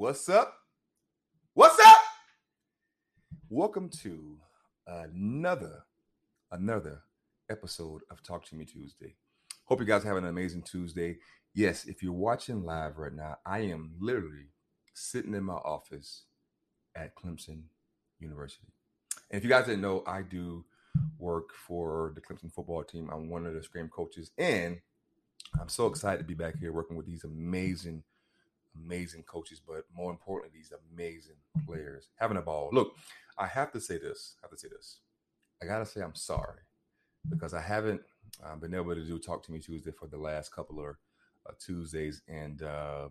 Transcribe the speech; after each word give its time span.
What's 0.00 0.30
up? 0.30 0.54
What's 1.52 1.78
up? 1.78 1.98
Welcome 3.50 3.90
to 4.02 4.38
another 4.86 5.82
another 6.50 7.02
episode 7.50 8.00
of 8.10 8.22
Talk 8.22 8.46
to 8.46 8.54
Me 8.54 8.64
Tuesday. 8.64 9.16
Hope 9.66 9.78
you 9.78 9.84
guys 9.84 10.02
have 10.04 10.16
an 10.16 10.24
amazing 10.24 10.62
Tuesday. 10.62 11.18
Yes, 11.52 11.84
if 11.84 12.02
you're 12.02 12.14
watching 12.14 12.64
live 12.64 12.96
right 12.96 13.12
now, 13.12 13.36
I 13.44 13.58
am 13.58 13.92
literally 14.00 14.46
sitting 14.94 15.34
in 15.34 15.44
my 15.44 15.52
office 15.52 16.22
at 16.96 17.14
Clemson 17.14 17.64
University. 18.20 18.72
And 19.30 19.36
if 19.36 19.44
you 19.44 19.50
guys 19.50 19.66
didn't 19.66 19.82
know, 19.82 20.02
I 20.06 20.22
do 20.22 20.64
work 21.18 21.50
for 21.52 22.12
the 22.14 22.22
Clemson 22.22 22.50
football 22.50 22.84
team. 22.84 23.10
I'm 23.12 23.28
one 23.28 23.44
of 23.44 23.52
the 23.52 23.62
scream 23.62 23.90
coaches, 23.90 24.30
and 24.38 24.80
I'm 25.60 25.68
so 25.68 25.88
excited 25.88 26.20
to 26.20 26.24
be 26.24 26.32
back 26.32 26.58
here 26.58 26.72
working 26.72 26.96
with 26.96 27.04
these 27.04 27.24
amazing, 27.24 28.02
amazing 28.76 29.22
coaches, 29.24 29.60
but 29.66 29.84
more 29.94 30.10
importantly, 30.10 30.58
these 30.58 30.72
amazing 30.92 31.36
players 31.66 32.08
having 32.16 32.36
a 32.36 32.42
ball. 32.42 32.70
Look, 32.72 32.94
I 33.38 33.46
have 33.46 33.72
to 33.72 33.80
say 33.80 33.98
this. 33.98 34.36
I 34.42 34.46
have 34.46 34.50
to 34.50 34.58
say 34.58 34.68
this. 34.68 35.00
I 35.62 35.66
gotta 35.66 35.86
say 35.86 36.00
I'm 36.00 36.14
sorry 36.14 36.60
because 37.28 37.52
I 37.54 37.60
haven't 37.60 38.00
uh, 38.44 38.56
been 38.56 38.74
able 38.74 38.94
to 38.94 39.04
do 39.04 39.18
Talk 39.18 39.42
to 39.44 39.52
Me 39.52 39.58
Tuesday 39.58 39.90
for 39.90 40.06
the 40.06 40.16
last 40.16 40.54
couple 40.54 40.80
of 40.80 40.96
uh, 41.48 41.52
Tuesdays, 41.58 42.22
and 42.28 42.62
uh, 42.62 43.08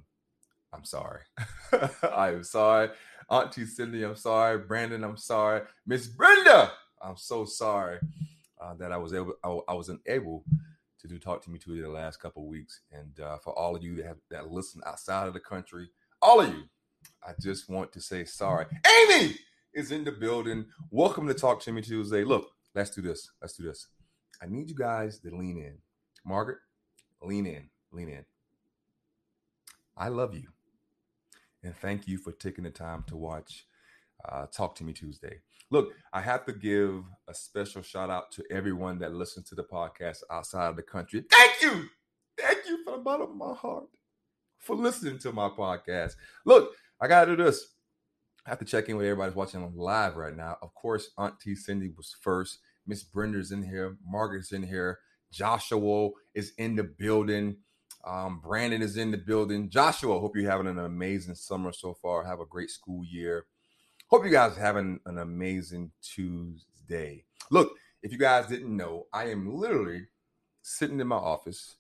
I'm 0.74 0.84
sorry. 0.84 1.22
I'm 2.14 2.44
sorry, 2.44 2.90
Auntie 3.30 3.66
Cindy. 3.66 4.04
I'm 4.04 4.16
sorry, 4.16 4.60
Brandon. 4.60 5.04
I'm 5.04 5.18
sorry, 5.18 5.62
Miss 5.86 6.08
Brenda. 6.08 6.72
I'm 7.02 7.18
so 7.18 7.46
sorry 7.46 8.00
uh, 8.62 8.74
that 8.76 8.92
I 8.92 8.98
was 8.98 9.14
able, 9.14 9.36
I, 9.44 9.60
I 9.70 9.74
wasn't 9.74 10.02
able 10.08 10.44
to 11.00 11.08
do 11.08 11.18
Talk 11.18 11.44
to 11.44 11.50
Me 11.50 11.58
Tuesday 11.58 11.82
the 11.82 11.90
last 11.90 12.18
couple 12.18 12.48
weeks, 12.48 12.82
and 12.92 13.20
uh, 13.20 13.38
for 13.38 13.58
all 13.58 13.76
of 13.76 13.84
you 13.84 13.96
that 13.96 14.06
have 14.06 14.18
that 14.30 14.52
listen 14.52 14.82
outside 14.86 15.28
of 15.28 15.34
the 15.34 15.40
country, 15.40 15.90
all 16.22 16.42
of 16.42 16.50
you, 16.50 16.64
I 17.26 17.32
just 17.40 17.70
want 17.70 17.94
to 17.94 18.02
say 18.02 18.26
sorry. 18.26 18.66
Amy 18.86 19.36
is 19.74 19.92
in 19.92 20.04
the 20.04 20.12
building. 20.12 20.66
Welcome 20.92 21.28
to 21.28 21.34
Talk 21.34 21.62
to 21.62 21.72
Me 21.72 21.82
Tuesday. 21.82 22.24
Look, 22.24 22.50
let's 22.76 22.90
do 22.90 23.02
this. 23.02 23.32
Let's 23.42 23.56
do 23.56 23.64
this. 23.64 23.88
I 24.42 24.48
need 24.48 24.70
you 24.70 24.76
guys 24.76 25.20
to 25.20 25.36
lean 25.36 25.58
in. 25.58 25.78
Margaret, 26.26 26.60
lean 27.22 27.46
in, 27.46 27.70
lean 27.92 28.10
in. 28.10 28.26
I 29.96 30.10
love 30.10 30.36
you. 30.36 30.50
And 31.64 31.76
thank 31.76 32.08
you 32.08 32.18
for 32.18 32.32
taking 32.32 32.64
the 32.64 32.72
time 32.72 33.04
to 33.08 33.16
watch 33.18 33.66
uh, 34.28 34.46
Talk 34.48 34.76
to 34.76 34.84
Me 34.84 34.94
Tuesday. 34.94 35.40
Look, 35.72 35.94
I 36.12 36.22
have 36.22 36.46
to 36.46 36.54
give 36.54 37.04
a 37.28 37.34
special 37.34 37.82
shout 37.82 38.10
out 38.10 38.32
to 38.32 38.44
everyone 38.50 39.00
that 39.00 39.14
listens 39.14 39.50
to 39.50 39.56
the 39.56 39.64
podcast 39.64 40.24
outside 40.32 40.68
of 40.68 40.76
the 40.76 40.82
country. 40.82 41.24
Thank 41.32 41.62
you. 41.62 41.86
Thank 42.40 42.68
you 42.68 42.84
from 42.84 42.94
the 42.94 43.00
bottom 43.00 43.30
of 43.30 43.36
my 43.36 43.54
heart 43.54 43.86
for 44.58 44.76
listening 44.76 45.20
to 45.20 45.32
my 45.32 45.50
podcast. 45.50 46.14
Look, 46.46 46.72
I 47.00 47.08
got 47.08 47.26
to 47.26 47.36
do 47.36 47.44
this. 47.44 47.76
I 48.46 48.50
have 48.50 48.60
to 48.60 48.66
check 48.66 48.90
in 48.90 48.98
with 48.98 49.06
everybody's 49.06 49.36
watching 49.36 49.72
live 49.76 50.16
right 50.16 50.36
now. 50.36 50.58
Of 50.62 50.74
course, 50.74 51.12
Auntie 51.18 51.56
Cindy 51.56 51.92
was 51.96 52.16
first. 52.22 52.60
Miss 52.88 53.04
Brenda's 53.04 53.52
in 53.52 53.62
here. 53.64 53.98
Margaret's 54.04 54.52
in 54.52 54.64
here. 54.64 55.00
Joshua 55.32 56.10
is 56.34 56.54
in 56.58 56.76
the 56.76 56.84
building. 56.84 57.58
Um, 58.06 58.40
Brandon 58.42 58.82
is 58.82 58.98
in 58.98 59.12
the 59.12 59.18
building. 59.18 59.70
Joshua, 59.70 60.20
hope 60.20 60.36
you're 60.36 60.50
having 60.50 60.68
an 60.68 60.80
amazing 60.80 61.36
summer 61.36 61.72
so 61.72 61.94
far. 61.94 62.24
Have 62.24 62.40
a 62.40 62.46
great 62.46 62.70
school 62.70 63.04
year. 63.06 63.46
Hope 64.10 64.26
you 64.26 64.32
guys 64.32 64.58
having 64.58 65.00
an 65.06 65.20
amazing 65.20 65.92
Tuesday. 66.02 67.26
Look, 67.52 67.76
if 68.02 68.12
you 68.12 68.18
guys 68.18 68.48
didn't 68.48 68.76
know, 68.76 69.06
I 69.14 69.26
am 69.26 69.54
literally 69.54 70.08
sitting 70.64 71.00
in 71.00 71.06
my 71.06 71.16
office. 71.16 71.76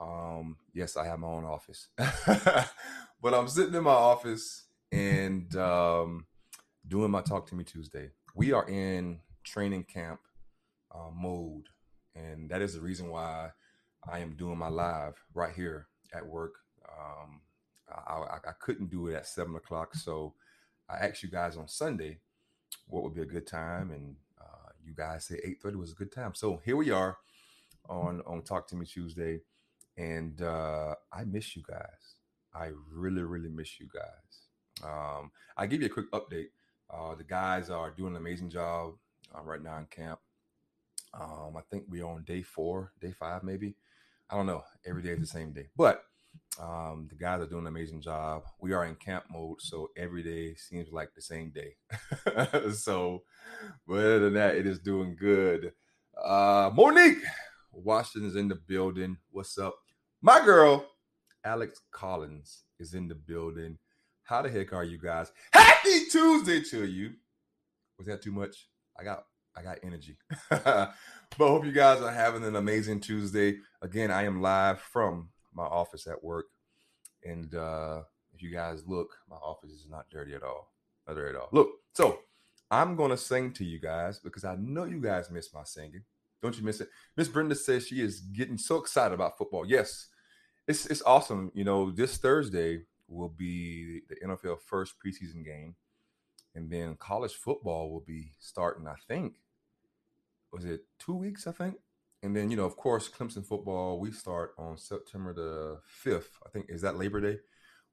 Um, 0.00 0.58
yes, 0.72 0.96
I 0.96 1.06
have 1.06 1.18
my 1.18 1.26
own 1.26 1.44
office, 1.44 1.88
but 1.96 3.34
I'm 3.34 3.48
sitting 3.48 3.74
in 3.74 3.82
my 3.82 3.90
office 3.90 4.66
and 4.92 5.56
um, 5.56 6.26
doing 6.86 7.10
my 7.10 7.20
Talk 7.20 7.48
to 7.48 7.56
Me 7.56 7.64
Tuesday. 7.64 8.10
We 8.36 8.52
are 8.52 8.68
in 8.68 9.18
training 9.42 9.86
camp 9.92 10.20
uh, 10.94 11.10
mode, 11.12 11.66
and 12.14 12.48
that 12.50 12.62
is 12.62 12.74
the 12.74 12.80
reason 12.80 13.08
why 13.08 13.50
I 14.08 14.20
am 14.20 14.36
doing 14.36 14.56
my 14.56 14.68
live 14.68 15.20
right 15.34 15.52
here 15.52 15.88
at 16.14 16.24
work. 16.24 16.54
Um, 16.88 17.40
I, 17.90 18.12
I, 18.12 18.36
I 18.50 18.52
couldn't 18.60 18.88
do 18.88 19.08
it 19.08 19.16
at 19.16 19.26
seven 19.26 19.56
o'clock, 19.56 19.96
so 19.96 20.34
I 20.88 21.06
asked 21.06 21.22
you 21.22 21.30
guys 21.30 21.56
on 21.56 21.68
Sunday 21.68 22.18
what 22.88 23.02
would 23.02 23.14
be 23.14 23.22
a 23.22 23.26
good 23.26 23.46
time, 23.46 23.90
and 23.90 24.16
uh, 24.40 24.70
you 24.84 24.94
guys 24.94 25.26
say 25.26 25.40
eight 25.44 25.60
thirty 25.60 25.76
was 25.76 25.92
a 25.92 25.96
good 25.96 26.12
time. 26.12 26.34
So 26.34 26.60
here 26.64 26.76
we 26.76 26.90
are 26.90 27.18
on 27.88 28.22
on 28.26 28.42
Talk 28.42 28.68
to 28.68 28.76
Me 28.76 28.86
Tuesday, 28.86 29.40
and 29.96 30.40
uh, 30.42 30.94
I 31.12 31.24
miss 31.24 31.56
you 31.56 31.62
guys. 31.68 32.14
I 32.54 32.70
really, 32.92 33.22
really 33.22 33.50
miss 33.50 33.78
you 33.80 33.88
guys. 33.92 34.84
Um, 34.84 35.30
I 35.56 35.66
give 35.66 35.80
you 35.80 35.86
a 35.86 35.90
quick 35.90 36.10
update. 36.12 36.48
Uh, 36.88 37.14
the 37.14 37.24
guys 37.24 37.68
are 37.68 37.90
doing 37.90 38.14
an 38.14 38.20
amazing 38.20 38.50
job 38.50 38.94
uh, 39.34 39.42
right 39.42 39.62
now 39.62 39.78
in 39.78 39.86
camp. 39.86 40.20
Um, 41.12 41.56
I 41.56 41.62
think 41.70 41.84
we're 41.88 42.06
on 42.06 42.24
day 42.24 42.42
four, 42.42 42.92
day 43.00 43.12
five, 43.12 43.42
maybe. 43.42 43.76
I 44.30 44.36
don't 44.36 44.46
know. 44.46 44.64
Every 44.84 45.02
day 45.02 45.10
is 45.10 45.20
the 45.20 45.26
same 45.26 45.52
day, 45.52 45.68
but 45.76 46.02
um, 46.60 47.06
the 47.08 47.16
guys 47.16 47.40
are 47.40 47.46
doing 47.46 47.62
an 47.62 47.66
amazing 47.68 48.00
job. 48.00 48.42
We 48.60 48.72
are 48.72 48.86
in 48.86 48.94
camp 48.96 49.24
mode, 49.30 49.60
so 49.60 49.90
every 49.96 50.22
day 50.22 50.54
seems 50.54 50.90
like 50.90 51.14
the 51.14 51.22
same 51.22 51.50
day. 51.50 51.76
so, 52.72 53.22
but 53.86 53.94
other 53.94 54.18
than 54.20 54.34
that, 54.34 54.56
it 54.56 54.66
is 54.66 54.78
doing 54.78 55.16
good. 55.18 55.72
Uh, 56.22 56.70
Monique 56.74 57.18
Washington 57.72 58.28
is 58.28 58.36
in 58.36 58.48
the 58.48 58.54
building. 58.54 59.18
What's 59.30 59.58
up? 59.58 59.76
My 60.22 60.44
girl, 60.44 60.86
Alex 61.44 61.80
Collins, 61.90 62.64
is 62.78 62.94
in 62.94 63.08
the 63.08 63.14
building. 63.14 63.78
How 64.24 64.42
the 64.42 64.48
heck 64.48 64.72
are 64.72 64.84
you 64.84 64.98
guys? 64.98 65.30
Happy 65.52 66.06
Tuesday 66.10 66.62
to 66.70 66.86
you. 66.86 67.12
Was 67.98 68.06
that 68.06 68.22
too 68.22 68.32
much? 68.32 68.68
I 68.98 69.04
got 69.04 69.24
I 69.56 69.62
got 69.62 69.78
energy. 69.82 70.16
but 70.50 70.94
hope 71.38 71.64
you 71.64 71.72
guys 71.72 72.02
are 72.02 72.12
having 72.12 72.44
an 72.44 72.56
amazing 72.56 73.00
Tuesday. 73.00 73.58
Again, 73.80 74.10
I 74.10 74.24
am 74.24 74.42
live 74.42 74.80
from 74.80 75.30
my 75.56 75.64
office 75.64 76.06
at 76.06 76.22
work. 76.22 76.46
And 77.24 77.54
uh, 77.54 78.02
if 78.34 78.42
you 78.42 78.52
guys 78.52 78.84
look, 78.86 79.16
my 79.28 79.36
office 79.36 79.70
is 79.70 79.88
not 79.90 80.08
dirty 80.10 80.34
at 80.34 80.42
all. 80.42 80.72
Not 81.08 81.14
dirty 81.14 81.36
at 81.36 81.40
all. 81.40 81.48
Look, 81.50 81.70
so 81.94 82.20
I'm 82.70 82.94
gonna 82.94 83.16
sing 83.16 83.52
to 83.54 83.64
you 83.64 83.80
guys 83.80 84.18
because 84.18 84.44
I 84.44 84.56
know 84.56 84.84
you 84.84 85.00
guys 85.00 85.30
miss 85.30 85.52
my 85.54 85.64
singing. 85.64 86.02
Don't 86.42 86.56
you 86.56 86.64
miss 86.64 86.80
it? 86.80 86.90
Miss 87.16 87.28
Brenda 87.28 87.54
says 87.54 87.86
she 87.86 88.02
is 88.02 88.20
getting 88.20 88.58
so 88.58 88.76
excited 88.76 89.14
about 89.14 89.38
football. 89.38 89.66
Yes, 89.66 90.08
it's 90.68 90.86
it's 90.86 91.02
awesome. 91.02 91.50
You 91.54 91.64
know, 91.64 91.90
this 91.90 92.18
Thursday 92.18 92.82
will 93.08 93.28
be 93.28 94.02
the 94.08 94.16
NFL 94.16 94.60
first 94.60 94.94
preseason 95.04 95.44
game, 95.44 95.74
and 96.54 96.70
then 96.70 96.96
college 96.96 97.34
football 97.34 97.90
will 97.90 98.04
be 98.06 98.32
starting. 98.38 98.86
I 98.86 98.96
think 99.08 99.36
was 100.52 100.64
it 100.64 100.84
two 100.98 101.14
weeks? 101.14 101.46
I 101.46 101.52
think 101.52 101.76
and 102.26 102.34
then, 102.34 102.50
you 102.50 102.56
know, 102.56 102.64
of 102.64 102.76
course, 102.76 103.08
Clemson 103.08 103.46
football, 103.46 104.00
we 104.00 104.10
start 104.10 104.52
on 104.58 104.76
September 104.76 105.32
the 105.32 105.78
5th. 106.04 106.26
I 106.44 106.50
think, 106.50 106.66
is 106.68 106.82
that 106.82 106.98
Labor 106.98 107.20
Day? 107.20 107.38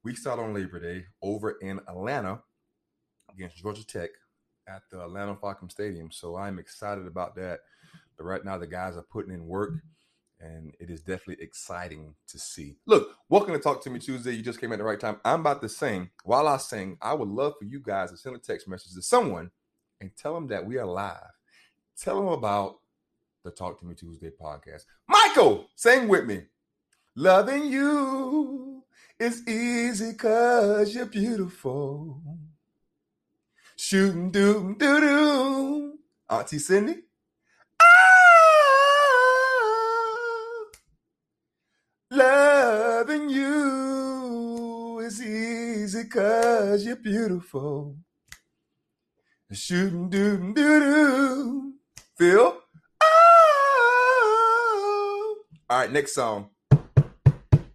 We 0.03 0.15
start 0.15 0.39
on 0.39 0.55
Labor 0.55 0.79
Day 0.79 1.05
over 1.21 1.51
in 1.61 1.79
Atlanta 1.87 2.41
against 3.31 3.57
Georgia 3.57 3.85
Tech 3.85 4.09
at 4.67 4.81
the 4.89 5.03
Atlanta 5.03 5.35
Falcon 5.35 5.69
Stadium. 5.69 6.09
So 6.09 6.35
I'm 6.35 6.57
excited 6.57 7.05
about 7.05 7.35
that. 7.35 7.59
But 8.17 8.23
right 8.23 8.43
now, 8.43 8.57
the 8.57 8.65
guys 8.65 8.97
are 8.97 9.03
putting 9.03 9.31
in 9.31 9.45
work, 9.45 9.73
and 10.39 10.73
it 10.79 10.89
is 10.89 11.01
definitely 11.01 11.43
exciting 11.43 12.15
to 12.29 12.39
see. 12.39 12.77
Look, 12.87 13.09
welcome 13.29 13.53
to 13.53 13.59
Talk 13.59 13.83
to 13.83 13.91
Me 13.91 13.99
Tuesday. 13.99 14.31
You 14.31 14.41
just 14.41 14.59
came 14.59 14.71
at 14.73 14.79
the 14.79 14.83
right 14.83 14.99
time. 14.99 15.17
I'm 15.23 15.41
about 15.41 15.61
to 15.61 15.69
sing. 15.69 16.09
While 16.23 16.47
I 16.47 16.57
sing, 16.57 16.97
I 17.03 17.13
would 17.13 17.29
love 17.29 17.53
for 17.59 17.65
you 17.65 17.79
guys 17.79 18.09
to 18.09 18.17
send 18.17 18.35
a 18.35 18.39
text 18.39 18.67
message 18.67 18.95
to 18.95 19.03
someone 19.03 19.51
and 20.01 20.09
tell 20.17 20.33
them 20.33 20.47
that 20.47 20.65
we 20.65 20.79
are 20.79 20.87
live. 20.87 21.19
Tell 21.95 22.15
them 22.15 22.29
about 22.29 22.77
the 23.43 23.51
Talk 23.51 23.79
to 23.79 23.85
Me 23.85 23.93
Tuesday 23.93 24.29
podcast. 24.29 24.85
Michael, 25.07 25.67
sing 25.75 26.07
with 26.07 26.25
me. 26.25 26.43
Loving 27.15 27.65
you 27.65 28.83
is 29.19 29.47
easy 29.47 30.13
because 30.13 30.95
you're 30.95 31.05
beautiful. 31.05 32.21
Shooting 33.75 34.31
doom 34.31 34.77
doo 34.77 34.99
doo. 35.01 35.99
Auntie 36.29 36.57
Cindy. 36.57 37.03
Ah, 37.81 37.85
loving 42.11 43.29
you 43.29 44.99
is 44.99 45.21
easy 45.21 46.03
because 46.03 46.85
you're 46.85 46.95
beautiful. 46.95 47.97
Shooting 49.51 50.09
doom 50.09 50.53
doo 50.53 50.79
doo. 50.79 51.73
Phil. 52.17 52.62
All 55.73 55.79
right, 55.79 55.91
next 55.91 56.13
song. 56.13 56.49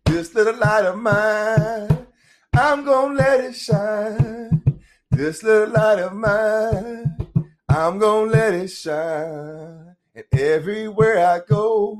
This 0.05 0.33
little 0.33 0.57
light 0.57 0.85
of 0.85 0.99
mine, 0.99 2.07
I'm 2.55 2.85
gonna 2.85 3.15
let 3.15 3.41
it 3.41 3.57
shine. 3.57 4.63
This 5.11 5.43
little 5.43 5.71
light 5.75 5.99
of 5.99 6.13
mine, 6.13 7.17
I'm 7.69 7.99
gonna 7.99 8.31
let 8.31 8.55
it 8.55 8.69
shine. 8.69 9.97
And 10.15 10.25
everywhere 10.31 11.27
I 11.27 11.41
go, 11.41 11.99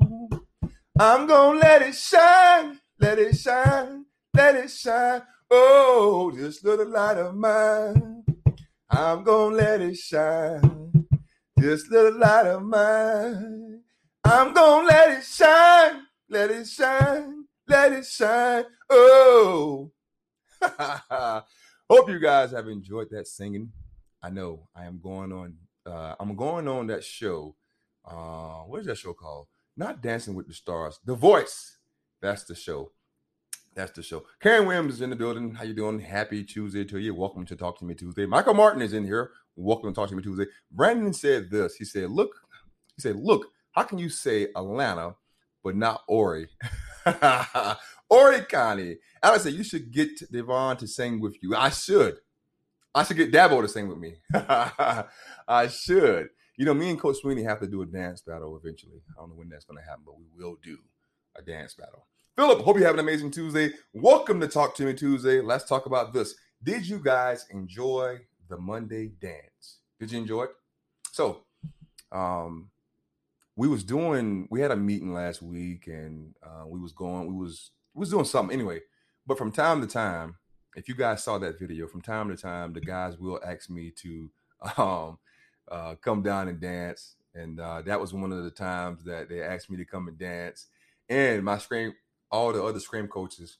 I'm 0.97 1.27
gonna 1.27 1.59
let 1.59 1.81
it 1.81 1.95
shine, 1.95 2.79
let 3.01 3.19
it 3.19 3.35
shine, 3.35 4.05
let 4.33 4.55
it 4.55 4.71
shine. 4.71 5.21
Oh, 5.51 6.31
this 6.33 6.63
little 6.63 6.87
light 6.87 7.17
of 7.17 7.35
mine, 7.35 8.23
I'm 8.89 9.25
gonna 9.25 9.53
let 9.53 9.81
it 9.81 9.97
shine. 9.97 11.09
This 11.57 11.89
little 11.89 12.17
light 12.17 12.45
of 12.45 12.63
mine, 12.63 13.78
I'm 14.23 14.53
gonna 14.53 14.87
let 14.87 15.17
it 15.17 15.23
shine, 15.23 16.01
let 16.29 16.51
it 16.51 16.67
shine, 16.67 17.45
let 17.67 17.93
it 17.93 18.05
shine. 18.05 18.65
Oh, 18.89 19.91
hope 21.89 22.09
you 22.09 22.19
guys 22.19 22.51
have 22.51 22.67
enjoyed 22.67 23.09
that 23.11 23.27
singing. 23.27 23.71
I 24.21 24.29
know 24.29 24.67
I 24.75 24.85
am 24.85 24.99
going 25.01 25.31
on. 25.31 25.55
Uh, 25.85 26.15
I'm 26.19 26.35
going 26.35 26.67
on 26.67 26.87
that 26.87 27.03
show. 27.03 27.55
Uh, 28.05 28.63
what 28.63 28.81
is 28.81 28.87
that 28.87 28.97
show 28.97 29.13
called? 29.13 29.47
Not 29.77 30.01
Dancing 30.01 30.35
with 30.35 30.47
the 30.47 30.53
Stars. 30.53 30.99
The 31.05 31.15
Voice. 31.15 31.77
That's 32.21 32.43
the 32.43 32.55
show. 32.55 32.91
That's 33.73 33.91
the 33.91 34.03
show. 34.03 34.25
Karen 34.41 34.67
Williams 34.67 34.95
is 34.95 35.01
in 35.01 35.09
the 35.09 35.15
building. 35.15 35.53
How 35.53 35.63
you 35.63 35.73
doing? 35.73 35.99
Happy 35.99 36.43
Tuesday 36.43 36.83
to 36.85 36.99
you. 36.99 37.15
Welcome 37.15 37.45
to 37.45 37.55
Talk 37.55 37.79
to 37.79 37.85
Me 37.85 37.93
Tuesday. 37.93 38.25
Michael 38.25 38.53
Martin 38.53 38.81
is 38.81 38.93
in 38.93 39.05
here. 39.05 39.31
Welcome 39.55 39.91
to 39.91 39.95
Talk 39.95 40.09
to 40.09 40.15
Me 40.15 40.21
Tuesday. 40.23 40.47
Brandon 40.71 41.13
said 41.13 41.49
this. 41.49 41.75
He 41.75 41.85
said, 41.85 42.11
"Look, 42.11 42.31
he 42.97 43.01
said, 43.01 43.15
look, 43.15 43.47
how 43.79 43.85
can 43.85 43.97
you 43.97 44.09
say 44.09 44.49
Atlanta 44.57 45.15
but 45.63 45.73
not 45.73 46.01
Horry? 46.05 46.49
Horry 48.11 48.41
County. 48.41 48.97
I 49.23 49.37
said 49.37 49.53
you 49.53 49.63
should 49.63 49.89
get 49.89 50.19
Dabo 50.33 50.77
to 50.77 50.85
sing 50.85 51.21
with 51.21 51.37
you. 51.41 51.55
I 51.55 51.69
should. 51.69 52.17
I 52.93 53.03
should 53.05 53.15
get 53.15 53.31
Dabo 53.31 53.61
to 53.61 53.69
sing 53.69 53.87
with 53.87 53.97
me. 53.97 54.15
I 54.33 55.67
should. 55.69 56.27
You 56.57 56.65
know, 56.65 56.73
me 56.73 56.89
and 56.89 56.99
Coach 56.99 57.19
Swinney 57.23 57.41
have 57.45 57.61
to 57.61 57.67
do 57.67 57.81
a 57.81 57.85
dance 57.85 58.21
battle 58.21 58.59
eventually. 58.61 58.99
I 59.11 59.21
don't 59.21 59.29
know 59.29 59.35
when 59.35 59.47
that's 59.47 59.63
going 59.63 59.81
to 59.81 59.89
happen, 59.89 60.03
but 60.05 60.19
we 60.19 60.25
will 60.37 60.57
do 60.61 60.77
a 61.37 61.41
dance 61.41 61.73
battle. 61.73 62.05
Philip, 62.35 62.59
hope 62.59 62.77
you 62.77 62.83
have 62.83 62.95
an 62.95 62.99
amazing 62.99 63.31
Tuesday. 63.31 63.71
Welcome 63.93 64.41
to 64.41 64.49
Talk 64.49 64.75
to 64.75 64.83
Me 64.83 64.93
Tuesday. 64.93 65.39
Let's 65.39 65.63
talk 65.63 65.85
about 65.85 66.11
this. 66.11 66.35
Did 66.61 66.85
you 66.85 66.99
guys 66.99 67.45
enjoy 67.49 68.17
the 68.49 68.57
Monday 68.57 69.13
dance? 69.21 69.77
Did 70.01 70.11
you 70.11 70.19
enjoy 70.19 70.43
it? 70.43 70.51
So, 71.13 71.45
um, 72.11 72.71
we 73.59 73.67
was 73.67 73.83
doing 73.83 74.47
we 74.49 74.61
had 74.61 74.71
a 74.71 74.75
meeting 74.77 75.13
last 75.13 75.41
week 75.41 75.87
and 75.87 76.33
uh, 76.41 76.65
we 76.65 76.79
was 76.79 76.93
going 76.93 77.27
we 77.27 77.33
was 77.33 77.71
we 77.93 77.99
was 77.99 78.09
doing 78.09 78.23
something. 78.23 78.57
Anyway 78.57 78.79
but 79.27 79.37
from 79.37 79.51
time 79.51 79.81
to 79.81 79.87
time 79.87 80.37
if 80.77 80.87
you 80.87 80.95
guys 80.95 81.25
saw 81.25 81.37
that 81.37 81.59
video 81.59 81.85
from 81.85 82.01
time 82.01 82.29
to 82.29 82.37
time 82.37 82.71
the 82.71 82.79
guys 82.79 83.19
will 83.19 83.37
ask 83.45 83.69
me 83.69 83.91
to 83.91 84.29
um, 84.77 85.17
uh, 85.69 85.95
come 86.01 86.21
down 86.21 86.47
and 86.47 86.61
dance. 86.61 87.17
And 87.35 87.59
uh, 87.59 87.81
that 87.81 87.99
was 87.99 88.13
one 88.13 88.31
of 88.31 88.45
the 88.45 88.49
times 88.49 89.03
that 89.03 89.27
they 89.27 89.41
asked 89.41 89.69
me 89.69 89.75
to 89.75 89.85
come 89.85 90.07
and 90.07 90.17
dance. 90.17 90.67
And 91.09 91.43
my 91.43 91.57
scream 91.57 91.93
all 92.31 92.53
the 92.53 92.63
other 92.63 92.79
scream 92.79 93.09
coaches 93.09 93.57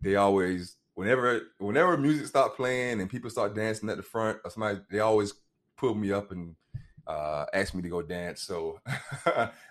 they 0.00 0.16
always 0.16 0.76
whenever 0.94 1.42
whenever 1.58 1.96
music 1.96 2.26
start 2.26 2.56
playing 2.56 3.00
and 3.00 3.08
people 3.08 3.30
start 3.30 3.54
dancing 3.54 3.90
at 3.90 3.96
the 3.96 4.02
front 4.02 4.38
or 4.42 4.50
somebody 4.50 4.80
they 4.90 4.98
always 4.98 5.34
pull 5.76 5.94
me 5.94 6.10
up 6.10 6.32
and 6.32 6.56
uh, 7.06 7.46
asked 7.52 7.74
me 7.74 7.82
to 7.82 7.88
go 7.88 8.02
dance. 8.02 8.42
So 8.42 8.80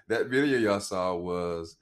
that 0.08 0.28
video 0.28 0.58
y'all 0.58 0.80
saw 0.80 1.16
was 1.16 1.78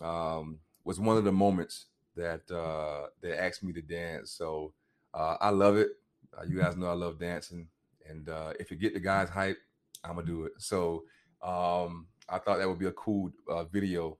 um, 0.00 0.58
was 0.84 0.98
one 0.98 1.16
of 1.16 1.24
the 1.24 1.32
moments 1.32 1.86
that 2.16 2.50
uh, 2.50 3.08
they 3.20 3.32
asked 3.32 3.62
me 3.62 3.72
to 3.72 3.82
dance. 3.82 4.30
So 4.32 4.72
uh, 5.14 5.36
I 5.40 5.50
love 5.50 5.76
it. 5.76 5.90
Uh, 6.36 6.44
you 6.44 6.58
guys 6.58 6.76
know 6.76 6.86
I 6.86 6.94
love 6.94 7.18
dancing, 7.18 7.68
and 8.08 8.28
uh, 8.28 8.52
if 8.58 8.70
you 8.70 8.76
get 8.76 8.94
the 8.94 9.00
guys 9.00 9.28
hype, 9.28 9.58
I'm 10.04 10.16
gonna 10.16 10.26
do 10.26 10.44
it. 10.44 10.52
So 10.58 11.04
um, 11.42 12.06
I 12.28 12.38
thought 12.38 12.58
that 12.58 12.68
would 12.68 12.78
be 12.78 12.86
a 12.86 12.92
cool 12.92 13.30
uh, 13.48 13.64
video 13.64 14.18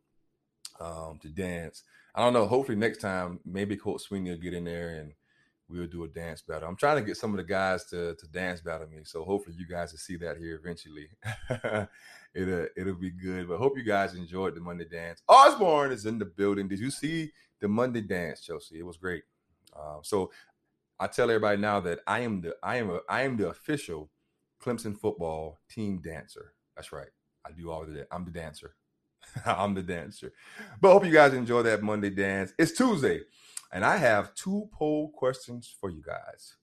um, 0.81 1.19
to 1.23 1.29
dance. 1.29 1.83
I 2.15 2.21
don't 2.23 2.35
know. 2.35 2.47
Hopefully 2.47 2.77
next 2.77 2.99
time, 2.99 3.41
maybe 3.45 3.77
Coach 3.77 4.03
Swinney 4.09 4.31
will 4.31 4.37
get 4.37 4.55
in 4.55 4.65
there 4.65 4.91
and 4.91 5.13
we'll 5.69 5.87
do 5.87 6.05
a 6.05 6.09
dance 6.09 6.43
battle. 6.43 6.69
I'm 6.69 6.77
trying 6.77 6.97
to 6.97 7.07
get 7.07 7.17
some 7.17 7.31
of 7.31 7.39
the 7.39 7.45
guys 7.45 7.85
to 7.87 8.15
to 8.15 8.27
dance 8.29 8.61
battle 8.61 8.89
me, 8.89 9.03
so 9.05 9.25
hopefully 9.25 9.57
you 9.59 9.67
guys 9.67 9.93
will 9.93 9.99
see 9.99 10.17
that 10.17 10.37
here 10.37 10.61
eventually. 10.63 11.09
it'll 12.35 12.67
it'll 12.77 12.95
be 12.95 13.11
good. 13.11 13.49
But 13.49 13.59
hope 13.59 13.77
you 13.77 13.85
guys 13.85 14.15
enjoyed 14.15 14.55
the 14.55 14.61
Monday 14.61 14.87
dance. 14.87 15.23
Osborne 15.29 15.93
is 15.93 16.07
in 16.07 16.19
the 16.19 16.25
building. 16.25 16.69
Did 16.69 16.81
you 16.81 16.91
see 16.91 17.33
the 17.61 17.69
Monday 17.69 18.03
dance, 18.03 18.41
Chelsea? 18.41 18.79
It 18.79 18.87
was 18.87 18.97
great. 18.97 19.23
Uh, 19.75 19.99
so 20.03 20.31
I 21.01 21.07
tell 21.07 21.31
everybody 21.31 21.61
now 21.61 21.81
that 21.81 22.01
I 22.07 22.21
am 22.21 22.41
the 22.43 22.57
I 22.63 22.77
am 22.77 22.91
a, 22.91 23.01
I 23.09 23.23
am 23.23 23.37
the 23.37 23.49
official 23.49 24.11
Clemson 24.63 24.97
football 24.97 25.59
team 25.69 26.01
dancer. 26.03 26.55
That's 26.77 26.93
right. 26.93 27.09
I 27.45 27.53
do 27.53 27.71
all 27.71 27.83
of 27.83 27.93
that. 27.95 28.09
I'm 28.13 28.25
the 28.25 28.31
dancer. 28.31 28.77
I'm 29.47 29.75
the 29.75 29.83
dancer. 29.83 30.33
But 30.81 30.93
hope 30.93 31.05
you 31.05 31.13
guys 31.13 31.35
enjoy 31.35 31.63
that 31.63 31.83
Monday 31.83 32.11
dance. 32.11 32.53
It's 32.59 32.73
Tuesday. 32.73 33.23
And 33.73 33.85
I 33.85 33.97
have 33.97 34.35
two 34.35 34.69
poll 34.73 35.11
questions 35.11 35.75
for 35.81 35.91
you 35.91 36.03
guys. 36.03 36.57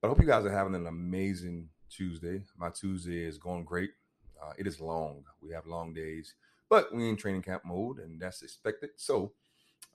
But 0.00 0.08
I 0.08 0.10
hope 0.10 0.20
you 0.20 0.26
guys 0.26 0.44
are 0.44 0.50
having 0.50 0.74
an 0.74 0.88
amazing 0.88 1.68
Tuesday. 1.88 2.42
My 2.56 2.70
Tuesday 2.70 3.24
is 3.24 3.38
going 3.38 3.64
great. 3.64 3.90
Uh, 4.42 4.52
it 4.58 4.66
is 4.66 4.80
long. 4.80 5.24
We 5.40 5.52
have 5.52 5.66
long 5.66 5.92
days, 5.92 6.34
but 6.68 6.92
we're 6.92 7.08
in 7.08 7.16
training 7.16 7.42
camp 7.42 7.64
mode, 7.64 7.98
and 7.98 8.20
that's 8.20 8.42
expected. 8.42 8.90
So, 8.96 9.32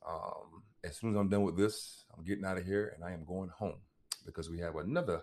um, 0.08 0.64
as 0.84 0.98
soon 0.98 1.12
as 1.12 1.18
I'm 1.18 1.30
done 1.30 1.44
with 1.44 1.58
this, 1.58 2.04
I'm 2.16 2.24
getting 2.26 2.44
out 2.44 2.58
of 2.58 2.66
here 2.66 2.94
and 2.96 3.06
I 3.06 3.14
am 3.14 3.24
going 3.24 3.50
home 3.50 3.80
because 4.26 4.50
we 4.50 4.60
have 4.60 4.76
another 4.76 5.22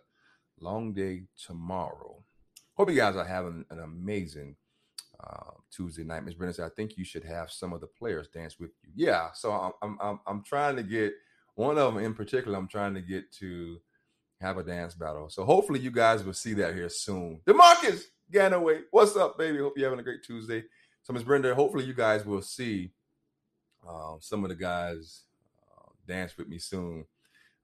long 0.59 0.95
day 0.95 1.25
tomorrow. 1.37 2.23
Hope 2.75 2.91
you 2.91 2.97
guys 2.97 3.17
are 3.17 3.25
having 3.25 3.65
an 3.71 3.81
amazing 3.81 4.57
uh, 5.23 5.53
Tuesday 5.71 6.05
night. 6.05 6.25
Miss 6.25 6.33
Brennan 6.33 6.55
said, 6.55 6.65
I 6.65 6.75
think 6.75 6.97
you 6.97 7.05
should 7.05 7.25
have 7.25 7.51
some 7.51 7.75
of 7.75 7.83
the 7.83 7.87
players 7.87 8.29
dance 8.29 8.59
with 8.59 8.71
you. 8.83 8.91
Yeah, 8.95 9.29
so 9.35 9.75
I'm 9.83 9.99
I'm 10.01 10.21
I'm 10.27 10.43
trying 10.43 10.77
to 10.77 10.83
get 10.83 11.13
one 11.61 11.77
of 11.77 11.93
them 11.93 12.03
in 12.03 12.15
particular, 12.15 12.57
I'm 12.57 12.69
trying 12.69 12.95
to 12.95 13.03
get 13.03 13.31
to 13.33 13.79
have 14.41 14.57
a 14.57 14.65
dance 14.65 14.95
battle. 14.95 15.29
So 15.29 15.45
hopefully 15.45 15.79
you 15.79 15.91
guys 15.91 16.25
will 16.25 16.33
see 16.33 16.55
that 16.55 16.75
here 16.75 16.89
soon. 16.89 17.41
Demarcus 17.47 18.05
Ganaway, 18.33 18.83
what's 18.91 19.15
up, 19.15 19.37
baby? 19.37 19.59
Hope 19.59 19.75
you're 19.77 19.91
having 19.91 20.01
a 20.01 20.03
great 20.03 20.23
Tuesday. 20.23 20.65
So, 21.03 21.13
Miss 21.13 21.23
Brenda, 21.23 21.55
hopefully 21.55 21.85
you 21.85 21.93
guys 21.93 22.25
will 22.25 22.41
see 22.41 22.93
uh, 23.87 24.15
some 24.21 24.43
of 24.43 24.49
the 24.49 24.57
guys 24.57 25.25
uh, 25.71 25.91
dance 26.09 26.37
with 26.39 26.49
me 26.49 26.59
soon. 26.59 27.05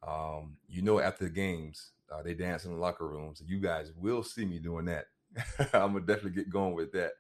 Um, 0.07 0.57
you 0.69 0.83
know, 0.83 1.01
after 1.01 1.25
the 1.25 1.31
games, 1.31 1.93
uh, 2.13 2.23
they 2.23 2.35
dance 2.35 2.67
in 2.67 2.73
the 2.73 2.79
locker 2.79 3.09
rooms. 3.09 3.43
You 3.47 3.61
guys 3.61 3.93
will 3.97 4.23
see 4.23 4.45
me 4.45 4.59
doing 4.59 4.85
that. 4.87 5.07
I'm 5.73 5.93
gonna 5.93 6.01
definitely 6.01 6.33
get 6.33 6.51
going 6.51 6.75
with 6.75 6.93
that. 6.93 7.13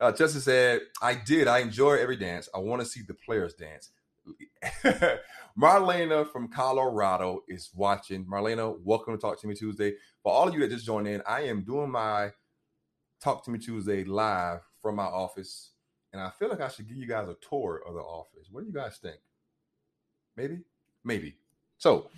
Uh, 0.00 0.12
Justin 0.12 0.40
said, 0.40 0.80
"I 1.00 1.14
did. 1.14 1.48
I 1.48 1.60
enjoy 1.60 1.94
every 1.94 2.16
dance. 2.16 2.48
I 2.54 2.58
want 2.58 2.80
to 2.80 2.86
see 2.86 3.02
the 3.02 3.14
players 3.14 3.54
dance. 3.54 3.90
Marlena 5.58 6.30
from 6.30 6.48
Colorado 6.48 7.42
is 7.48 7.70
watching. 7.74 8.24
Marlena, 8.24 8.78
welcome 8.82 9.14
to 9.14 9.20
Talk 9.20 9.40
to 9.40 9.46
Me 9.46 9.54
Tuesday. 9.54 9.94
For 10.22 10.32
all 10.32 10.48
of 10.48 10.54
you 10.54 10.60
that 10.60 10.70
just 10.70 10.86
joined 10.86 11.08
in, 11.08 11.22
I 11.26 11.42
am 11.42 11.62
doing 11.62 11.90
my 11.90 12.30
Talk 13.20 13.44
to 13.44 13.50
Me 13.50 13.58
Tuesday 13.58 14.04
live 14.04 14.60
from 14.80 14.96
my 14.96 15.04
office, 15.04 15.70
and 16.12 16.20
I 16.20 16.30
feel 16.30 16.48
like 16.48 16.60
I 16.60 16.68
should 16.68 16.88
give 16.88 16.96
you 16.96 17.06
guys 17.06 17.28
a 17.28 17.36
tour 17.48 17.82
of 17.86 17.94
the 17.94 18.00
office. 18.00 18.48
What 18.50 18.62
do 18.62 18.66
you 18.66 18.72
guys 18.74 18.98
think? 18.98 19.18
Maybe, 20.36 20.60
maybe. 21.04 21.36
So, 21.78 22.10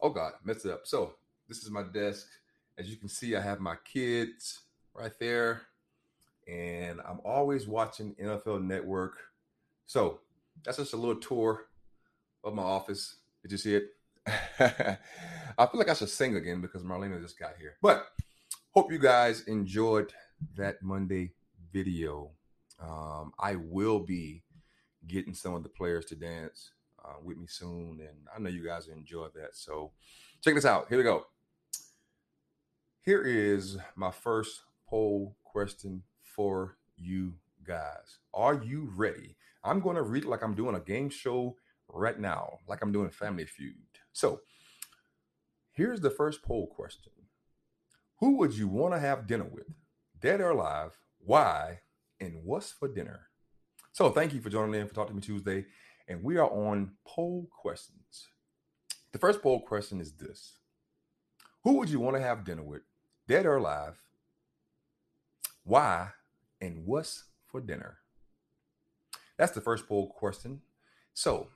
oh 0.00 0.10
God, 0.10 0.32
messed 0.44 0.66
it 0.66 0.72
up. 0.72 0.86
So 0.86 1.14
this 1.48 1.58
is 1.58 1.70
my 1.70 1.82
desk. 1.82 2.26
As 2.78 2.88
you 2.88 2.96
can 2.96 3.08
see, 3.08 3.36
I 3.36 3.40
have 3.40 3.60
my 3.60 3.76
kids 3.84 4.60
right 4.94 5.12
there, 5.18 5.62
and 6.48 7.00
I'm 7.00 7.20
always 7.24 7.66
watching 7.66 8.14
NFL 8.14 8.62
Network. 8.62 9.18
So 9.86 10.20
that's 10.64 10.76
just 10.76 10.92
a 10.92 10.96
little 10.96 11.20
tour 11.20 11.66
of 12.44 12.54
my 12.54 12.62
office. 12.62 13.16
Did 13.42 13.52
you 13.52 13.58
see 13.58 13.74
it? 13.76 13.84
I 14.26 15.66
feel 15.66 15.78
like 15.78 15.88
I 15.88 15.94
should 15.94 16.08
sing 16.08 16.36
again 16.36 16.60
because 16.60 16.82
Marlena 16.82 17.20
just 17.20 17.38
got 17.38 17.56
here. 17.58 17.76
But 17.82 18.06
hope 18.70 18.92
you 18.92 18.98
guys 18.98 19.42
enjoyed 19.42 20.12
that 20.56 20.82
Monday 20.82 21.32
video. 21.72 22.30
Um, 22.82 23.32
I 23.38 23.56
will 23.56 24.00
be 24.00 24.42
getting 25.06 25.34
some 25.34 25.54
of 25.54 25.62
the 25.62 25.68
players 25.68 26.04
to 26.06 26.16
dance 26.16 26.72
uh, 27.04 27.14
with 27.22 27.38
me 27.38 27.46
soon, 27.48 28.00
and 28.00 28.26
I 28.34 28.38
know 28.38 28.50
you 28.50 28.64
guys 28.64 28.88
enjoyed 28.88 29.34
that. 29.34 29.54
So 29.56 29.92
check 30.42 30.54
this 30.54 30.64
out. 30.64 30.86
Here 30.88 30.98
we 30.98 31.04
go. 31.04 31.26
Here 33.02 33.22
is 33.22 33.78
my 33.96 34.10
first 34.10 34.62
poll 34.86 35.34
question 35.42 36.02
for 36.22 36.76
you 36.96 37.34
guys. 37.66 38.18
Are 38.34 38.54
you 38.54 38.90
ready? 38.94 39.36
I'm 39.62 39.80
going 39.80 39.96
to 39.96 40.02
read 40.02 40.24
like 40.24 40.42
I'm 40.42 40.54
doing 40.54 40.74
a 40.74 40.80
game 40.80 41.10
show 41.10 41.56
right 41.88 42.18
now, 42.18 42.58
like 42.68 42.82
I'm 42.82 42.92
doing 42.92 43.10
Family 43.10 43.46
Feud. 43.46 43.74
So 44.12 44.40
here's 45.72 46.00
the 46.00 46.10
first 46.10 46.42
poll 46.42 46.66
question 46.66 47.12
Who 48.20 48.36
would 48.38 48.54
you 48.54 48.68
want 48.68 48.94
to 48.94 49.00
have 49.00 49.26
dinner 49.26 49.48
with, 49.50 49.68
dead 50.18 50.40
or 50.40 50.50
alive? 50.50 50.98
Why? 51.18 51.80
And 52.20 52.42
what's 52.44 52.70
for 52.70 52.88
dinner? 52.88 53.28
So 53.92 54.10
thank 54.10 54.32
you 54.32 54.40
for 54.40 54.50
joining 54.50 54.80
in 54.80 54.86
for 54.86 54.94
Talk 54.94 55.08
to 55.08 55.14
Me 55.14 55.20
Tuesday. 55.20 55.66
And 56.08 56.22
we 56.24 56.38
are 56.38 56.50
on 56.50 56.92
poll 57.06 57.48
questions. 57.50 58.28
The 59.12 59.18
first 59.18 59.42
poll 59.42 59.60
question 59.60 60.00
is 60.00 60.12
this 60.12 60.58
Who 61.64 61.74
would 61.78 61.88
you 61.88 62.00
want 62.00 62.16
to 62.16 62.22
have 62.22 62.44
dinner 62.44 62.62
with, 62.62 62.82
dead 63.28 63.46
or 63.46 63.56
alive? 63.56 64.00
Why? 65.64 66.10
And 66.60 66.84
what's 66.84 67.24
for 67.46 67.60
dinner? 67.60 67.98
That's 69.40 69.52
the 69.52 69.62
first 69.62 69.88
poll 69.88 70.06
question. 70.06 70.60
So, 71.14 71.46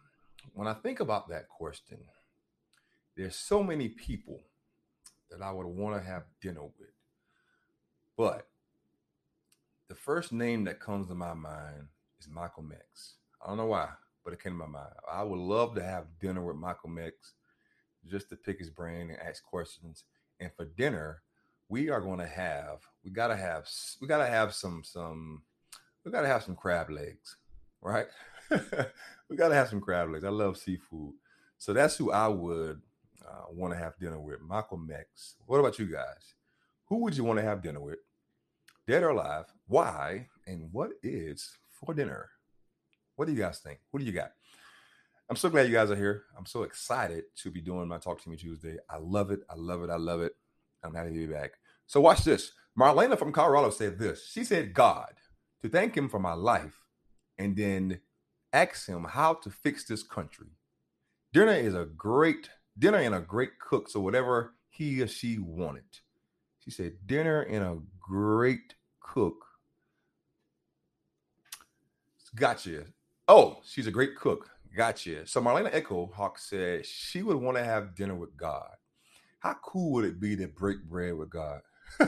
when 0.55 0.67
I 0.67 0.73
think 0.73 1.01
about 1.01 1.29
that 1.29 1.51
question, 1.51 1.99
there's 3.15 3.37
so 3.37 3.63
many 3.63 3.91
people 3.91 4.41
that 5.31 5.43
I 5.43 5.53
would 5.53 5.67
want 5.67 5.95
to 5.95 6.03
have 6.03 6.23
dinner 6.41 6.63
with. 6.63 6.95
But 8.17 8.47
the 9.89 9.95
first 9.95 10.33
name 10.33 10.65
that 10.65 10.81
comes 10.81 11.09
to 11.09 11.15
my 11.15 11.35
mind 11.35 11.89
is 12.19 12.27
Malcolm 12.27 12.73
X. 12.75 13.17
I 13.45 13.49
don't 13.49 13.59
know 13.59 13.67
why, 13.67 13.91
but 14.25 14.33
it 14.33 14.43
came 14.43 14.55
to 14.55 14.67
my 14.67 14.79
mind. 14.79 14.95
I 15.07 15.23
would 15.23 15.39
love 15.39 15.75
to 15.75 15.83
have 15.83 16.07
dinner 16.19 16.41
with 16.41 16.57
Malcolm 16.57 16.97
X 16.99 17.35
just 18.07 18.31
to 18.31 18.37
pick 18.37 18.61
his 18.61 18.71
brain 18.71 19.11
and 19.11 19.21
ask 19.21 19.45
questions. 19.45 20.05
And 20.41 20.51
for 20.57 20.65
dinner, 20.65 21.21
we 21.69 21.91
are 21.91 22.01
going 22.01 22.21
to 22.21 22.27
have 22.27 22.79
we 23.05 23.11
got 23.11 23.29
to 23.29 23.37
have 23.37 23.69
we 24.01 24.09
got 24.09 24.25
to 24.25 24.27
have 24.27 24.55
some 24.55 24.85
some 24.85 25.43
we 26.03 26.11
got 26.11 26.23
to 26.23 26.29
have 26.29 26.43
some 26.43 26.57
crab 26.57 26.89
legs, 26.89 27.37
right? 27.85 28.07
we 29.29 29.37
got 29.37 29.49
to 29.49 29.55
have 29.55 29.69
some 29.69 29.81
crab 29.81 30.11
legs. 30.11 30.25
I 30.25 30.31
love 30.31 30.57
seafood. 30.57 31.15
So 31.59 31.73
that's 31.73 31.97
who 31.97 32.11
I 32.11 32.27
would 32.27 32.81
uh, 33.25 33.45
want 33.51 33.73
to 33.73 33.79
have 33.79 33.97
dinner 33.99 34.19
with. 34.19 34.41
Malcolm 34.43 34.91
X. 34.93 35.37
What 35.47 35.59
about 35.59 35.79
you 35.79 35.87
guys? 35.87 36.35
Who 36.87 36.99
would 37.03 37.17
you 37.17 37.25
want 37.25 37.39
to 37.39 37.45
have 37.45 37.63
dinner 37.63 37.81
with? 37.81 37.99
Dead 38.87 39.03
or 39.03 39.11
alive? 39.11 39.47
Why? 39.67 40.29
And 40.47 40.71
what 40.73 40.91
is 41.03 41.57
for 41.73 41.95
dinner. 41.95 42.31
What 43.17 43.27
do 43.27 43.33
you 43.33 43.39
guys 43.39 43.59
think? 43.59 43.79
What 43.91 44.01
do 44.01 44.07
you 44.07 44.13
got? 44.13 44.33
I'm 45.31 45.37
so 45.37 45.49
glad 45.49 45.67
you 45.67 45.73
guys 45.73 45.91
are 45.91 45.97
here. 45.97 46.25
I'm 46.37 46.45
so 46.47 46.65
excited 46.65 47.25
to 47.43 47.51
be 47.51 47.61
doing 47.61 47.89
my 47.89 47.99
Talk 47.99 48.23
to 48.23 48.29
Me 48.29 48.37
Tuesday. 48.37 48.77
I 48.91 48.99
love 48.99 49.31
it. 49.31 49.41
I 49.49 49.55
love 49.57 49.83
it. 49.83 49.91
I 49.91 49.97
love 49.97 50.21
it. 50.21 50.33
I'm 50.83 50.95
happy 50.95 51.11
to 51.11 51.27
be 51.27 51.33
back. 51.33 51.53
So 51.87 52.01
watch 52.01 52.25
this. 52.25 52.53
Marlena 52.79 53.19
from 53.19 53.33
Colorado 53.33 53.71
said 53.71 53.99
this. 53.99 54.29
She 54.29 54.45
said, 54.45 54.75
God, 54.75 55.13
to 55.63 55.69
thank 55.69 55.97
him 55.97 56.09
for 56.09 56.19
my 56.19 56.35
life 56.35 56.84
and 57.39 57.57
then 57.57 58.01
ask 58.53 58.87
him 58.87 59.05
how 59.05 59.35
to 59.35 59.51
fix 59.51 59.85
this 59.85 60.03
country. 60.03 60.49
Dinner 61.33 61.53
is 61.53 61.75
a 61.75 61.85
great 61.85 62.51
dinner 62.79 62.99
and 62.99 63.15
a 63.15 63.21
great 63.21 63.59
cook. 63.59 63.89
So 63.89 64.01
whatever 64.01 64.55
he 64.69 65.03
or 65.03 65.09
she 65.09 65.39
wanted. 65.39 65.85
She 66.61 66.71
said, 66.71 66.95
dinner 67.07 67.43
and 67.43 67.63
a 67.63 67.79
great 68.01 68.75
cook 69.01 69.45
Gotcha. 72.35 72.85
Oh, 73.29 73.59
she's 73.65 73.87
a 73.87 73.93
great 73.93 74.17
cook. 74.17 74.51
Gotcha. 74.77 75.27
So 75.27 75.41
Marlena 75.41 75.71
Echo 75.73 76.11
Hawk 76.13 76.39
said 76.39 76.85
she 76.85 77.23
would 77.23 77.37
want 77.37 77.57
to 77.57 77.65
have 77.65 77.95
dinner 77.95 78.17
with 78.17 78.37
God. 78.37 78.71
How 79.39 79.55
cool 79.63 79.93
would 79.93 80.05
it 80.05 80.19
be 80.19 80.35
to 80.37 80.49
break 80.49 80.83
bread 80.83 81.15
with 81.15 81.31
God? 81.31 81.61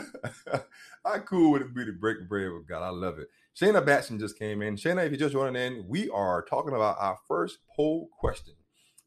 How 1.04 1.18
cool 1.18 1.52
would 1.52 1.62
it 1.62 1.74
be 1.74 1.84
to 1.84 1.92
break 1.92 2.28
bread 2.28 2.50
with 2.50 2.66
God? 2.66 2.82
I 2.82 2.88
love 2.88 3.20
it. 3.20 3.28
Shayna 3.58 3.84
Batson 3.84 4.18
just 4.18 4.38
came 4.38 4.62
in. 4.62 4.76
Shayna, 4.76 5.04
if 5.04 5.12
you're 5.12 5.18
just 5.18 5.32
joining 5.32 5.60
in, 5.60 5.88
we 5.88 6.10
are 6.10 6.42
talking 6.42 6.74
about 6.74 6.96
our 6.98 7.18
first 7.26 7.58
poll 7.74 8.08
question. 8.18 8.54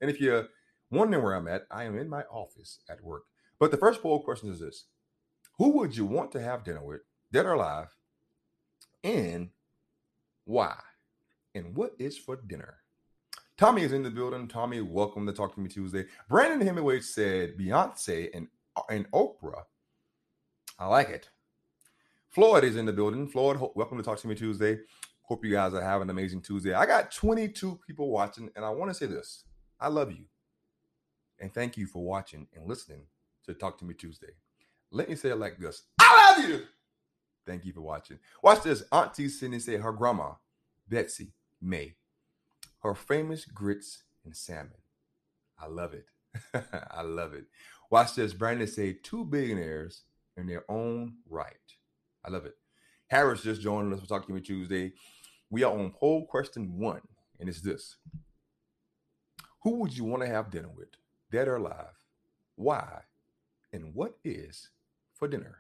And 0.01 0.09
if 0.09 0.19
you're 0.19 0.47
wondering 0.89 1.23
where 1.23 1.35
I'm 1.35 1.47
at, 1.47 1.67
I 1.69 1.83
am 1.83 1.97
in 1.97 2.09
my 2.09 2.23
office 2.23 2.79
at 2.89 3.03
work. 3.03 3.23
But 3.59 3.71
the 3.71 3.77
first 3.77 4.01
poll 4.01 4.23
question 4.23 4.49
is 4.49 4.59
this 4.59 4.85
Who 5.57 5.69
would 5.77 5.95
you 5.95 6.05
want 6.05 6.31
to 6.31 6.41
have 6.41 6.63
dinner 6.63 6.83
with, 6.83 7.01
dead 7.31 7.45
or 7.45 7.53
alive, 7.53 7.95
and 9.03 9.49
why? 10.45 10.75
and 11.55 11.75
what 11.75 11.93
is 11.99 12.17
for 12.17 12.37
dinner. 12.47 12.77
Tommy 13.57 13.83
is 13.83 13.91
in 13.91 14.03
the 14.03 14.09
building. 14.09 14.47
Tommy, 14.47 14.81
welcome 14.81 15.25
to 15.25 15.33
Talk 15.33 15.55
to 15.55 15.59
Me 15.59 15.69
Tuesday. 15.69 16.05
Brandon 16.29 16.65
Hemingway 16.65 17.01
said 17.01 17.57
Beyonce 17.57 18.29
and, 18.33 18.47
and 18.89 19.09
Oprah. 19.11 19.63
I 20.77 20.87
like 20.87 21.09
it. 21.09 21.29
Floyd 22.29 22.63
is 22.63 22.75
in 22.75 22.85
the 22.85 22.93
building. 22.93 23.27
Floyd, 23.27 23.59
welcome 23.73 23.97
to 23.97 24.03
Talk 24.03 24.19
to 24.19 24.27
Me 24.27 24.35
Tuesday. 24.35 24.77
Hope 25.23 25.43
you 25.43 25.51
guys 25.51 25.73
are 25.73 25.81
having 25.81 26.03
an 26.03 26.09
amazing 26.11 26.41
Tuesday. 26.41 26.75
I 26.75 26.85
got 26.85 27.11
22 27.11 27.79
people 27.87 28.11
watching, 28.11 28.51
and 28.55 28.63
I 28.63 28.69
want 28.69 28.91
to 28.91 28.93
say 28.93 29.07
this 29.07 29.45
I 29.79 29.87
love 29.87 30.11
you. 30.11 30.25
And 31.39 31.51
thank 31.51 31.75
you 31.75 31.87
for 31.87 32.03
watching 32.03 32.45
and 32.55 32.67
listening 32.67 33.01
to 33.45 33.55
Talk 33.55 33.79
to 33.79 33.85
Me 33.85 33.95
Tuesday. 33.95 34.33
Let 34.91 35.09
me 35.09 35.15
say 35.15 35.29
it 35.29 35.37
like 35.37 35.57
this 35.57 35.85
I 35.99 36.35
love 36.37 36.47
you. 36.47 36.61
Thank 37.47 37.65
you 37.65 37.73
for 37.73 37.81
watching. 37.81 38.19
Watch 38.43 38.61
this. 38.61 38.83
Auntie 38.91 39.27
Cindy 39.27 39.57
say 39.57 39.77
her 39.77 39.91
grandma, 39.91 40.33
Betsy, 40.87 41.33
May. 41.59 41.95
Her 42.83 42.93
famous 42.93 43.43
grits 43.43 44.03
and 44.23 44.35
salmon. 44.35 44.83
I 45.59 45.65
love 45.65 45.95
it. 45.95 46.05
I 46.91 47.01
love 47.01 47.33
it. 47.33 47.45
Watch 47.89 48.13
this. 48.13 48.33
Brandon 48.33 48.67
say 48.67 48.93
two 48.93 49.25
billionaires 49.25 50.03
in 50.37 50.45
their 50.45 50.63
own 50.69 51.15
right. 51.27 51.55
I 52.25 52.29
love 52.29 52.45
it. 52.45 52.55
Harris 53.07 53.41
just 53.41 53.61
joined 53.61 53.93
us 53.93 53.99
for 53.99 54.05
Talk 54.05 54.27
to 54.27 54.33
Me 54.33 54.41
Tuesday. 54.41 54.93
We 55.49 55.63
are 55.63 55.71
on 55.71 55.91
poll 55.91 56.25
question 56.25 56.77
one, 56.77 57.01
and 57.39 57.49
it's 57.49 57.61
this 57.61 57.97
Who 59.63 59.77
would 59.77 59.95
you 59.95 60.03
want 60.03 60.21
to 60.23 60.29
have 60.29 60.51
dinner 60.51 60.69
with, 60.75 60.89
dead 61.31 61.47
or 61.47 61.55
alive? 61.55 61.95
Why? 62.55 63.01
And 63.71 63.93
what 63.93 64.17
is 64.23 64.69
for 65.13 65.27
dinner? 65.27 65.59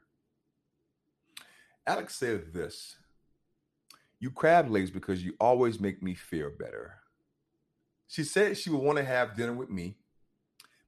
Alex 1.87 2.15
said 2.15 2.53
this 2.53 2.97
you 4.19 4.31
crab 4.31 4.69
legs 4.69 4.91
because 4.91 5.23
you 5.23 5.33
always 5.39 5.79
make 5.79 6.03
me 6.03 6.13
feel 6.13 6.51
better. 6.57 6.95
She 8.07 8.23
said 8.23 8.57
she 8.57 8.69
would 8.69 8.81
want 8.81 8.97
to 8.97 9.03
have 9.03 9.35
dinner 9.35 9.53
with 9.53 9.69
me 9.69 9.95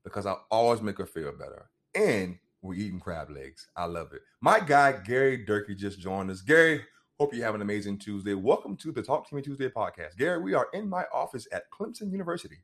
because 0.03 0.25
I 0.25 0.35
always 0.49 0.81
make 0.81 0.97
her 0.97 1.05
feel 1.05 1.31
better. 1.31 1.69
And 1.95 2.39
we're 2.61 2.75
eating 2.75 2.99
crab 2.99 3.29
legs. 3.29 3.67
I 3.75 3.85
love 3.85 4.13
it. 4.13 4.21
My 4.39 4.59
guy, 4.59 4.93
Gary 5.03 5.37
Durkee, 5.37 5.75
just 5.75 5.99
joined 5.99 6.29
us. 6.29 6.41
Gary, 6.41 6.81
hope 7.19 7.33
you 7.33 7.41
have 7.43 7.55
an 7.55 7.61
amazing 7.61 7.97
Tuesday. 7.97 8.35
Welcome 8.35 8.77
to 8.77 8.91
the 8.91 9.01
Talk 9.01 9.27
to 9.29 9.35
Me 9.35 9.41
Tuesday 9.41 9.67
podcast. 9.69 10.15
Gary, 10.17 10.39
we 10.39 10.53
are 10.53 10.67
in 10.73 10.87
my 10.87 11.05
office 11.11 11.47
at 11.51 11.69
Clemson 11.71 12.11
University. 12.11 12.57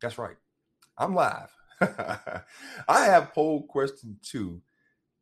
That's 0.00 0.18
right. 0.18 0.36
I'm 0.96 1.14
live. 1.14 1.52
I 1.80 2.44
have 3.04 3.34
poll 3.34 3.64
question 3.66 4.16
two 4.22 4.62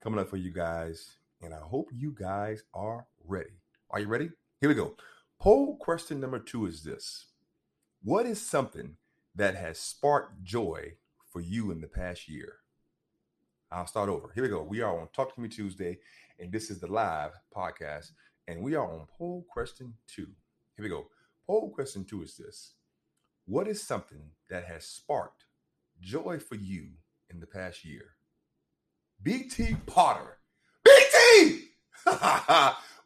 coming 0.03 0.21
up 0.21 0.29
for 0.29 0.37
you 0.37 0.53
guys, 0.53 1.17
and 1.41 1.55
I 1.55 1.61
hope 1.61 1.89
you 1.91 2.15
guys 2.19 2.62
are 2.75 3.07
ready. 3.27 3.61
Are 3.89 4.00
you 4.00 4.07
ready? 4.07 4.31
Here 4.61 4.69
we 4.69 4.75
go. 4.75 4.97
Poll 5.41 5.77
question 5.79 6.21
number 6.21 6.39
two 6.39 6.67
is 6.67 6.83
this 6.83 7.27
What 8.03 8.27
is 8.27 8.47
something 8.47 8.97
that 9.35 9.55
has 9.55 9.79
sparked 9.79 10.43
joy 10.43 10.95
for 11.33 11.41
you 11.41 11.71
in 11.71 11.81
the 11.81 11.87
past 11.87 12.29
year? 12.29 12.60
I'll 13.73 13.87
start 13.87 14.09
over. 14.09 14.33
Here 14.35 14.43
we 14.43 14.49
go. 14.49 14.65
We 14.65 14.81
are 14.81 15.00
on 15.00 15.07
Talk 15.15 15.33
to 15.33 15.41
Me 15.41 15.49
Tuesday, 15.49 15.99
and 16.41 16.50
this 16.50 16.71
is 16.71 16.81
the 16.81 16.89
live 16.89 17.31
podcast, 17.57 18.11
and 18.49 18.62
we 18.62 18.75
are 18.75 18.85
on 18.85 19.07
poll 19.17 19.47
question 19.49 19.95
two. 20.09 20.27
Here 20.77 20.83
we 20.83 20.89
go. 20.89 21.07
Poll 21.47 21.71
question 21.71 22.05
two 22.05 22.23
is 22.23 22.37
this 22.37 22.75
What 23.47 23.69
is 23.69 23.81
something 23.81 24.33
that 24.49 24.65
has 24.65 24.85
sparked 24.85 25.45
joy 26.00 26.41
for 26.41 26.57
you 26.57 26.89
in 27.29 27.39
the 27.39 27.47
past 27.47 27.85
year? 27.85 28.17
BT 29.23 29.77
Potter. 29.87 30.39
BT! 30.85 31.69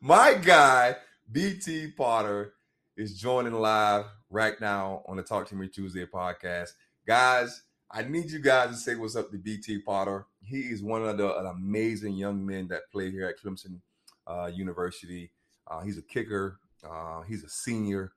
My 0.01 0.33
guy 0.33 0.97
BT 1.31 1.89
Potter 1.89 2.55
is 2.97 3.21
joining 3.21 3.53
live 3.53 4.07
right 4.31 4.59
now 4.63 5.03
on 5.07 5.19
the 5.19 5.23
Talk 5.23 5.47
to 5.49 5.57
Me 5.57 5.69
Tuesday 5.69 6.07
podcast. 6.07 6.71
Guys, 7.07 7.65
I 7.91 8.03
need 8.03 8.31
you 8.31 8.39
guys 8.39 8.71
to 8.71 8.77
say 8.77 8.95
what's 8.95 9.15
up 9.15 9.31
to 9.31 9.37
BT 9.37 9.83
Potter. 9.83 10.27
He 10.45 10.61
is 10.61 10.83
one 10.83 11.05
of 11.05 11.17
the 11.17 11.35
amazing 11.49 12.15
young 12.15 12.45
men 12.45 12.69
that 12.69 12.91
play 12.93 13.11
here 13.11 13.27
at 13.27 13.41
Clemson 13.41 13.81
uh, 14.27 14.51
University. 14.55 15.31
Uh, 15.67 15.81
he's 15.81 15.99
a 15.99 16.03
kicker. 16.03 16.59
Uh, 16.89 17.23
he's 17.23 17.45
a 17.45 17.49
senior. 17.49 18.13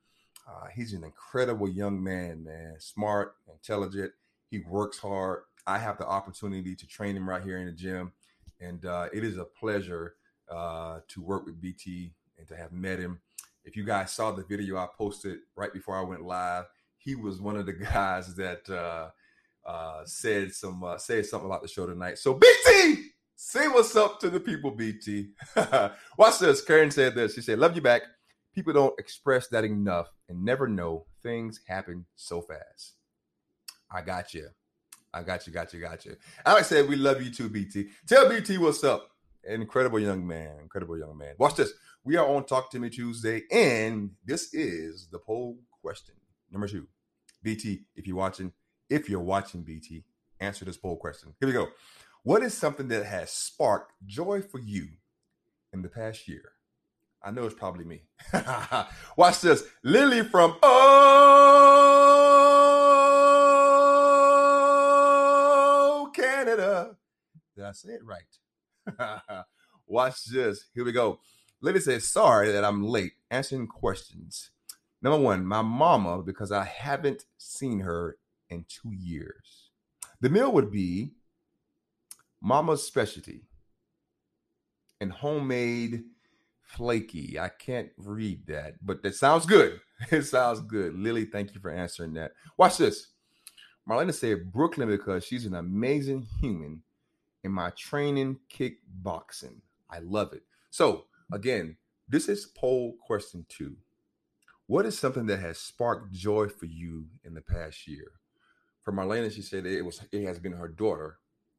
Uh, 0.48 0.68
he's 0.74 0.94
an 0.94 1.04
incredible 1.04 1.70
young 1.70 2.02
man, 2.02 2.44
man. 2.44 2.76
Smart, 2.80 3.36
intelligent. 3.52 4.12
He 4.50 4.60
works 4.60 4.98
hard. 4.98 5.42
I 5.66 5.78
have 5.78 5.98
the 5.98 6.08
opportunity 6.08 6.76
to 6.76 6.88
train 6.88 7.16
him 7.16 7.30
right 7.30 7.44
here 7.44 7.58
in 7.58 7.66
the 7.66 7.74
gym, 7.74 8.14
and 8.62 8.86
uh, 8.86 9.10
it 9.12 9.24
is 9.24 9.38
a 9.38 9.44
pleasure 9.44 10.16
uh, 10.50 11.00
to 11.10 11.22
work 11.22 11.46
with 11.46 11.60
BT 11.60 12.14
and 12.38 12.48
to 12.48 12.56
have 12.56 12.72
met 12.72 13.00
him. 13.00 13.20
If 13.66 13.76
you 13.76 13.84
guys 13.84 14.12
saw 14.12 14.32
the 14.32 14.46
video 14.46 14.78
I 14.78 14.88
posted 14.98 15.40
right 15.58 15.74
before 15.74 15.98
I 15.98 16.02
went 16.02 16.24
live, 16.24 16.66
he 16.98 17.16
was 17.16 17.42
one 17.42 17.58
of 17.58 17.66
the 17.66 17.74
guys 17.94 18.36
that 18.36 18.70
uh, 19.68 20.02
said 20.06 20.54
some 20.54 20.84
uh, 20.84 20.98
said 20.98 21.26
something 21.26 21.48
about 21.50 21.62
the 21.62 21.68
show 21.68 21.86
tonight. 21.86 22.18
So 22.18 22.34
BT, 22.34 23.04
say 23.36 23.68
what's 23.68 23.96
up 23.96 24.20
to 24.22 24.30
the 24.30 24.40
people, 24.40 24.72
BT. 24.72 25.32
Watch 26.18 26.40
this. 26.40 26.62
Karen 26.62 26.92
said 26.92 27.16
this. 27.16 27.36
She 27.36 27.42
said, 27.42 27.60
"Love 27.60 27.76
you 27.76 27.82
back." 27.82 28.04
People 28.56 28.74
don't 28.74 29.00
express 29.00 29.48
that 29.50 29.64
enough 29.64 30.08
and 30.30 30.44
never 30.44 30.68
know 30.68 31.06
things 31.22 31.60
happen 31.68 32.06
so 32.16 32.42
fast. 32.42 32.96
I 33.92 34.02
got 34.02 34.34
you. 34.34 34.48
I 35.14 35.24
got 35.24 35.48
you, 35.48 35.54
got 35.54 35.74
you, 35.74 35.80
got 35.80 36.06
you. 36.06 36.16
Alex 36.46 36.68
said, 36.68 36.88
We 36.88 36.96
love 36.96 37.22
you 37.22 37.32
too, 37.32 37.50
BT. 37.50 37.90
Tell 38.08 38.30
BT 38.30 38.58
what's 38.58 38.84
up. 38.84 39.10
Incredible 39.44 40.00
young 40.00 40.26
man. 40.28 40.60
Incredible 40.62 40.98
young 40.98 41.18
man. 41.18 41.36
Watch 41.38 41.56
this. 41.56 41.72
We 42.04 42.18
are 42.18 42.28
on 42.28 42.46
Talk 42.46 42.70
to 42.72 42.80
Me 42.80 42.90
Tuesday, 42.90 43.44
and 43.52 44.12
this 44.26 44.54
is 44.54 45.08
the 45.12 45.20
poll 45.20 45.58
question. 45.82 46.16
Number 46.52 46.68
two, 46.68 46.88
BT, 47.44 47.86
if 47.96 48.08
you're 48.08 48.16
watching, 48.16 48.52
if 48.90 49.10
you're 49.10 49.20
watching 49.20 49.64
BT, 49.64 50.06
answer 50.40 50.64
this 50.66 50.78
poll 50.78 50.98
question. 50.98 51.34
Here 51.40 51.48
we 51.48 51.54
go. 51.54 51.70
What 52.24 52.44
is 52.44 52.54
something 52.54 52.88
that 52.90 53.06
has 53.06 53.32
sparked 53.32 53.94
joy 54.06 54.42
for 54.42 54.60
you 54.60 54.90
in 55.74 55.82
the 55.82 55.90
past 55.90 56.28
year? 56.28 56.52
I 57.24 57.32
know 57.32 57.46
it's 57.46 57.56
probably 57.56 57.86
me. 57.86 58.04
Watch 59.18 59.42
this. 59.42 59.64
Lily 59.84 60.24
from 60.24 60.56
Oh 60.62 60.72
Canada. 66.14 66.98
Did 67.56 67.66
I 67.66 67.72
say 67.72 67.94
it 67.94 68.06
right? 68.06 68.38
Watch 69.88 70.26
this. 70.26 70.66
Here 70.74 70.86
we 70.86 70.92
go. 70.92 71.20
Lily 71.62 71.80
says, 71.80 72.08
sorry 72.08 72.52
that 72.52 72.64
I'm 72.64 72.86
late 72.86 73.14
answering 73.32 73.66
questions. 73.68 74.52
Number 75.02 75.20
one, 75.20 75.46
my 75.46 75.62
mama, 75.62 76.22
because 76.22 76.52
I 76.52 76.66
haven't 76.66 77.26
seen 77.38 77.80
her 77.80 78.18
in 78.50 78.66
two 78.68 78.92
years. 78.92 79.72
The 80.22 80.30
meal 80.30 80.52
would 80.54 80.72
be 80.72 81.12
mama's 82.42 82.84
specialty 82.84 83.44
and 85.00 85.12
homemade 85.12 86.04
flaky. 86.62 87.40
I 87.40 87.50
can't 87.50 87.90
read 87.98 88.48
that, 88.48 88.76
but 88.86 89.04
that 89.04 89.16
sounds 89.16 89.46
good. 89.46 89.80
It 90.12 90.26
sounds 90.26 90.60
good. 90.60 90.94
Lily, 90.94 91.26
thank 91.26 91.56
you 91.56 91.60
for 91.60 91.72
answering 91.72 92.14
that. 92.14 92.34
Watch 92.56 92.78
this. 92.78 93.08
Marlena 93.90 94.14
said 94.14 94.52
Brooklyn 94.54 94.90
because 94.90 95.26
she's 95.26 95.48
an 95.48 95.56
amazing 95.56 96.28
human 96.40 96.84
in 97.44 97.52
my 97.52 97.72
training 97.72 98.38
kickboxing. 98.54 99.62
I 99.90 100.00
love 100.00 100.34
it. 100.34 100.44
So, 100.70 101.06
again, 101.32 101.78
this 102.08 102.30
is 102.30 102.46
poll 102.46 102.96
question 103.02 103.46
two. 103.50 103.76
What 104.68 104.86
is 104.86 105.00
something 105.00 105.26
that 105.28 105.40
has 105.40 105.58
sparked 105.58 106.14
joy 106.14 106.48
for 106.50 106.66
you 106.66 107.08
in 107.24 107.34
the 107.34 107.42
past 107.42 107.88
year? 107.88 108.12
For 108.88 108.94
Marlena, 108.94 109.30
she 109.30 109.42
said 109.42 109.66
it 109.66 109.82
was 109.82 110.00
it 110.14 110.24
has 110.24 110.40
been 110.40 110.54
her 110.54 110.70
daughter, 110.70 111.18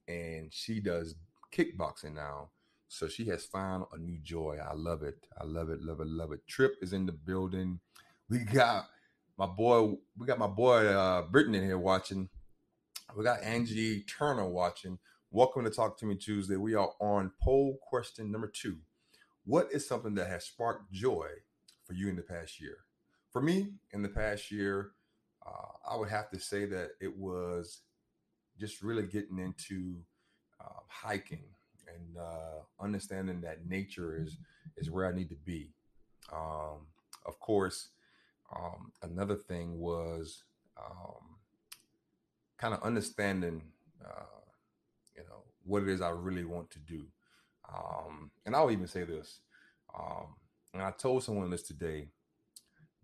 and 0.08 0.50
she 0.50 0.80
does 0.80 1.14
kickboxing 1.54 2.14
now. 2.14 2.52
So 2.88 3.06
she 3.06 3.26
has 3.26 3.44
found 3.44 3.85
a 3.92 3.99
new 3.99 4.18
joy. 4.23 4.56
I 4.66 4.73
love 4.73 5.02
it. 5.02 5.26
I 5.38 5.44
love 5.44 5.68
it. 5.68 5.82
Love 5.82 6.00
it. 6.00 6.06
Love 6.06 6.32
it. 6.32 6.49
Trip 6.49 6.76
is 6.80 6.94
in 6.94 7.04
the 7.04 7.12
building. 7.12 7.80
We 8.30 8.38
got 8.38 8.87
my 9.37 9.44
boy. 9.44 9.97
We 10.16 10.26
got 10.26 10.38
my 10.38 10.47
boy 10.47 10.87
uh, 10.87 11.20
Britton 11.20 11.54
in 11.54 11.64
here 11.64 11.76
watching. 11.76 12.30
We 13.14 13.25
got 13.25 13.42
Angie 13.42 14.04
Turner 14.04 14.49
watching. 14.49 14.99
Welcome 15.30 15.64
to 15.64 15.70
Talk 15.70 15.99
to 15.99 16.06
Me 16.06 16.14
Tuesday. 16.14 16.56
We 16.56 16.76
are 16.76 16.92
on 16.99 17.32
poll 17.42 17.78
question 17.82 18.32
number 18.32 18.50
two. 18.50 18.78
What 19.44 19.68
is 19.70 19.87
something 19.87 20.14
that 20.14 20.28
has 20.28 20.47
sparked 20.47 20.90
joy 20.90 21.28
for 21.85 21.92
you 21.92 22.08
in 22.08 22.16
the 22.16 22.23
past 22.23 22.58
year? 22.58 22.78
For 23.30 23.42
me, 23.42 23.75
in 23.92 24.00
the 24.00 24.08
past 24.08 24.50
year, 24.50 24.92
uh, 25.49 25.93
I 25.93 25.97
would 25.97 26.09
have 26.09 26.31
to 26.31 26.40
say 26.40 26.67
that 26.67 26.90
it 27.00 27.17
was 27.17 27.81
just 28.59 28.83
really 28.83 29.07
getting 29.07 29.38
into 29.38 29.97
uh, 30.61 30.81
hiking 30.88 31.45
and 31.87 32.17
uh, 32.19 32.61
understanding 32.81 33.40
that 33.43 33.67
nature 33.67 34.17
is 34.21 34.37
is 34.76 34.90
where 34.90 35.07
I 35.07 35.12
need 35.12 35.31
to 35.31 35.37
be. 35.37 35.73
Um, 36.33 36.87
of 37.26 37.38
course, 37.40 37.88
um, 38.55 38.93
another 39.02 39.37
thing 39.37 39.78
was 39.78 40.45
um, 40.78 41.38
kind 42.59 42.75
of 42.75 42.83
understanding, 42.83 43.62
uh, 44.05 44.43
you 45.17 45.23
know, 45.23 45.45
what 45.64 45.83
it 45.83 45.88
is 45.88 46.00
I 46.00 46.11
really 46.11 46.45
want 46.45 46.71
to 46.73 46.78
do. 46.78 47.07
Um, 47.73 48.31
and 48.47 48.55
I'll 48.55 48.71
even 48.71 48.87
say 48.87 49.05
this, 49.05 49.40
um, 49.99 50.37
and 50.73 50.83
I 50.83 50.90
told 50.90 51.23
someone 51.25 51.50
this 51.50 51.62
today. 51.62 52.09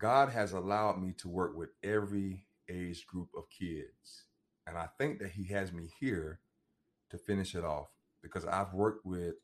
God 0.00 0.28
has 0.30 0.52
allowed 0.52 1.00
me 1.00 1.12
to 1.18 1.28
work 1.28 1.56
with 1.56 1.70
every 1.82 2.46
age 2.68 3.06
group 3.06 3.28
of 3.36 3.44
kids, 3.50 4.24
and 4.66 4.76
I 4.76 4.88
think 4.98 5.18
that 5.20 5.30
He 5.30 5.44
has 5.52 5.72
me 5.72 5.90
here 6.00 6.40
to 7.10 7.18
finish 7.18 7.54
it 7.54 7.64
off 7.64 7.88
because 8.22 8.44
I've 8.44 8.72
worked 8.72 9.06
with 9.06 9.34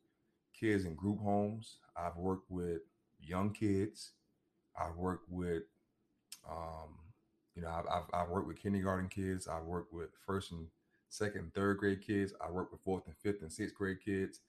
kids 0.58 0.84
in 0.84 0.94
group 0.94 1.20
homes. 1.20 1.78
I've 1.96 2.16
worked 2.16 2.50
with 2.50 2.80
young 3.20 3.52
kids. 3.52 4.12
I've 4.80 4.96
worked 4.96 5.30
with, 5.30 5.64
um, 6.50 6.96
you 7.54 7.62
know, 7.62 7.68
I've, 7.68 7.86
I've, 7.86 8.04
I've, 8.12 8.28
worked 8.28 8.48
with 8.48 8.62
kindergarten 8.62 9.08
kids. 9.08 9.46
I've 9.46 9.64
worked 9.64 9.92
with 9.92 10.10
first 10.26 10.52
and 10.52 10.66
second 11.10 11.40
and 11.40 11.54
third 11.54 11.78
grade 11.78 12.00
kids. 12.00 12.32
I 12.40 12.50
work 12.50 12.70
with 12.72 12.80
fourth 12.80 13.06
and 13.06 13.16
fifth 13.16 13.42
and 13.42 13.52
sixth 13.52 13.74
grade 13.74 13.98
kids. 14.04 14.40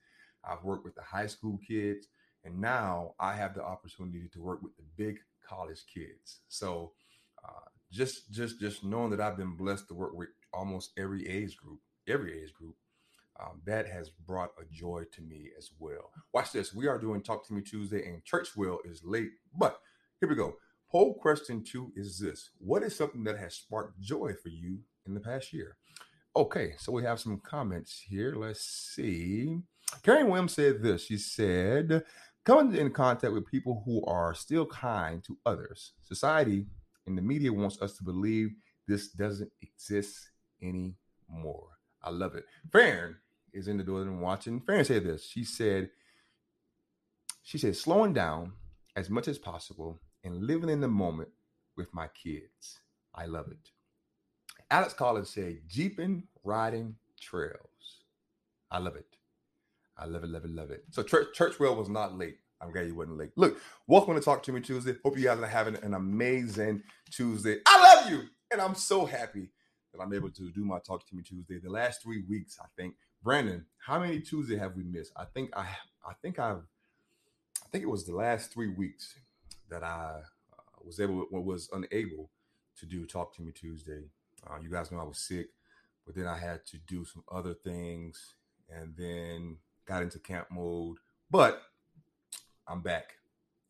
I've 0.44 0.64
worked 0.64 0.84
with 0.84 0.94
the 0.94 1.02
high 1.02 1.26
school 1.26 1.58
kids. 1.66 2.08
And 2.44 2.60
now 2.60 3.14
I 3.20 3.34
have 3.34 3.54
the 3.54 3.62
opportunity 3.62 4.28
to 4.32 4.40
work 4.40 4.62
with 4.62 4.76
the 4.76 4.82
big 4.96 5.18
college 5.52 5.84
kids. 5.92 6.40
So 6.48 6.92
uh, 7.44 7.68
just 7.90 8.30
just 8.30 8.60
just 8.60 8.84
knowing 8.84 9.10
that 9.10 9.20
I've 9.20 9.36
been 9.36 9.56
blessed 9.56 9.88
to 9.88 9.94
work 9.94 10.14
with 10.14 10.28
almost 10.52 10.92
every 10.98 11.28
age 11.28 11.56
group, 11.56 11.80
every 12.08 12.42
age 12.42 12.52
group, 12.52 12.74
um, 13.40 13.60
that 13.66 13.86
has 13.86 14.10
brought 14.10 14.50
a 14.60 14.64
joy 14.72 15.04
to 15.12 15.22
me 15.22 15.50
as 15.58 15.70
well. 15.78 16.10
Watch 16.32 16.52
this. 16.52 16.74
We 16.74 16.86
are 16.86 16.98
doing 16.98 17.22
Talk 17.22 17.46
to 17.46 17.54
Me 17.54 17.62
Tuesday, 17.62 18.06
and 18.06 18.24
Churchwell 18.24 18.78
is 18.84 19.02
late, 19.04 19.30
but 19.56 19.78
here 20.20 20.28
we 20.28 20.34
go. 20.34 20.56
Poll 20.90 21.14
question 21.14 21.64
two 21.64 21.92
is 21.96 22.18
this 22.18 22.50
What 22.58 22.82
is 22.82 22.96
something 22.96 23.24
that 23.24 23.38
has 23.38 23.54
sparked 23.54 24.00
joy 24.00 24.34
for 24.42 24.48
you 24.48 24.80
in 25.06 25.14
the 25.14 25.20
past 25.20 25.52
year? 25.52 25.76
Okay, 26.34 26.74
so 26.78 26.92
we 26.92 27.02
have 27.02 27.20
some 27.20 27.40
comments 27.44 28.02
here. 28.08 28.34
Let's 28.34 28.64
see. 28.64 29.58
Karen 30.02 30.28
Williams 30.28 30.54
said 30.54 30.82
this. 30.82 31.04
She 31.04 31.18
said, 31.18 32.04
Coming 32.44 32.74
in 32.74 32.90
contact 32.90 33.32
with 33.32 33.46
people 33.46 33.82
who 33.84 34.04
are 34.06 34.34
still 34.34 34.66
kind 34.66 35.22
to 35.24 35.38
others. 35.46 35.92
Society 36.02 36.66
and 37.06 37.16
the 37.16 37.22
media 37.22 37.52
wants 37.52 37.80
us 37.80 37.96
to 37.98 38.04
believe 38.04 38.50
this 38.88 39.08
doesn't 39.08 39.50
exist 39.62 40.30
anymore. 40.60 41.68
I 42.02 42.10
love 42.10 42.34
it. 42.34 42.44
Farron 42.72 43.16
is 43.52 43.68
in 43.68 43.76
the 43.76 43.84
building 43.84 44.20
watching. 44.20 44.60
Farron 44.60 44.84
said 44.84 45.04
this. 45.04 45.24
She 45.24 45.44
said, 45.44 45.90
she 47.44 47.58
said, 47.58 47.76
slowing 47.76 48.12
down 48.12 48.52
as 48.96 49.08
much 49.08 49.28
as 49.28 49.38
possible 49.38 50.00
and 50.24 50.44
living 50.44 50.68
in 50.68 50.80
the 50.80 50.88
moment 50.88 51.28
with 51.76 51.92
my 51.94 52.08
kids. 52.08 52.80
I 53.14 53.26
love 53.26 53.48
it. 53.50 53.70
Alex 54.70 54.94
Collins 54.94 55.30
said, 55.30 55.60
Jeeping, 55.68 56.24
riding 56.44 56.96
trails. 57.20 58.00
I 58.70 58.78
love 58.78 58.96
it. 58.96 59.06
I 60.02 60.06
love 60.06 60.24
it, 60.24 60.30
love 60.30 60.44
it, 60.44 60.50
love 60.50 60.72
it. 60.72 60.82
So 60.90 61.04
Church 61.04 61.28
church, 61.32 61.58
Churchwell 61.58 61.76
was 61.76 61.88
not 61.88 62.18
late. 62.18 62.38
I'm 62.60 62.72
glad 62.72 62.88
you 62.88 62.96
wasn't 62.96 63.18
late. 63.18 63.30
Look, 63.36 63.58
welcome 63.86 64.16
to 64.16 64.20
Talk 64.20 64.42
to 64.42 64.52
Me 64.52 64.60
Tuesday. 64.60 64.96
Hope 65.04 65.16
you 65.16 65.22
guys 65.22 65.38
are 65.38 65.46
having 65.46 65.76
an 65.76 65.94
amazing 65.94 66.82
Tuesday. 67.08 67.58
I 67.68 67.94
love 67.94 68.10
you, 68.10 68.22
and 68.50 68.60
I'm 68.60 68.74
so 68.74 69.06
happy 69.06 69.52
that 69.92 70.02
I'm 70.02 70.12
able 70.12 70.30
to 70.30 70.50
do 70.50 70.64
my 70.64 70.80
Talk 70.80 71.06
to 71.06 71.14
Me 71.14 71.22
Tuesday. 71.22 71.60
The 71.62 71.70
last 71.70 72.02
three 72.02 72.24
weeks, 72.28 72.58
I 72.60 72.66
think. 72.76 72.96
Brandon, 73.22 73.64
how 73.78 74.00
many 74.00 74.18
Tuesday 74.18 74.58
have 74.58 74.74
we 74.74 74.82
missed? 74.82 75.12
I 75.16 75.24
think 75.24 75.56
I, 75.56 75.68
I 76.04 76.14
think 76.20 76.40
I've, 76.40 76.64
I 77.64 77.68
think 77.70 77.84
it 77.84 77.90
was 77.90 78.04
the 78.04 78.16
last 78.16 78.52
three 78.52 78.70
weeks 78.70 79.14
that 79.70 79.84
I 79.84 80.16
uh, 80.52 80.62
was 80.84 80.98
able, 80.98 81.28
was 81.30 81.70
unable 81.72 82.28
to 82.80 82.86
do 82.86 83.06
Talk 83.06 83.36
to 83.36 83.42
Me 83.42 83.52
Tuesday. 83.52 84.02
Uh, 84.50 84.56
you 84.60 84.68
guys 84.68 84.90
know 84.90 84.98
I 84.98 85.04
was 85.04 85.18
sick, 85.18 85.50
but 86.04 86.16
then 86.16 86.26
I 86.26 86.38
had 86.38 86.66
to 86.66 86.78
do 86.88 87.04
some 87.04 87.22
other 87.30 87.54
things, 87.54 88.34
and 88.68 88.96
then 88.96 89.58
got 89.86 90.02
into 90.02 90.18
camp 90.18 90.48
mode. 90.50 90.96
But 91.30 91.62
I'm 92.66 92.82
back, 92.82 93.14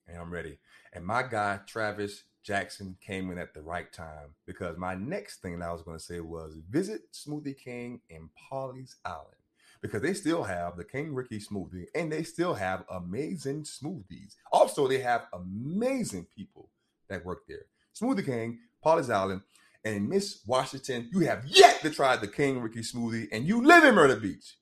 and 0.07 0.19
I'm 0.19 0.33
ready. 0.33 0.59
And 0.93 1.05
my 1.07 1.23
guy 1.23 1.61
Travis 1.67 2.25
Jackson 2.43 2.97
came 3.01 3.31
in 3.31 3.39
at 3.39 3.55
the 3.55 3.63
right 3.63 3.93
time 3.93 4.35
because 4.47 4.77
my 4.77 4.95
next 4.95 5.43
thing 5.43 5.59
that 5.59 5.69
I 5.69 5.73
was 5.73 5.83
going 5.83 5.99
to 5.99 6.05
say 6.05 6.21
was 6.21 6.59
visit 6.69 7.13
Smoothie 7.13 7.57
King 7.57 8.01
in 8.11 8.29
Pawleys 8.51 8.97
Island 9.05 9.37
because 9.81 10.03
they 10.03 10.15
still 10.15 10.43
have 10.43 10.77
the 10.77 10.85
King 10.85 11.15
Ricky 11.15 11.39
smoothie 11.39 11.87
and 11.95 12.11
they 12.11 12.23
still 12.23 12.55
have 12.55 12.85
amazing 12.91 13.63
smoothies. 13.63 14.37
Also, 14.53 14.89
they 14.89 14.99
have 14.99 15.27
amazing 15.33 16.27
people 16.37 16.69
that 17.09 17.25
work 17.25 17.43
there. 17.49 17.67
Smoothie 17.95 18.25
King, 18.25 18.59
Pawleys 18.85 19.13
Island, 19.13 19.43
and 19.85 20.09
Miss 20.09 20.41
Washington, 20.47 21.11
you 21.13 21.21
have 21.21 21.45
yet 21.47 21.81
to 21.83 21.91
try 21.91 22.17
the 22.17 22.29
King 22.29 22.61
Ricky 22.61 22.81
smoothie 22.81 23.29
and 23.33 23.47
you 23.47 23.65
live 23.65 23.85
in 23.85 23.95
Myrtle 23.95 24.21
Beach. 24.21 24.57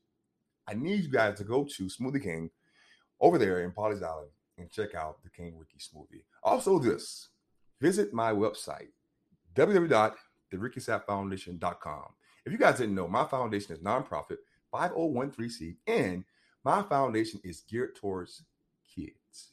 I 0.71 0.75
need 0.75 1.03
you 1.03 1.11
guys 1.11 1.39
to 1.39 1.45
go 1.45 1.65
to 1.65 1.85
Smoothie 1.85 2.23
King 2.23 2.51
over 3.21 3.39
there 3.39 3.65
in 3.65 3.73
Pawleys 3.73 4.05
Island 4.05 4.31
and 4.57 4.71
check 4.71 4.95
out 4.95 5.21
the 5.23 5.31
King 5.31 5.59
Ricky 5.59 5.79
smoothie. 5.79 6.23
Also, 6.45 6.79
this 6.79 7.31
visit 7.81 8.15
my 8.15 8.33
website, 8.33 8.91
www.therickysappfoundation.com. 9.55 12.05
If 12.47 12.53
you 12.53 12.59
guys 12.59 12.79
didn't 12.79 12.95
know, 12.95 13.09
my 13.09 13.25
foundation 13.25 13.75
is 13.75 13.81
nonprofit, 13.81 14.37
5013C, 14.73 15.75
and 15.87 16.25
my 16.65 16.83
foundation 16.83 17.41
is 17.43 17.63
geared 17.63 17.97
towards 17.97 18.45
kids. 18.95 19.51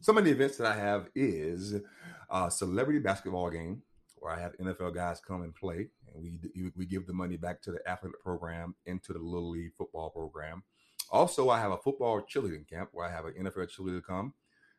Some 0.00 0.16
of 0.16 0.24
the 0.24 0.30
events 0.30 0.56
that 0.56 0.68
I 0.68 0.76
have 0.76 1.10
is 1.14 1.74
a 2.30 2.50
celebrity 2.50 3.00
basketball 3.00 3.50
game 3.50 3.82
where 4.16 4.32
I 4.32 4.40
have 4.40 4.56
NFL 4.58 4.94
guys 4.94 5.20
come 5.20 5.42
and 5.42 5.54
play, 5.54 5.88
and 6.12 6.22
we 6.22 6.70
we 6.76 6.86
give 6.86 7.06
the 7.06 7.12
money 7.12 7.36
back 7.36 7.62
to 7.62 7.72
the 7.72 7.88
athletic 7.88 8.20
program 8.20 8.74
into 8.86 9.12
the 9.12 9.18
little 9.18 9.50
league 9.50 9.74
football 9.76 10.10
program. 10.10 10.62
Also, 11.10 11.50
I 11.50 11.60
have 11.60 11.72
a 11.72 11.78
football 11.78 12.20
cheerleading 12.22 12.68
camp 12.68 12.90
where 12.92 13.06
I 13.06 13.10
have 13.10 13.26
an 13.26 13.34
NFL 13.34 13.68
cheerleader 13.70 14.02
come. 14.02 14.34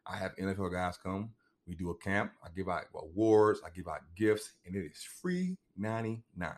I 0.05 0.17
have 0.17 0.35
NFL 0.35 0.71
guys 0.71 0.97
come. 0.97 1.31
We 1.67 1.75
do 1.75 1.89
a 1.89 1.97
camp. 1.97 2.31
I 2.43 2.49
give 2.55 2.69
out 2.69 2.85
awards. 2.95 3.61
I 3.65 3.69
give 3.69 3.87
out 3.87 4.01
gifts, 4.15 4.53
and 4.65 4.75
it 4.75 4.85
is 4.85 5.03
free 5.21 5.57
99. 5.77 6.51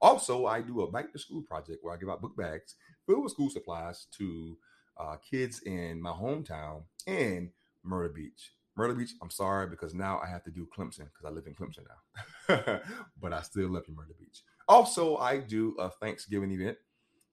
Also, 0.00 0.46
I 0.46 0.60
do 0.60 0.80
a 0.82 0.90
back 0.90 1.12
to 1.12 1.18
school 1.18 1.42
project 1.42 1.78
where 1.82 1.94
I 1.94 1.96
give 1.96 2.08
out 2.08 2.22
book 2.22 2.36
bags 2.36 2.74
filled 3.06 3.24
with 3.24 3.32
school 3.32 3.50
supplies 3.50 4.06
to 4.18 4.56
uh, 4.98 5.16
kids 5.28 5.62
in 5.62 6.00
my 6.00 6.10
hometown 6.10 6.82
in 7.06 7.50
Myrtle 7.84 8.14
Beach. 8.14 8.52
Myrtle 8.76 8.96
Beach, 8.96 9.12
I'm 9.20 9.30
sorry 9.30 9.66
because 9.66 9.94
now 9.94 10.20
I 10.24 10.28
have 10.28 10.42
to 10.44 10.50
do 10.50 10.66
Clemson 10.76 11.04
because 11.04 11.26
I 11.26 11.30
live 11.30 11.46
in 11.46 11.54
Clemson 11.54 11.84
now. 11.88 12.80
but 13.20 13.32
I 13.32 13.42
still 13.42 13.68
love 13.68 13.84
you, 13.86 13.94
Myrtle 13.94 14.14
Beach. 14.18 14.42
Also, 14.66 15.16
I 15.16 15.38
do 15.38 15.74
a 15.78 15.90
Thanksgiving 15.90 16.52
event 16.52 16.78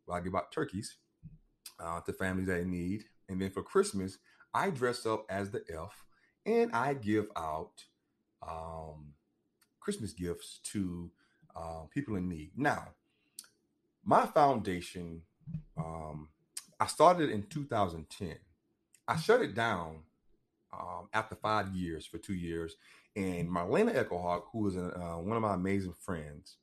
where 0.06 0.18
I 0.18 0.22
give 0.22 0.36
out 0.36 0.52
turkeys 0.52 0.98
uh, 1.80 2.02
to 2.02 2.14
families 2.14 2.48
that 2.48 2.66
need. 2.66 3.06
And 3.30 3.42
then 3.42 3.52
for 3.52 3.64
Christmas, 3.64 4.18
I 4.54 4.70
dress 4.70 5.06
up 5.06 5.26
as 5.30 5.52
the 5.52 5.64
elf 5.74 6.04
and 6.46 6.72
I 6.74 6.94
give 6.94 7.28
out 7.38 7.72
um, 8.48 9.14
Christmas 9.80 10.14
gifts 10.14 10.60
to 10.72 11.12
uh, 11.56 11.84
people 11.94 12.16
in 12.16 12.28
need. 12.28 12.52
Now, 12.56 12.90
my 14.04 14.26
foundation, 14.26 15.22
um, 15.78 16.30
I 16.80 16.88
started 16.88 17.30
in 17.30 17.44
2010. 17.44 18.36
I 19.08 19.16
shut 19.18 19.42
it 19.42 19.56
down 19.56 20.04
um, 20.74 21.10
after 21.14 21.36
five 21.36 21.76
years 21.76 22.06
for 22.06 22.18
two 22.18 22.36
years. 22.36 22.76
And 23.16 23.50
Marlena 23.50 23.94
Echohawk, 23.94 24.44
who 24.52 24.68
is 24.68 24.76
a, 24.76 24.96
uh, 24.96 25.18
one 25.18 25.36
of 25.36 25.42
my 25.42 25.54
amazing 25.54 25.94
friends, 26.00 26.58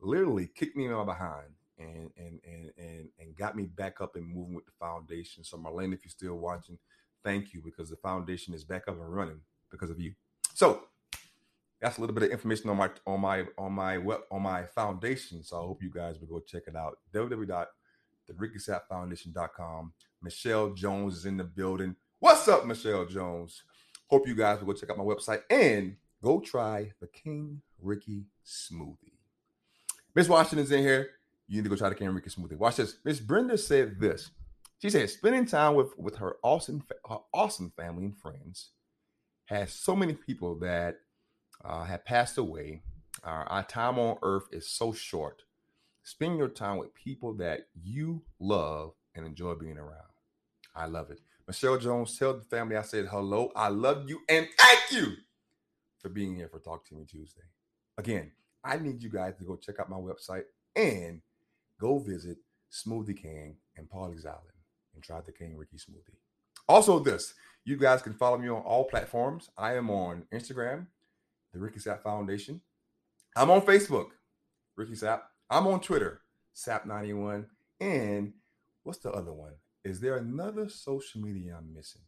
literally 0.00 0.48
kicked 0.54 0.76
me 0.76 0.86
in 0.86 0.92
my 0.92 1.04
behind 1.04 1.48
and 1.78 2.10
and 2.16 2.40
and 2.44 2.72
and 2.78 3.08
and 3.18 3.36
got 3.36 3.56
me 3.56 3.64
back 3.64 4.00
up 4.00 4.16
and 4.16 4.26
moving 4.26 4.54
with 4.54 4.64
the 4.66 4.72
foundation. 4.78 5.42
So 5.44 5.58
Marlene, 5.58 5.92
if 5.92 6.04
you're 6.04 6.10
still 6.10 6.36
watching, 6.36 6.78
thank 7.24 7.52
you 7.52 7.60
because 7.64 7.90
the 7.90 7.96
foundation 7.96 8.54
is 8.54 8.64
back 8.64 8.84
up 8.88 8.94
and 8.94 9.14
running 9.14 9.40
because 9.70 9.90
of 9.90 10.00
you. 10.00 10.14
So 10.54 10.84
that's 11.80 11.98
a 11.98 12.00
little 12.00 12.14
bit 12.14 12.22
of 12.24 12.30
information 12.30 12.70
on 12.70 12.78
my 12.78 12.88
on 13.06 13.20
my 13.20 13.44
on 13.58 13.72
my 13.72 13.98
web 13.98 14.20
on 14.30 14.40
my 14.42 14.64
foundation. 14.64 15.42
So 15.42 15.58
I 15.58 15.60
hope 15.60 15.82
you 15.82 15.90
guys 15.90 16.18
will 16.18 16.28
go 16.28 16.40
check 16.40 16.62
it 16.66 16.76
out. 16.76 16.98
www.therickysappfoundation.com. 17.12 19.92
Michelle 20.22 20.70
Jones 20.70 21.16
is 21.16 21.26
in 21.26 21.36
the 21.36 21.44
building. 21.44 21.94
What's 22.18 22.48
up, 22.48 22.64
Michelle 22.64 23.04
Jones? 23.04 23.62
Hope 24.06 24.26
you 24.26 24.34
guys 24.34 24.58
will 24.58 24.68
go 24.68 24.72
check 24.72 24.88
out 24.88 24.96
my 24.96 25.04
website 25.04 25.42
and 25.50 25.96
go 26.22 26.40
try 26.40 26.92
the 26.98 27.06
King 27.08 27.60
Ricky 27.78 28.24
smoothie. 28.42 29.18
Miss 30.14 30.26
Washington's 30.26 30.72
in 30.72 30.80
here. 30.80 31.10
You 31.46 31.56
need 31.56 31.64
to 31.64 31.68
go 31.68 31.76
try 31.76 31.90
the 31.90 31.94
King 31.94 32.08
Ricky 32.08 32.30
smoothie. 32.30 32.56
Watch 32.56 32.76
this. 32.76 32.96
Miss 33.04 33.20
Brenda 33.20 33.58
said 33.58 34.00
this. 34.00 34.30
She 34.78 34.88
said, 34.88 35.10
spending 35.10 35.44
time 35.44 35.74
with, 35.74 35.88
with 35.98 36.16
her 36.16 36.36
awesome, 36.42 36.84
her 37.06 37.18
awesome 37.34 37.70
family 37.76 38.06
and 38.06 38.16
friends 38.16 38.70
has 39.44 39.74
so 39.74 39.94
many 39.94 40.14
people 40.14 40.58
that 40.60 40.96
uh, 41.62 41.84
have 41.84 42.06
passed 42.06 42.38
away. 42.38 42.80
Our 43.24 43.62
time 43.64 43.98
on 43.98 44.16
earth 44.22 44.44
is 44.52 44.70
so 44.70 44.94
short. 44.94 45.42
Spend 46.02 46.38
your 46.38 46.48
time 46.48 46.78
with 46.78 46.94
people 46.94 47.34
that 47.34 47.68
you 47.74 48.22
love 48.40 48.94
and 49.14 49.26
enjoy 49.26 49.54
being 49.54 49.76
around. 49.76 50.00
I 50.74 50.86
love 50.86 51.10
it. 51.10 51.20
Michelle 51.46 51.78
Jones, 51.78 52.18
tell 52.18 52.34
the 52.34 52.44
family 52.44 52.76
I 52.76 52.82
said 52.82 53.06
hello. 53.06 53.52
I 53.54 53.68
love 53.68 54.08
you 54.08 54.20
and 54.28 54.48
thank 54.58 54.80
you 54.90 55.12
for 56.00 56.08
being 56.08 56.34
here 56.34 56.48
for 56.48 56.58
Talk 56.58 56.84
to 56.88 56.94
Me 56.94 57.04
Tuesday. 57.04 57.42
Again, 57.98 58.32
I 58.64 58.78
need 58.78 59.00
you 59.00 59.10
guys 59.10 59.34
to 59.38 59.44
go 59.44 59.56
check 59.56 59.78
out 59.78 59.88
my 59.88 59.96
website 59.96 60.44
and 60.74 61.20
go 61.80 61.98
visit 61.98 62.38
Smoothie 62.72 63.20
King 63.20 63.56
and 63.76 63.88
Pawleys 63.88 64.26
Island 64.26 64.42
and 64.94 65.04
try 65.04 65.20
the 65.20 65.30
King 65.30 65.56
Ricky 65.56 65.76
smoothie. 65.76 66.16
Also, 66.68 66.98
this 66.98 67.34
you 67.64 67.76
guys 67.76 68.02
can 68.02 68.14
follow 68.14 68.38
me 68.38 68.48
on 68.48 68.62
all 68.62 68.84
platforms. 68.84 69.50
I 69.56 69.74
am 69.74 69.88
on 69.88 70.24
Instagram, 70.32 70.86
the 71.52 71.60
Ricky 71.60 71.78
Sapp 71.78 72.02
Foundation. 72.02 72.60
I'm 73.36 73.50
on 73.50 73.60
Facebook, 73.60 74.08
Ricky 74.76 74.94
Sapp. 74.94 75.20
I'm 75.48 75.68
on 75.68 75.80
Twitter, 75.80 76.22
Sapp91. 76.56 77.46
And 77.80 78.32
what's 78.82 78.98
the 78.98 79.12
other 79.12 79.32
one? 79.32 79.52
Is 79.86 80.00
there 80.00 80.16
another 80.16 80.68
social 80.68 81.20
media 81.20 81.54
I'm 81.56 81.72
missing? 81.72 82.02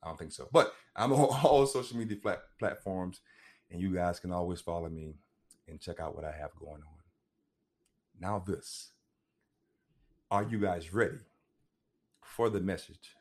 I 0.00 0.06
don't 0.06 0.16
think 0.16 0.30
so. 0.30 0.48
But 0.52 0.72
I'm 0.94 1.12
on 1.12 1.18
all 1.44 1.66
social 1.66 1.96
media 1.96 2.16
flat 2.22 2.42
platforms, 2.60 3.20
and 3.68 3.80
you 3.80 3.92
guys 3.92 4.20
can 4.20 4.30
always 4.30 4.60
follow 4.60 4.88
me 4.88 5.16
and 5.66 5.80
check 5.80 5.98
out 5.98 6.14
what 6.14 6.24
I 6.24 6.30
have 6.30 6.54
going 6.54 6.82
on. 6.82 7.00
Now, 8.20 8.44
this. 8.46 8.92
Are 10.30 10.44
you 10.44 10.60
guys 10.60 10.94
ready 10.94 11.18
for 12.22 12.48
the 12.48 12.60
message 12.60 13.16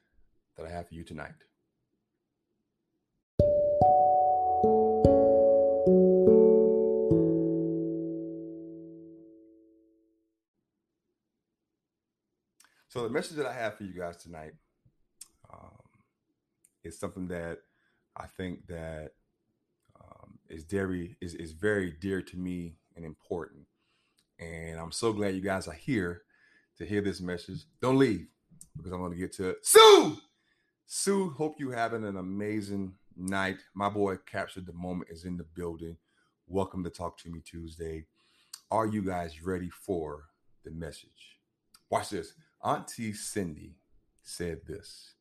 that 0.56 0.68
I 0.68 0.70
have 0.70 0.90
for 0.90 0.94
you 0.94 1.04
tonight? 1.04 1.46
So, 12.96 13.04
the 13.04 13.10
message 13.10 13.36
that 13.36 13.46
I 13.46 13.52
have 13.52 13.76
for 13.76 13.84
you 13.84 13.92
guys 13.92 14.16
tonight 14.16 14.54
um, 15.54 15.82
is 16.82 16.98
something 16.98 17.28
that 17.28 17.58
I 18.16 18.26
think 18.26 18.68
that 18.68 19.10
um, 20.00 20.40
is 20.48 20.64
very 20.64 21.18
is, 21.20 21.34
is 21.34 21.52
very 21.52 21.92
dear 21.92 22.22
to 22.22 22.38
me 22.38 22.78
and 22.96 23.04
important. 23.04 23.66
And 24.40 24.80
I'm 24.80 24.94
so 24.94 25.12
glad 25.12 25.36
you 25.36 25.42
guys 25.42 25.68
are 25.68 25.74
here 25.74 26.22
to 26.78 26.86
hear 26.86 27.02
this 27.02 27.20
message. 27.20 27.66
Don't 27.82 27.98
leave 27.98 28.28
because 28.78 28.94
I'm 28.94 29.00
going 29.00 29.12
to 29.12 29.18
get 29.18 29.34
to 29.34 29.50
it. 29.50 29.58
Sue! 29.66 30.18
Sue, 30.86 31.32
hope 31.32 31.56
you 31.60 31.72
having 31.72 32.06
an 32.06 32.16
amazing 32.16 32.94
night. 33.18 33.58
My 33.74 33.90
boy 33.90 34.20
captured 34.26 34.68
the 34.68 34.74
moment 34.74 35.10
is 35.12 35.26
in 35.26 35.36
the 35.36 35.44
building. 35.44 35.98
Welcome 36.48 36.82
to 36.86 36.90
Talk 36.90 37.18
to 37.18 37.30
Me 37.30 37.42
Tuesday. 37.44 38.06
Are 38.72 38.88
you 38.88 39.02
guys 39.02 39.44
ready 39.44 39.70
for 39.70 40.28
the 40.64 40.72
message? 40.72 41.40
Watch 41.90 42.12
this. 42.12 42.32
Auntie 42.66 43.14
Cindy 43.14 43.76
said 44.24 44.62
this. 44.66 45.14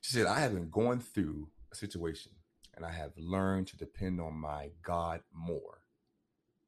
She 0.00 0.12
said, 0.12 0.26
I 0.26 0.38
have 0.38 0.54
been 0.54 0.70
going 0.70 1.00
through 1.00 1.48
a 1.72 1.74
situation 1.74 2.30
and 2.76 2.86
I 2.86 2.92
have 2.92 3.10
learned 3.18 3.66
to 3.68 3.76
depend 3.76 4.20
on 4.20 4.34
my 4.34 4.70
God 4.84 5.20
more. 5.34 5.80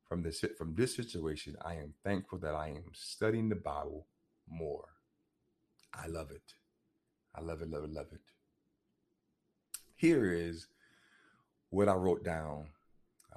From 0.09 0.22
this 0.22 0.44
from 0.57 0.74
this 0.74 0.96
situation, 0.96 1.57
I 1.64 1.74
am 1.74 1.94
thankful 2.02 2.38
that 2.38 2.54
I 2.54 2.68
am 2.68 2.90
studying 2.94 3.48
the 3.48 3.57
Bible 3.57 4.07
more. 4.48 4.88
I 5.94 6.09
love 6.09 6.33
it. 6.33 6.54
I 7.35 7.40
love 7.40 7.62
it, 7.62 7.70
love 7.70 7.85
it, 7.85 7.92
love 7.92 8.07
it. 8.11 8.20
Here 9.94 10.33
is 10.33 10.66
what 11.70 11.88
I 11.88 11.94
wrote 11.94 12.24
down 12.24 12.68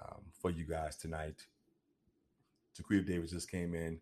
um, 0.01 0.21
for 0.41 0.49
you 0.49 0.65
guys 0.65 0.95
tonight. 0.95 1.45
Jaquita 2.75 3.05
Davis 3.05 3.31
just 3.31 3.51
came 3.51 3.75
in. 3.75 3.99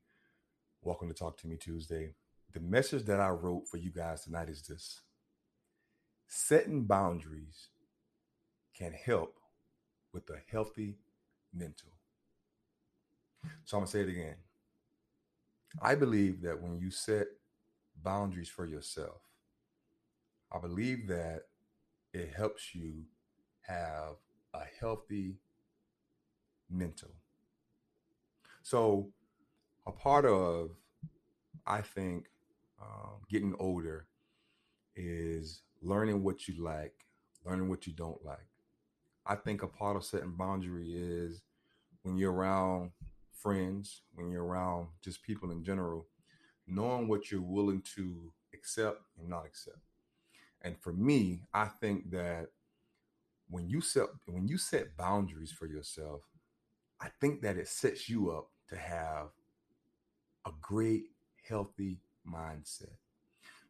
Welcome 0.82 1.10
to 1.10 1.14
Talk 1.14 1.38
to 1.40 1.48
Me 1.48 1.58
Tuesday. 1.58 2.14
The 2.54 2.60
message 2.60 3.06
that 3.06 3.20
I 3.20 3.30
wrote 3.30 3.68
for 3.68 3.78
you 3.78 3.92
guys 3.92 4.24
tonight 4.24 4.50
is 4.50 4.64
this 4.64 5.02
setting 6.28 6.86
boundaries 6.86 7.70
can 8.76 8.94
help 8.94 9.40
with 10.14 10.30
a 10.30 10.40
healthy 10.52 10.98
mental. 11.54 11.90
So 13.66 13.78
I'm 13.78 13.82
going 13.82 13.86
to 13.86 13.92
say 13.92 14.02
it 14.02 14.10
again. 14.10 14.36
I 15.82 15.96
believe 15.96 16.42
that 16.42 16.62
when 16.62 16.80
you 16.80 16.90
set 16.90 17.28
boundaries 18.04 18.50
for 18.50 18.66
yourself, 18.66 19.22
I 20.52 20.60
believe 20.60 21.08
that 21.08 21.44
it 22.14 22.34
helps 22.36 22.74
you 22.74 23.04
have 23.68 24.16
a 24.54 24.62
healthy 24.80 25.36
mental. 26.70 27.12
So, 28.64 29.10
a 29.86 29.92
part 29.92 30.26
of, 30.26 30.72
I 31.66 31.82
think, 31.82 32.28
um, 32.82 33.22
getting 33.30 33.56
older 33.60 34.08
is 34.96 35.62
learning 35.82 36.24
what 36.24 36.48
you 36.48 36.64
like, 36.64 36.94
learning 37.46 37.70
what 37.70 37.88
you 37.88 37.94
don't 37.94 38.24
like. 38.26 38.48
I 39.26 39.36
think 39.36 39.64
a 39.64 39.68
part 39.68 39.96
of 39.96 40.04
setting 40.04 40.36
boundary 40.36 40.94
is 40.94 41.42
when 42.04 42.18
you're 42.18 42.34
around 42.34 42.92
friends, 43.32 44.02
when 44.16 44.30
you're 44.30 44.46
around 44.46 44.88
just 45.02 45.24
people 45.24 45.52
in 45.52 45.64
general, 45.64 46.08
knowing 46.68 47.08
what 47.08 47.32
you're 47.32 47.42
willing 47.42 47.82
to 47.96 48.32
accept 48.54 49.02
and 49.18 49.30
not 49.30 49.46
accept. 49.46 49.78
And 50.62 50.78
for 50.80 50.94
me, 50.94 51.44
I 51.54 51.66
think 51.66 52.12
that 52.12 52.48
when 53.50 53.68
you 53.70 53.82
set 53.82 54.08
when 54.26 54.48
you 54.48 54.58
set 54.58 54.98
boundaries 54.98 55.52
for 55.52 55.66
yourself, 55.68 56.22
I 57.02 57.08
think 57.22 57.42
that 57.42 57.58
it 57.58 57.68
sets 57.68 58.10
you 58.10 58.32
up 58.32 58.50
to 58.70 58.76
have 58.76 59.30
a 60.46 60.52
great 60.62 61.06
healthy 61.48 62.00
mindset. 62.28 62.96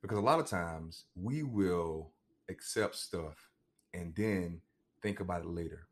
Because 0.02 0.18
a 0.18 0.22
lot 0.22 0.40
of 0.40 0.46
times 0.46 1.06
we 1.16 1.44
will 1.44 2.12
accept 2.50 2.96
stuff 2.96 3.50
and 3.94 4.14
then 4.16 4.62
think 5.02 5.20
about 5.20 5.42
it 5.42 5.50
later. 5.50 5.88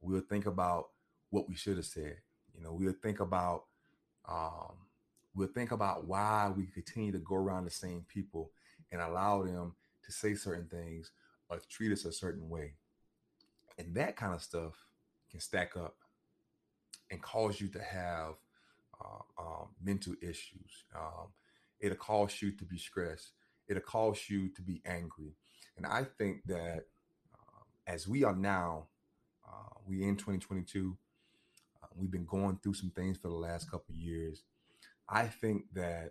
We'll 0.00 0.20
think 0.20 0.46
about 0.46 0.88
what 1.30 1.48
we 1.48 1.54
should 1.54 1.76
have 1.76 1.86
said. 1.86 2.16
You 2.54 2.62
know, 2.62 2.72
we'll 2.72 2.94
think 3.02 3.20
about 3.20 3.64
um, 4.28 4.74
we'll 5.34 5.48
think 5.48 5.72
about 5.72 6.06
why 6.06 6.52
we 6.56 6.66
continue 6.66 7.12
to 7.12 7.18
go 7.18 7.34
around 7.34 7.64
the 7.64 7.70
same 7.70 8.04
people 8.08 8.50
and 8.92 9.00
allow 9.00 9.42
them 9.42 9.74
to 10.04 10.12
say 10.12 10.34
certain 10.34 10.66
things 10.66 11.10
or 11.48 11.58
treat 11.68 11.92
us 11.92 12.04
a 12.04 12.12
certain 12.12 12.48
way. 12.48 12.74
And 13.78 13.94
that 13.96 14.16
kind 14.16 14.34
of 14.34 14.42
stuff 14.42 14.74
can 15.30 15.40
stack 15.40 15.76
up 15.76 15.96
and 17.10 17.20
cause 17.20 17.60
you 17.60 17.68
to 17.68 17.82
have 17.82 18.34
uh, 19.00 19.42
um, 19.42 19.68
mental 19.82 20.14
issues. 20.22 20.84
Um, 20.94 21.28
it'll 21.80 21.96
cause 21.96 22.40
you 22.42 22.52
to 22.56 22.64
be 22.64 22.78
stressed. 22.78 23.32
It'll 23.68 23.82
cause 23.82 24.20
you 24.28 24.50
to 24.54 24.62
be 24.62 24.82
angry. 24.86 25.36
And 25.76 25.86
I 25.86 26.04
think 26.18 26.42
that 26.46 26.84
uh, 27.34 27.64
as 27.86 28.08
we 28.08 28.24
are 28.24 28.36
now, 28.36 28.88
uh, 29.46 29.78
we 29.86 30.02
in 30.02 30.16
2022, 30.16 30.96
uh, 31.82 31.86
we've 31.96 32.10
been 32.10 32.26
going 32.26 32.58
through 32.62 32.74
some 32.74 32.90
things 32.90 33.18
for 33.18 33.28
the 33.28 33.34
last 33.34 33.70
couple 33.70 33.94
years 33.94 34.44
I 35.08 35.26
think 35.26 35.64
that 35.74 36.10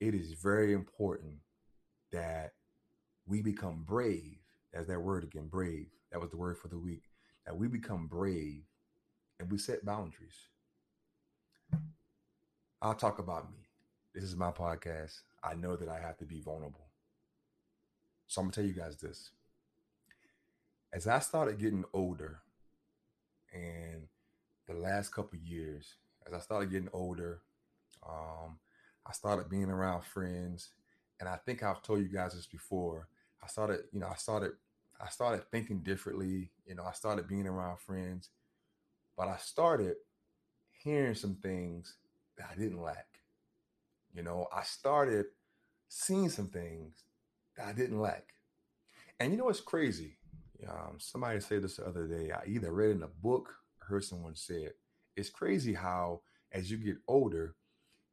it 0.00 0.14
is 0.14 0.32
very 0.32 0.72
important 0.72 1.38
that 2.12 2.52
we 3.26 3.42
become 3.42 3.84
brave. 3.86 4.38
As 4.72 4.86
that 4.86 5.02
word 5.02 5.24
again, 5.24 5.48
brave. 5.48 5.88
That 6.12 6.20
was 6.20 6.30
the 6.30 6.36
word 6.36 6.58
for 6.58 6.68
the 6.68 6.78
week. 6.78 7.04
That 7.46 7.56
we 7.56 7.66
become 7.68 8.06
brave 8.06 8.62
and 9.38 9.50
we 9.50 9.58
set 9.58 9.84
boundaries. 9.84 10.48
I'll 12.80 12.94
talk 12.94 13.18
about 13.18 13.50
me. 13.50 13.59
This 14.12 14.24
is 14.24 14.34
my 14.34 14.50
podcast. 14.50 15.20
I 15.42 15.54
know 15.54 15.76
that 15.76 15.88
I 15.88 16.00
have 16.00 16.16
to 16.18 16.24
be 16.24 16.40
vulnerable. 16.40 16.88
So 18.26 18.40
I'm 18.40 18.46
gonna 18.46 18.54
tell 18.54 18.64
you 18.64 18.72
guys 18.72 18.96
this. 18.96 19.30
As 20.92 21.06
I 21.06 21.20
started 21.20 21.60
getting 21.60 21.84
older, 21.92 22.40
and 23.52 24.08
the 24.66 24.74
last 24.74 25.14
couple 25.14 25.38
years, 25.38 25.94
as 26.26 26.34
I 26.34 26.40
started 26.40 26.72
getting 26.72 26.88
older, 26.92 27.42
um, 28.04 28.58
I 29.06 29.12
started 29.12 29.48
being 29.48 29.70
around 29.70 30.02
friends, 30.04 30.70
and 31.20 31.28
I 31.28 31.36
think 31.36 31.62
I've 31.62 31.82
told 31.82 32.00
you 32.00 32.08
guys 32.08 32.34
this 32.34 32.46
before. 32.46 33.06
I 33.42 33.46
started, 33.46 33.82
you 33.92 34.00
know, 34.00 34.08
I 34.08 34.16
started, 34.16 34.52
I 35.00 35.08
started 35.08 35.48
thinking 35.52 35.84
differently. 35.84 36.50
You 36.66 36.74
know, 36.74 36.84
I 36.84 36.92
started 36.92 37.28
being 37.28 37.46
around 37.46 37.78
friends, 37.78 38.30
but 39.16 39.28
I 39.28 39.36
started 39.36 39.94
hearing 40.82 41.14
some 41.14 41.36
things 41.36 41.94
that 42.36 42.48
I 42.50 42.56
didn't 42.56 42.82
like. 42.82 43.19
You 44.12 44.22
know, 44.22 44.46
I 44.54 44.62
started 44.62 45.26
seeing 45.88 46.28
some 46.28 46.48
things 46.48 47.04
that 47.56 47.68
I 47.68 47.72
didn't 47.72 48.00
like. 48.00 48.34
And 49.18 49.32
you 49.32 49.38
know 49.38 49.44
what's 49.44 49.60
crazy? 49.60 50.18
Um, 50.68 50.98
somebody 50.98 51.40
said 51.40 51.62
this 51.62 51.76
the 51.76 51.86
other 51.86 52.06
day. 52.06 52.30
I 52.32 52.46
either 52.46 52.72
read 52.72 52.90
in 52.90 53.02
a 53.02 53.08
book 53.08 53.54
heard 53.90 54.04
someone 54.04 54.34
say 54.34 54.62
it. 54.62 54.76
It's 55.16 55.28
crazy 55.28 55.74
how, 55.74 56.22
as 56.52 56.70
you 56.70 56.78
get 56.78 56.96
older, 57.06 57.56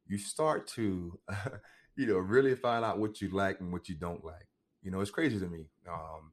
you 0.06 0.18
start 0.18 0.66
to, 0.68 1.18
you 1.96 2.06
know, 2.06 2.18
really 2.18 2.54
find 2.54 2.84
out 2.84 2.98
what 2.98 3.20
you 3.20 3.30
like 3.30 3.60
and 3.60 3.72
what 3.72 3.88
you 3.88 3.94
don't 3.94 4.24
like. 4.24 4.48
You 4.82 4.90
know, 4.90 5.00
it's 5.00 5.10
crazy 5.10 5.38
to 5.38 5.46
me. 5.46 5.66
Um, 5.88 6.32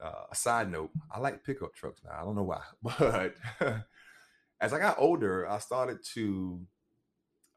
uh, 0.00 0.24
a 0.30 0.34
side 0.34 0.70
note, 0.70 0.90
I 1.10 1.18
like 1.18 1.44
pickup 1.44 1.74
trucks 1.74 2.02
now. 2.04 2.12
I 2.20 2.24
don't 2.24 2.36
know 2.36 2.42
why, 2.42 2.60
but 2.82 3.34
as 4.60 4.72
I 4.72 4.78
got 4.78 4.98
older, 4.98 5.48
I 5.48 5.58
started 5.58 5.98
to 6.14 6.60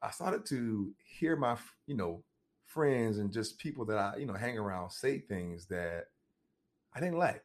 I 0.02 0.10
started 0.10 0.46
to 0.46 0.92
hear 1.04 1.36
my, 1.36 1.56
you 1.86 1.96
know, 1.96 2.22
friends 2.64 3.18
and 3.18 3.32
just 3.32 3.58
people 3.58 3.84
that 3.86 3.98
I, 3.98 4.16
you 4.16 4.26
know, 4.26 4.34
hang 4.34 4.58
around 4.58 4.90
say 4.90 5.18
things 5.18 5.66
that 5.66 6.06
I 6.94 7.00
didn't 7.00 7.18
like. 7.18 7.44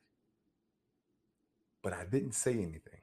But 1.82 1.94
I 1.94 2.06
didn't 2.06 2.34
say 2.34 2.54
anything. 2.54 3.02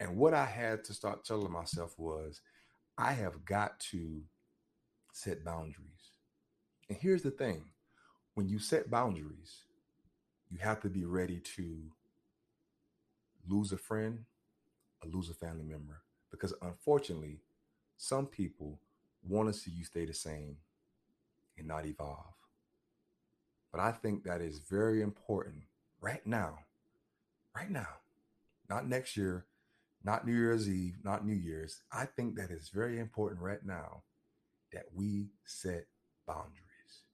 And 0.00 0.16
what 0.16 0.34
I 0.34 0.46
had 0.46 0.84
to 0.84 0.94
start 0.94 1.24
telling 1.24 1.52
myself 1.52 1.94
was, 1.98 2.40
I 2.98 3.12
have 3.12 3.44
got 3.44 3.78
to 3.90 4.22
set 5.12 5.44
boundaries. 5.44 6.10
And 6.88 6.98
here's 7.00 7.22
the 7.22 7.30
thing 7.30 7.64
when 8.34 8.48
you 8.48 8.58
set 8.58 8.90
boundaries, 8.90 9.64
you 10.50 10.58
have 10.58 10.80
to 10.80 10.88
be 10.88 11.04
ready 11.04 11.40
to 11.56 11.78
lose 13.48 13.72
a 13.72 13.76
friend 13.76 14.24
or 15.02 15.10
lose 15.10 15.30
a 15.30 15.34
family 15.34 15.64
member. 15.64 16.02
Because 16.30 16.54
unfortunately, 16.62 17.38
some 18.02 18.26
people 18.26 18.80
want 19.22 19.46
to 19.46 19.56
see 19.56 19.70
you 19.70 19.84
stay 19.84 20.04
the 20.04 20.12
same 20.12 20.56
and 21.56 21.68
not 21.68 21.86
evolve. 21.86 22.34
But 23.70 23.80
I 23.80 23.92
think 23.92 24.24
that 24.24 24.40
is 24.40 24.58
very 24.58 25.02
important 25.02 25.62
right 26.00 26.26
now, 26.26 26.58
right 27.54 27.70
now, 27.70 28.00
not 28.68 28.88
next 28.88 29.16
year, 29.16 29.46
not 30.02 30.26
New 30.26 30.34
Year's 30.34 30.68
Eve, 30.68 30.96
not 31.04 31.24
New 31.24 31.36
Year's. 31.36 31.82
I 31.92 32.06
think 32.06 32.34
that 32.34 32.50
is 32.50 32.70
very 32.70 32.98
important 32.98 33.40
right 33.40 33.64
now 33.64 34.02
that 34.72 34.86
we 34.92 35.28
set 35.44 35.86
boundaries. 36.26 37.04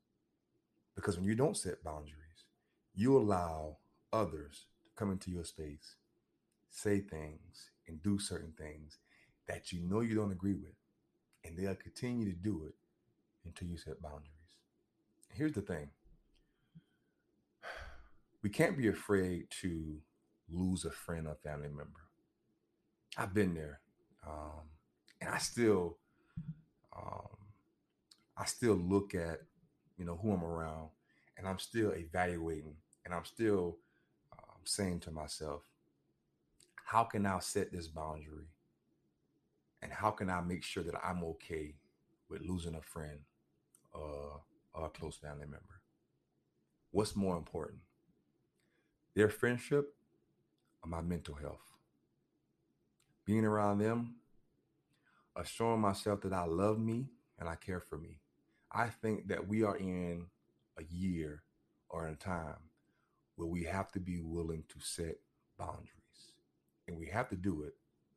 Because 0.97 1.19
when 1.19 1.27
you 1.27 1.35
don't 1.35 1.57
set 1.57 1.85
boundaries, 1.85 2.47
you 2.95 3.15
allow 3.15 3.77
others 4.11 4.65
to 4.85 4.91
come 4.97 5.11
into 5.11 5.31
your 5.31 5.45
space, 5.45 5.97
say 6.71 7.01
things, 7.01 7.73
and 7.87 8.03
do 8.03 8.19
certain 8.19 8.55
things 8.57 8.97
that 9.49 9.73
you 9.73 9.81
know 9.81 10.01
you 10.01 10.15
don't 10.15 10.33
agree 10.33 10.55
with. 10.55 10.75
And 11.45 11.57
they'll 11.57 11.75
continue 11.75 12.27
to 12.27 12.37
do 12.37 12.65
it 12.67 12.75
until 13.45 13.69
you 13.69 13.79
set 13.79 14.01
boundaries. 14.03 14.33
Here's 15.33 15.53
the 15.53 15.63
thing 15.63 15.89
we 18.43 18.51
can't 18.51 18.77
be 18.77 18.89
afraid 18.89 19.47
to 19.63 19.97
lose 20.51 20.85
a 20.85 20.91
friend 20.91 21.27
or 21.27 21.35
family 21.35 21.69
member. 21.69 22.01
I've 23.17 23.35
been 23.35 23.55
there. 23.55 23.81
Um, 24.27 24.69
and 25.21 25.31
I 25.31 25.39
still, 25.39 25.97
um, 26.97 27.37
I 28.37 28.45
still 28.45 28.75
look 28.75 29.15
at, 29.15 29.41
you 29.97 30.05
know, 30.05 30.19
who 30.21 30.33
I'm 30.33 30.45
around 30.45 30.89
and 31.37 31.47
I'm 31.47 31.59
still 31.59 31.93
evaluating 31.93 32.77
and 33.05 33.15
I'm 33.15 33.25
still 33.25 33.79
um, 34.33 34.61
saying 34.65 35.01
to 35.01 35.11
myself, 35.11 35.63
how 36.85 37.05
can 37.05 37.27
I 37.27 37.39
set 37.41 37.73
this 37.73 37.89
boundary 37.89 38.47
and 39.83 39.93
how 39.93 40.11
can 40.11 40.31
I 40.31 40.41
make 40.41 40.63
sure 40.63 40.83
that 40.83 40.95
I'm 41.05 41.23
okay 41.25 41.75
with 42.29 42.43
losing 42.43 42.75
a 42.75 42.83
friend 42.83 43.21
uh, 43.95 44.39
or 44.75 44.87
a 44.87 44.91
close 44.91 45.17
family 45.17 45.47
member? 45.47 45.83
What's 46.91 47.15
more 47.15 47.37
important, 47.37 47.81
their 49.15 49.29
friendship 49.29 49.95
or 50.83 50.89
my 50.89 51.01
mental 51.01 51.35
health? 51.35 51.75
Being 53.25 53.45
around 53.45 53.79
them, 53.79 54.17
assuring 55.37 55.81
myself 55.81 56.23
that 56.23 56.33
I 56.33 56.45
love 56.45 56.79
me 56.79 57.07
and 57.39 57.49
I 57.49 57.55
care 57.55 57.81
for 57.81 57.99
me. 57.99 58.21
I 58.73 58.87
think 58.89 59.29
that 59.29 59.47
we 59.47 59.63
are 59.63 59.77
in 59.77 60.27
a 60.79 60.83
year 60.85 61.43
or 61.89 62.07
in 62.07 62.15
a 62.15 62.17
time 62.17 62.57
where 63.37 63.49
we 63.49 63.65
have 63.65 63.93
to 63.93 64.01
be 64.01 64.21
willing 64.21 64.65
to 64.69 64.81
set 64.81 65.17
boundaries. 65.59 65.89
And 66.87 66.99
we 66.99 67.07
have 67.07 67.29
to 67.29 67.37
do 67.37 67.63
it 67.63 67.75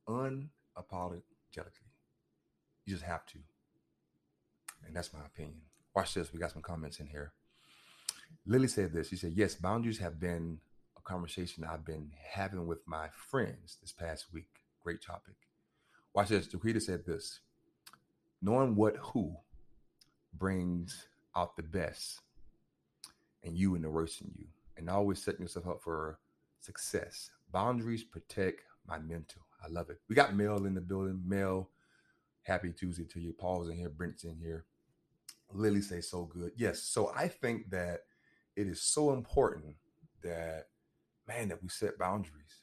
unapologetically 0.07 1.30
You 1.55 2.93
just 2.93 3.03
have 3.03 3.25
to. 3.27 3.37
And 4.85 4.95
that's 4.95 5.13
my 5.13 5.19
opinion. 5.25 5.61
Watch 5.95 6.13
this. 6.13 6.33
We 6.33 6.39
got 6.39 6.51
some 6.51 6.61
comments 6.61 6.99
in 6.99 7.07
here. 7.07 7.33
Lily 8.45 8.67
said 8.67 8.93
this. 8.93 9.09
She 9.09 9.15
said, 9.15 9.33
Yes, 9.35 9.55
boundaries 9.55 9.99
have 9.99 10.19
been 10.19 10.59
a 10.97 11.01
conversation 11.01 11.63
I've 11.63 11.85
been 11.85 12.11
having 12.33 12.65
with 12.65 12.79
my 12.85 13.09
friends 13.15 13.77
this 13.81 13.91
past 13.91 14.27
week. 14.33 14.49
Great 14.83 15.01
topic. 15.01 15.35
Watch 16.13 16.29
this. 16.29 16.47
Jaquita 16.47 16.81
said 16.81 17.05
this 17.05 17.39
knowing 18.41 18.75
what 18.75 18.95
who 18.97 19.35
brings 20.33 21.07
out 21.35 21.55
the 21.55 21.63
best 21.63 22.21
and 23.43 23.55
you 23.55 23.75
and 23.75 23.83
the 23.83 23.89
worst 23.89 24.21
in 24.21 24.31
you, 24.37 24.45
and 24.77 24.89
always 24.89 25.21
setting 25.21 25.41
yourself 25.41 25.67
up 25.67 25.81
for 25.81 26.19
success. 26.59 27.31
Boundaries 27.51 28.03
protect 28.03 28.61
my 28.87 28.97
mental. 28.99 29.41
I 29.63 29.67
love 29.69 29.89
it. 29.89 29.99
We 30.09 30.15
got 30.15 30.35
Mel 30.35 30.65
in 30.65 30.73
the 30.73 30.81
building. 30.81 31.21
Mel, 31.25 31.69
happy 32.43 32.71
Tuesday 32.71 33.05
to 33.05 33.19
you. 33.19 33.33
Paul's 33.33 33.69
in 33.69 33.77
here. 33.77 33.89
Brent's 33.89 34.23
in 34.23 34.37
here. 34.37 34.65
Lily 35.53 35.81
say 35.81 36.01
so 36.01 36.25
good. 36.25 36.51
Yes. 36.55 36.81
So 36.81 37.11
I 37.15 37.27
think 37.27 37.69
that 37.71 38.01
it 38.55 38.67
is 38.67 38.81
so 38.81 39.13
important 39.13 39.75
that 40.23 40.67
man 41.27 41.49
that 41.49 41.61
we 41.61 41.69
set 41.69 41.97
boundaries. 41.97 42.61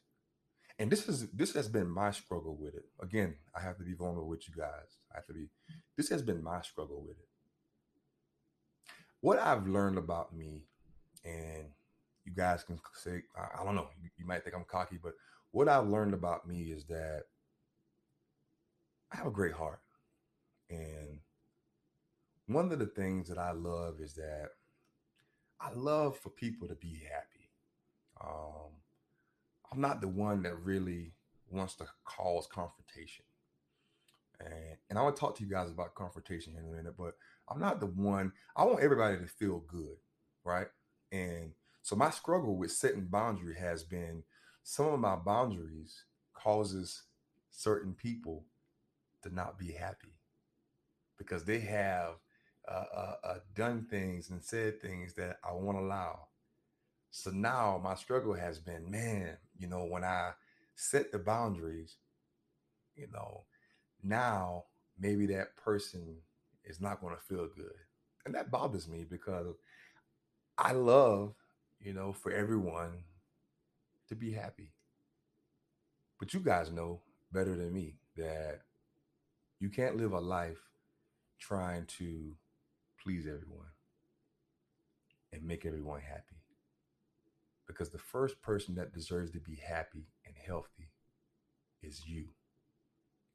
And 0.79 0.91
this 0.91 1.09
is 1.09 1.29
this 1.31 1.55
has 1.55 1.69
been 1.69 1.89
my 1.89 2.13
struggle 2.13 2.57
with 2.57 2.75
it. 2.75 2.85
Again, 3.03 3.35
I 3.55 3.61
have 3.61 3.79
to 3.79 3.85
be 3.85 3.95
vulnerable 3.95 4.29
with 4.29 4.49
you 4.49 4.55
guys. 4.57 4.99
I 5.13 5.17
have 5.17 5.27
to 5.27 5.33
be 5.33 5.49
this 5.97 6.09
has 6.11 6.23
been 6.23 6.43
my 6.43 6.63
struggle 6.63 7.03
with 7.03 7.19
it. 7.19 7.29
What 9.21 9.41
I've 9.41 9.67
learned 9.67 9.99
about 9.99 10.37
me, 10.37 10.63
and 11.25 11.67
you 12.25 12.33
guys 12.33 12.63
can 12.63 12.79
say, 12.95 13.23
I, 13.37 13.65
don't 13.65 13.75
know, 13.75 13.89
you 14.17 14.25
might 14.25 14.45
think 14.45 14.55
I'm 14.55 14.65
cocky, 14.65 14.97
but 15.03 15.15
what 15.51 15.69
I've 15.69 15.89
learned 15.89 16.15
about 16.15 16.47
me 16.47 16.73
is 16.73 16.85
that 16.87 17.23
I 19.13 19.17
have 19.17 19.27
a 19.27 19.31
great 19.31 19.55
heart. 19.55 19.81
And 20.71 21.21
one 22.47 22.71
of 22.73 22.79
the 22.79 22.87
things 22.87 23.29
that 23.29 23.39
I 23.39 23.53
love 23.53 24.01
is 24.01 24.15
that 24.15 24.51
I 25.61 25.73
love 25.73 26.19
for 26.19 26.31
people 26.31 26.69
to 26.69 26.75
be 26.75 27.03
happy. 27.11 27.51
Um, 28.23 28.73
I'm 29.73 29.81
not 29.81 30.01
the 30.01 30.09
one 30.09 30.43
that 30.43 30.63
really 30.63 31.13
wants 31.51 31.75
to 31.77 31.87
cause 32.05 32.47
confrontation. 32.47 33.25
And, 34.41 34.77
and 34.89 34.99
I 34.99 35.03
want 35.03 35.17
to 35.17 35.21
talk 35.21 35.37
to 35.37 35.45
you 35.45 35.51
guys 35.51 35.71
about 35.71 35.95
confrontation 35.95 36.55
in 36.57 36.65
a 36.65 36.77
minute, 36.77 36.95
but 36.97 37.15
I'm 37.49 37.61
not 37.61 37.81
the 37.81 37.87
one, 37.87 38.33
I 38.57 38.65
want 38.65 38.81
everybody 38.81 39.17
to 39.19 39.27
feel 39.27 39.65
good, 39.67 39.97
right? 40.45 40.69
And 41.11 41.53
so 41.83 41.97
my 41.97 42.11
struggle 42.11 42.57
with 42.57 42.71
setting 42.71 43.07
boundary 43.07 43.57
has 43.57 43.83
been 43.83 44.23
some 44.69 44.89
of 44.89 45.01
my 45.01 45.17
boundaries 45.17 46.05
causes 46.35 47.05
certain 47.51 47.95
people 47.95 48.45
to 49.23 49.35
not 49.35 49.59
be 49.59 49.73
happy 49.73 50.13
because 51.17 51.43
they 51.43 51.59
have 51.59 52.17
uh, 52.71 52.85
uh, 52.95 53.15
uh, 53.25 53.39
done 53.55 53.87
things 53.89 54.29
and 54.29 54.45
said 54.45 54.79
things 54.79 55.15
that 55.15 55.39
I 55.43 55.55
won't 55.55 55.79
allow. 55.79 56.29
So 57.11 57.31
now 57.31 57.81
my 57.83 57.95
struggle 57.95 58.35
has 58.35 58.59
been, 58.59 58.91
man, 58.91 59.39
you 59.59 59.69
know, 59.69 59.87
when 59.87 60.05
I 60.05 60.33
set 60.75 61.13
the 61.13 61.19
boundaries, 61.19 61.97
you 62.95 63.09
know, 63.11 63.45
now 64.03 64.65
maybe 65.01 65.25
that 65.29 65.57
person 65.57 66.19
is 66.67 66.79
not 66.79 67.01
going 67.01 67.17
to 67.17 67.23
feel 67.23 67.49
good. 67.57 67.73
And 68.27 68.35
that 68.35 68.51
bothers 68.51 68.87
me 68.87 69.07
because 69.09 69.47
I 70.59 70.73
love, 70.73 71.33
you 71.81 71.95
know, 71.95 72.13
for 72.13 72.31
everyone 72.33 73.05
to 74.09 74.15
be 74.15 74.33
happy. 74.33 74.73
But 76.19 76.35
you 76.35 76.41
guys 76.41 76.71
know 76.71 77.01
better 77.33 77.55
than 77.57 77.73
me 77.73 77.97
that 78.17 78.61
you 79.61 79.69
can't 79.69 79.97
live 79.97 80.13
a 80.13 80.21
life 80.21 80.59
trying 81.39 81.87
to 81.99 82.35
please 83.03 83.27
everyone 83.27 83.67
and 85.33 85.43
make 85.45 85.65
everyone 85.67 86.01
happy. 86.01 86.43
Because 87.67 87.91
the 87.91 87.99
first 87.99 88.41
person 88.41 88.75
that 88.77 88.95
deserves 88.95 89.31
to 89.33 89.41
be 89.41 89.57
happy 89.57 90.07
and 90.27 90.35
healthy 90.47 90.91
is 91.83 92.07
you 92.07 92.29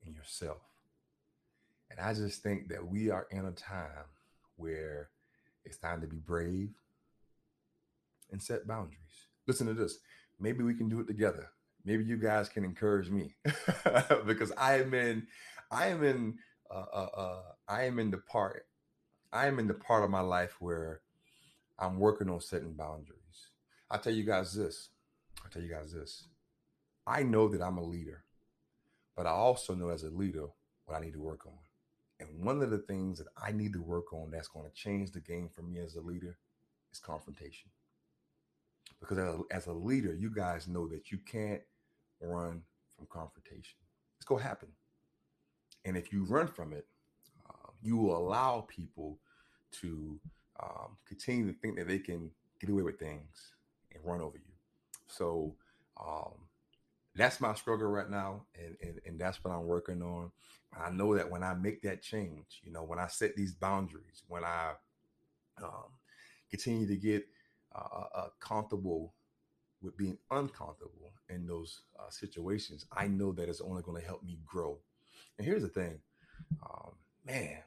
and 0.06 0.16
yourself. 0.16 0.62
And 1.92 2.00
I 2.00 2.14
just 2.14 2.42
think 2.42 2.70
that 2.70 2.88
we 2.88 3.10
are 3.12 3.28
in 3.30 3.46
a 3.46 3.52
time 3.52 4.06
where 4.56 5.10
it's 5.64 5.78
time 5.78 6.02
to 6.02 6.08
be 6.08 6.18
brave 6.18 6.72
and 8.32 8.42
set 8.42 8.68
boundaries. 8.68 9.28
Listen 9.48 9.68
to 9.68 9.74
this. 9.74 10.00
Maybe 10.40 10.64
we 10.64 10.74
can 10.74 10.90
do 10.90 11.00
it 11.00 11.08
together. 11.08 11.50
Maybe 11.86 12.04
you 12.04 12.18
guys 12.18 12.50
can 12.50 12.64
encourage 12.64 13.10
me 13.10 13.36
because 14.26 14.52
I 14.58 14.80
am 14.80 14.94
in, 14.94 15.28
I 15.70 15.88
am 15.88 16.04
in, 16.04 16.38
uh, 16.72 16.86
uh, 16.94 17.10
uh, 17.16 17.42
I 17.68 17.84
am 17.84 18.00
in 18.00 18.12
the 18.12 18.18
part, 18.18 18.66
I 19.32 19.48
am 19.48 19.60
in 19.60 19.68
the 19.68 19.74
part 19.74 20.04
of 20.04 20.10
my 20.10 20.22
life 20.22 20.56
where 20.60 21.02
I'm 21.78 22.00
working 22.00 22.30
on 22.30 22.40
setting 22.40 22.74
boundaries. 22.74 23.50
I'll 23.92 24.00
tell 24.00 24.14
you 24.14 24.24
guys 24.24 24.54
this. 24.54 24.90
I'll 25.44 25.50
tell 25.50 25.62
you 25.62 25.70
guys 25.70 25.92
this. 25.94 26.28
I 27.06 27.24
know 27.24 27.50
that 27.50 27.62
I'm 27.62 27.78
a 27.78 27.84
leader, 27.84 28.24
but 29.16 29.26
I 29.26 29.32
also 29.32 29.76
know 29.76 29.90
as 29.90 30.04
a 30.04 30.10
leader 30.10 30.48
what 30.86 30.96
I 30.96 31.02
need 31.02 31.14
to 31.14 31.22
work 31.22 31.46
on. 31.46 31.60
And 32.20 32.46
one 32.46 32.62
of 32.62 32.70
the 32.70 32.78
things 32.78 33.18
that 33.18 33.28
I 33.36 33.52
need 33.52 33.74
to 33.74 33.82
work 33.82 34.14
on 34.14 34.32
that's 34.32 34.48
going 34.48 34.70
to 34.70 34.76
change 34.76 35.12
the 35.12 35.20
game 35.20 35.50
for 35.54 35.62
me 35.62 35.80
as 35.80 35.96
a 35.96 36.02
leader 36.02 36.38
is 36.92 37.00
confrontation. 37.00 37.72
Because 39.04 39.44
as 39.52 39.68
a, 39.68 39.74
leader, 39.74 40.14
you 40.14 40.30
guys 40.30 40.68
know 40.68 40.88
that 40.88 41.12
you 41.12 41.18
can't 41.18 41.62
run 42.22 42.62
from 42.96 43.06
confrontation. 43.10 43.78
It's 44.16 44.26
going 44.26 44.42
to 44.42 44.48
happen. 44.48 44.70
And 45.84 45.98
if 45.98 46.14
you 46.14 46.24
run 46.24 46.48
from 46.48 46.72
it, 46.72 46.88
uh, 47.50 47.72
you 47.82 47.98
will 47.98 48.16
allow 48.16 48.62
people 48.62 49.20
to 49.82 50.18
um, 50.62 50.96
continue 51.06 51.52
to 51.52 51.60
think 51.60 51.78
that 51.78 51.90
they 51.90 52.00
can 52.00 52.32
get 52.62 52.70
away 52.70 52.84
with 52.84 52.98
things 52.98 53.52
and 53.94 54.02
run 54.06 54.22
over 54.22 54.38
you. 54.38 54.54
So 55.08 55.56
um, 56.00 56.32
that's 57.14 57.42
my 57.42 57.54
struggle 57.56 57.88
right 57.88 58.10
now, 58.10 58.44
and, 58.58 58.78
and 58.82 59.00
and 59.06 59.20
that's 59.20 59.44
what 59.44 59.54
I'm 59.54 59.66
working 59.66 60.02
on. 60.02 60.32
I 60.76 60.90
know 60.90 61.16
that 61.16 61.30
when 61.30 61.44
I 61.44 61.54
make 61.54 61.82
that 61.84 62.02
change, 62.02 62.62
you 62.64 62.72
know, 62.72 62.84
when 62.84 63.00
I 63.00 63.08
set 63.08 63.36
these 63.36 63.54
boundaries, 63.54 64.24
when 64.28 64.46
I 64.46 64.72
um, 65.62 65.92
continue 66.50 66.88
to 66.88 66.96
get 66.96 67.28
uh, 67.76 68.04
uh, 68.16 68.28
comfortable 68.40 69.14
with 69.82 69.98
being 69.98 70.18
uncomfortable 70.32 71.14
in 71.30 71.46
those 71.46 71.82
uh, 72.00 72.10
situations, 72.10 72.86
I 72.92 73.08
know 73.08 73.32
that 73.34 73.50
it's 73.50 73.62
only 73.62 73.82
going 73.82 74.02
to 74.02 74.08
help 74.08 74.24
me 74.24 74.40
grow. 74.46 74.80
And 75.38 75.46
here's 75.46 75.64
the 75.64 75.70
thing, 75.70 76.00
um, 76.64 76.92
man, 77.26 77.58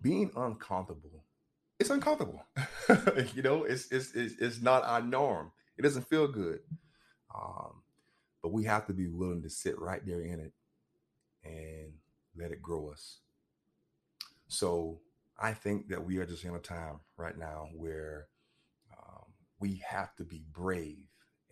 being 0.00 0.30
uncomfortable, 0.36 1.24
it's 1.78 1.90
uncomfortable. 1.90 2.44
you 3.34 3.42
know, 3.42 3.64
it's, 3.64 3.90
it's 3.90 4.12
it's 4.14 4.34
it's 4.40 4.62
not 4.62 4.84
our 4.84 5.02
norm. 5.02 5.52
It 5.76 5.82
doesn't 5.82 6.08
feel 6.08 6.26
good. 6.26 6.60
Um, 7.34 7.82
but 8.42 8.52
we 8.52 8.64
have 8.64 8.86
to 8.86 8.92
be 8.92 9.08
willing 9.08 9.42
to 9.42 9.50
sit 9.50 9.78
right 9.78 10.04
there 10.06 10.20
in 10.20 10.40
it 10.40 10.52
and 11.44 11.92
let 12.36 12.52
it 12.52 12.62
grow 12.62 12.90
us. 12.90 13.18
So 14.48 15.00
I 15.38 15.52
think 15.52 15.88
that 15.88 16.04
we 16.04 16.18
are 16.18 16.26
just 16.26 16.44
in 16.44 16.54
a 16.54 16.60
time 16.60 17.00
right 17.16 17.36
now 17.36 17.68
where 17.74 18.28
we 19.60 19.82
have 19.88 20.14
to 20.16 20.24
be 20.24 20.42
brave. 20.52 21.06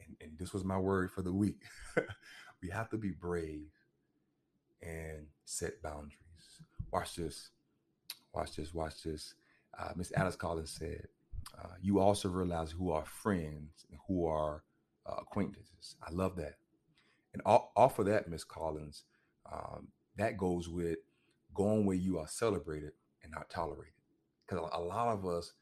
And, 0.05 0.17
and 0.21 0.39
this 0.39 0.53
was 0.53 0.65
my 0.65 0.79
word 0.79 1.11
for 1.11 1.23
the 1.23 1.33
week. 1.33 1.63
we 2.63 2.69
have 2.71 2.91
to 2.91 2.99
be 2.99 3.11
brave 3.11 3.69
and 4.83 5.27
set 5.45 5.83
boundaries. 5.83 6.15
Watch 6.93 7.17
this. 7.17 7.51
Watch 8.35 8.57
this. 8.57 8.75
Watch 8.75 9.03
this. 9.03 9.35
Uh, 9.79 9.91
Miss 9.97 10.13
Alice 10.17 10.37
Collins 10.37 10.71
said, 10.71 11.07
uh, 11.59 11.75
You 11.81 12.01
also 12.01 12.29
realize 12.29 12.71
who 12.71 12.91
are 12.91 13.05
friends 13.05 13.87
and 13.91 13.99
who 14.07 14.27
are 14.27 14.63
uh, 15.07 15.17
acquaintances. 15.21 15.97
I 16.07 16.11
love 16.13 16.37
that. 16.37 16.57
And 17.33 17.43
off 17.45 17.99
of 17.99 18.07
that, 18.07 18.29
Miss 18.29 18.45
Collins, 18.45 19.05
um, 19.53 19.89
that 20.17 20.37
goes 20.37 20.69
with 20.69 20.99
going 21.53 21.85
where 21.85 21.97
you 21.97 22.19
are 22.19 22.29
celebrated 22.29 22.93
and 23.23 23.33
not 23.33 23.51
tolerated. 23.51 23.95
Because 24.47 24.69
a 24.73 24.81
lot 24.81 25.09
of 25.09 25.27
us 25.27 25.53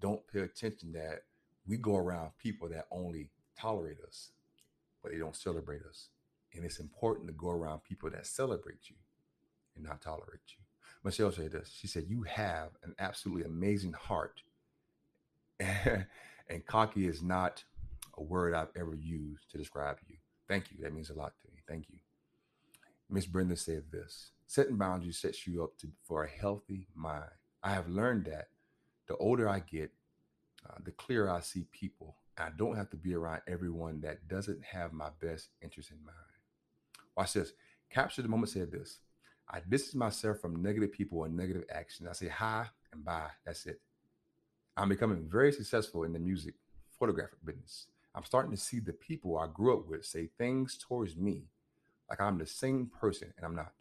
don't 0.00 0.26
pay 0.32 0.40
attention 0.40 0.92
that 0.92 1.22
we 1.70 1.76
go 1.76 1.96
around 1.96 2.32
people 2.36 2.68
that 2.68 2.86
only 2.90 3.30
tolerate 3.56 3.98
us, 4.06 4.30
but 5.02 5.12
they 5.12 5.18
don't 5.18 5.36
celebrate 5.36 5.82
us. 5.88 6.08
And 6.52 6.64
it's 6.64 6.80
important 6.80 7.28
to 7.28 7.32
go 7.32 7.50
around 7.50 7.84
people 7.84 8.10
that 8.10 8.26
celebrate 8.26 8.90
you 8.90 8.96
and 9.76 9.84
not 9.84 10.02
tolerate 10.02 10.40
you. 10.48 10.64
Michelle 11.04 11.30
said 11.30 11.52
this. 11.52 11.70
She 11.72 11.86
said, 11.86 12.06
You 12.08 12.24
have 12.24 12.70
an 12.82 12.94
absolutely 12.98 13.44
amazing 13.44 13.92
heart. 13.92 14.42
and 15.60 16.66
cocky 16.66 17.06
is 17.06 17.22
not 17.22 17.62
a 18.18 18.22
word 18.22 18.52
I've 18.52 18.76
ever 18.76 18.94
used 18.94 19.48
to 19.52 19.58
describe 19.58 19.98
you. 20.08 20.16
Thank 20.48 20.72
you. 20.72 20.78
That 20.82 20.92
means 20.92 21.10
a 21.10 21.14
lot 21.14 21.34
to 21.40 21.48
me. 21.52 21.60
Thank 21.68 21.86
you. 21.88 21.98
Miss 23.08 23.26
Brenda 23.26 23.56
said 23.56 23.84
this 23.92 24.32
setting 24.48 24.76
boundaries 24.76 25.18
sets 25.18 25.46
you 25.46 25.62
up 25.62 25.78
to, 25.78 25.86
for 26.02 26.24
a 26.24 26.28
healthy 26.28 26.88
mind. 26.96 27.30
I 27.62 27.72
have 27.72 27.88
learned 27.88 28.24
that 28.24 28.48
the 29.06 29.16
older 29.16 29.48
I 29.48 29.60
get, 29.60 29.92
uh, 30.70 30.78
the 30.84 30.92
clearer 30.92 31.30
I 31.30 31.40
see 31.40 31.64
people. 31.72 32.16
I 32.38 32.50
don't 32.56 32.76
have 32.76 32.90
to 32.90 32.96
be 32.96 33.14
around 33.14 33.42
everyone 33.46 34.00
that 34.00 34.28
doesn't 34.28 34.62
have 34.64 34.92
my 34.92 35.08
best 35.20 35.48
interest 35.62 35.90
in 35.90 35.98
mind. 36.04 36.16
Watch 37.16 37.34
this. 37.34 37.52
Capture 37.90 38.22
the 38.22 38.28
moment 38.28 38.50
said 38.50 38.70
this. 38.70 39.00
I 39.48 39.60
distance 39.68 39.94
myself 39.94 40.38
from 40.38 40.62
negative 40.62 40.92
people 40.92 41.24
and 41.24 41.36
negative 41.36 41.64
action. 41.70 42.06
I 42.08 42.12
say 42.12 42.28
hi 42.28 42.66
and 42.92 43.04
bye. 43.04 43.30
That's 43.44 43.66
it. 43.66 43.80
I'm 44.76 44.88
becoming 44.88 45.28
very 45.28 45.52
successful 45.52 46.04
in 46.04 46.12
the 46.12 46.18
music 46.18 46.54
photographic 46.98 47.44
business. 47.44 47.86
I'm 48.14 48.24
starting 48.24 48.52
to 48.52 48.56
see 48.56 48.80
the 48.80 48.92
people 48.92 49.38
I 49.38 49.48
grew 49.52 49.76
up 49.76 49.88
with 49.88 50.04
say 50.04 50.28
things 50.38 50.78
towards 50.78 51.16
me 51.16 51.44
like 52.08 52.20
I'm 52.20 52.38
the 52.38 52.46
same 52.46 52.90
person 53.00 53.32
and 53.36 53.46
I'm 53.46 53.54
not. 53.54 53.72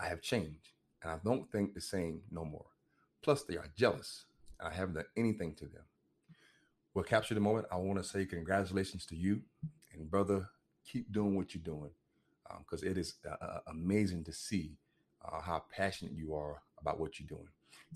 I 0.00 0.06
have 0.06 0.22
changed 0.22 0.70
and 1.02 1.12
I 1.12 1.18
don't 1.24 1.50
think 1.50 1.74
the 1.74 1.80
same 1.80 2.22
no 2.30 2.44
more. 2.44 2.66
Plus, 3.22 3.44
they 3.44 3.56
are 3.56 3.70
jealous 3.76 4.24
and 4.58 4.68
I 4.68 4.74
haven't 4.74 4.94
done 4.94 5.04
anything 5.16 5.54
to 5.56 5.66
them. 5.66 5.82
Well, 6.94 7.04
capture 7.04 7.34
the 7.34 7.40
moment. 7.40 7.66
I 7.70 7.76
want 7.76 7.98
to 7.98 8.04
say 8.04 8.24
congratulations 8.24 9.06
to 9.06 9.16
you 9.16 9.42
and 9.92 10.10
brother. 10.10 10.48
Keep 10.84 11.12
doing 11.12 11.36
what 11.36 11.54
you're 11.54 11.62
doing 11.62 11.90
because 12.58 12.82
um, 12.82 12.88
it 12.88 12.96
is 12.96 13.14
uh, 13.28 13.44
uh, 13.44 13.60
amazing 13.68 14.24
to 14.24 14.32
see 14.32 14.78
uh, 15.24 15.40
how 15.40 15.62
passionate 15.70 16.14
you 16.14 16.34
are 16.34 16.62
about 16.80 16.98
what 16.98 17.18
you're 17.18 17.28
doing. 17.28 17.48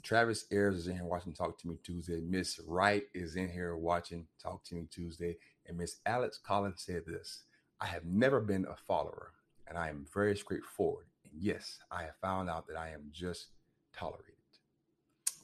Travis 0.03 0.47
Ayers 0.51 0.77
is 0.77 0.87
in 0.89 0.95
here 0.95 1.05
watching 1.05 1.33
Talk 1.33 1.59
to 1.59 1.69
Me 1.69 1.77
Tuesday. 1.83 2.21
Miss 2.21 2.61
Wright 2.67 3.05
is 3.15 3.37
in 3.37 3.49
here 3.49 3.77
watching 3.77 4.27
Talk 4.43 4.65
to 4.65 4.75
Me 4.75 4.87
Tuesday. 4.91 5.37
And 5.67 5.77
Miss 5.77 5.97
Alex 6.07 6.39
Collins 6.39 6.83
said 6.85 7.03
this 7.07 7.45
I 7.81 7.87
have 7.87 8.05
never 8.05 8.41
been 8.41 8.67
a 8.67 8.77
follower, 8.77 9.33
and 9.69 9.77
I 9.77 9.89
am 9.89 10.07
very 10.13 10.37
straightforward. 10.37 11.07
And 11.25 11.33
yes, 11.43 11.79
I 11.91 12.03
have 12.03 12.17
found 12.21 12.49
out 12.49 12.67
that 12.69 12.77
I 12.77 12.91
am 12.91 13.09
just 13.13 13.49
tolerated. 13.95 14.42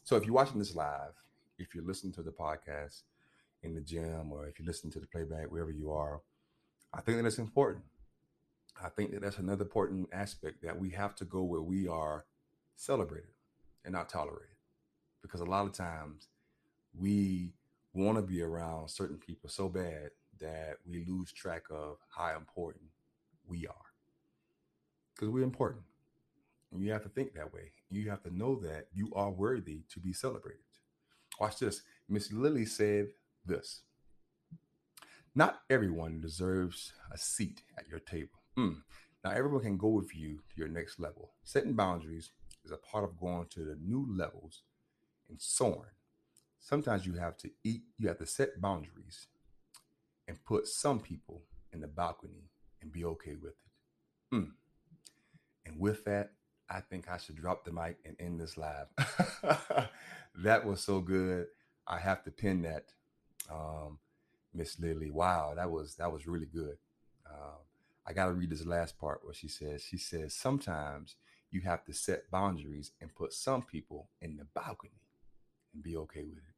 So 0.09 0.17
if 0.17 0.25
you're 0.25 0.35
watching 0.35 0.59
this 0.59 0.75
live, 0.75 1.13
if 1.59 1.75
you're 1.75 1.85
listening 1.85 2.15
to 2.15 2.23
the 2.23 2.31
podcast 2.31 3.03
in 3.63 3.75
the 3.75 3.83
gym, 3.83 4.33
or 4.33 4.47
if 4.47 4.59
you 4.59 4.65
listen 4.65 4.91
to 4.93 5.01
the 5.01 5.07
playback, 5.07 5.53
wherever 5.53 5.71
you 5.71 5.93
are, 5.93 6.23
I 6.95 7.03
think 7.03 7.19
that 7.19 7.27
it's 7.27 7.37
important. 7.37 7.85
I 8.83 8.89
think 8.89 9.11
that 9.11 9.21
that's 9.21 9.37
another 9.37 9.65
important 9.65 10.09
aspect 10.11 10.63
that 10.63 10.81
we 10.81 10.89
have 10.93 11.15
to 11.17 11.27
go 11.27 11.43
where 11.43 11.61
we 11.61 11.89
are 11.89 12.25
celebrated 12.75 13.35
and 13.85 13.93
not 13.93 14.09
tolerated. 14.09 14.57
Because 15.21 15.43
a 15.43 15.45
lot 15.45 15.67
of 15.67 15.75
times 15.75 16.29
we 16.99 17.53
want 17.93 18.17
to 18.17 18.23
be 18.23 18.41
around 18.41 18.89
certain 18.89 19.19
people 19.19 19.51
so 19.51 19.69
bad 19.69 20.09
that 20.41 20.79
we 20.87 21.05
lose 21.07 21.33
track 21.33 21.65
of 21.71 21.99
how 22.17 22.35
important 22.35 22.87
we 23.47 23.67
are. 23.67 23.93
Because 25.15 25.29
we're 25.29 25.43
important. 25.43 25.83
You 26.77 26.93
have 26.93 27.03
to 27.03 27.09
think 27.09 27.35
that 27.35 27.53
way. 27.53 27.73
You 27.91 28.11
have 28.11 28.23
to 28.25 28.37
know 28.37 28.57
that 28.57 28.89
you 28.93 29.11
are 29.15 29.31
worthy 29.31 29.83
to 29.93 30.01
be 30.01 30.13
celebrated. 30.13 30.61
Watch 31.41 31.59
this. 31.59 31.83
Miss 32.09 32.33
Lily 32.33 32.67
said 32.67 33.09
this 33.45 33.83
Not 35.35 35.61
everyone 35.71 36.21
deserves 36.21 36.93
a 37.13 37.19
seat 37.19 37.63
at 37.79 37.89
your 37.89 38.01
table. 38.01 38.43
Mm. 38.57 38.83
Now, 39.25 39.31
everyone 39.31 39.63
can 39.63 39.77
go 39.77 39.89
with 39.89 40.15
you 40.15 40.37
to 40.37 40.57
your 40.57 40.69
next 40.69 41.01
level. 41.01 41.33
Setting 41.43 41.75
boundaries 41.75 42.31
is 42.65 42.71
a 42.71 42.77
part 42.77 43.05
of 43.05 43.19
going 43.19 43.47
to 43.51 43.65
the 43.65 43.77
new 43.81 44.07
levels 44.09 44.63
and 45.29 45.41
soaring. 45.41 45.95
Sometimes 46.61 47.07
you 47.07 47.15
have 47.15 47.37
to 47.39 47.51
eat, 47.65 47.83
you 47.99 48.09
have 48.09 48.19
to 48.19 48.27
set 48.27 48.61
boundaries 48.61 49.27
and 50.27 50.45
put 50.45 50.67
some 50.67 51.01
people 51.01 51.43
in 51.73 51.81
the 51.81 51.87
balcony 51.87 52.51
and 52.83 52.93
be 52.93 53.05
okay 53.05 53.35
with 53.35 53.53
it. 53.53 54.35
Mm. 54.35 54.51
And 55.67 55.79
with 55.81 56.05
that, 56.05 56.33
I 56.71 56.81
think 56.81 57.09
I 57.11 57.17
should 57.17 57.37
drop 57.37 57.65
the 57.65 57.73
mic 57.73 57.97
and 58.05 58.17
end 58.21 58.41
this 58.41 58.57
live. 58.57 58.87
that 60.43 60.67
was 60.67 60.81
so 60.81 61.01
good. 61.01 61.47
I 61.87 61.99
have 61.99 62.23
to 62.25 62.31
pin 62.31 62.63
that, 62.63 62.93
um, 63.51 63.99
Miss 64.53 64.79
Lily. 64.79 65.11
Wow, 65.11 65.55
that 65.57 65.71
was 65.71 65.95
that 65.97 66.13
was 66.13 66.27
really 66.27 66.47
good. 66.47 66.77
Um, 67.29 67.59
I 68.07 68.13
got 68.13 68.27
to 68.27 68.33
read 68.33 68.51
this 68.51 68.67
last 68.67 68.99
part 68.99 69.21
where 69.23 69.35
she 69.35 69.49
says 69.49 69.83
she 69.83 69.97
says 69.97 70.35
sometimes 70.35 71.17
you 71.51 71.63
have 71.63 71.85
to 71.87 71.95
set 71.95 72.31
boundaries 72.31 72.93
and 73.01 73.15
put 73.15 73.33
some 73.33 73.63
people 73.63 74.11
in 74.21 74.37
the 74.37 74.47
balcony 74.55 75.01
and 75.73 75.83
be 75.83 75.97
okay 75.97 76.25
with 76.25 76.39
it. 76.39 76.55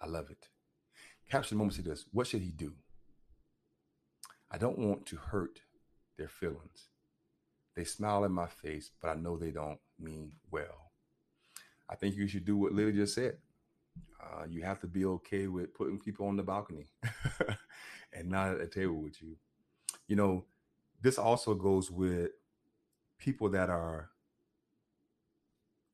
I 0.00 0.06
love 0.06 0.30
it. 0.30 0.48
Capture 1.30 1.50
the 1.50 1.58
moment. 1.58 1.74
Say 1.74 1.82
this. 1.82 2.04
What 2.12 2.28
should 2.28 2.42
he 2.42 2.50
do? 2.50 2.74
I 4.50 4.58
don't 4.58 4.78
want 4.78 5.06
to 5.06 5.16
hurt 5.16 5.60
their 6.16 6.28
feelings. 6.28 6.88
They 7.76 7.84
smile 7.84 8.24
in 8.24 8.32
my 8.32 8.46
face, 8.46 8.90
but 9.00 9.10
I 9.10 9.14
know 9.14 9.36
they 9.36 9.50
don't 9.50 9.78
mean 10.00 10.32
well. 10.50 10.92
I 11.88 11.94
think 11.94 12.16
you 12.16 12.26
should 12.26 12.46
do 12.46 12.56
what 12.56 12.72
Lily 12.72 12.92
just 12.92 13.14
said. 13.14 13.36
Uh, 14.20 14.44
you 14.48 14.62
have 14.62 14.80
to 14.80 14.86
be 14.86 15.04
okay 15.04 15.46
with 15.46 15.74
putting 15.74 16.00
people 16.00 16.26
on 16.26 16.36
the 16.36 16.42
balcony 16.42 16.86
and 18.12 18.28
not 18.30 18.52
at 18.52 18.60
a 18.60 18.66
table 18.66 18.96
with 19.00 19.22
you. 19.22 19.36
You 20.08 20.16
know, 20.16 20.46
this 21.02 21.18
also 21.18 21.54
goes 21.54 21.90
with 21.90 22.30
people 23.18 23.50
that 23.50 23.68
are 23.68 24.10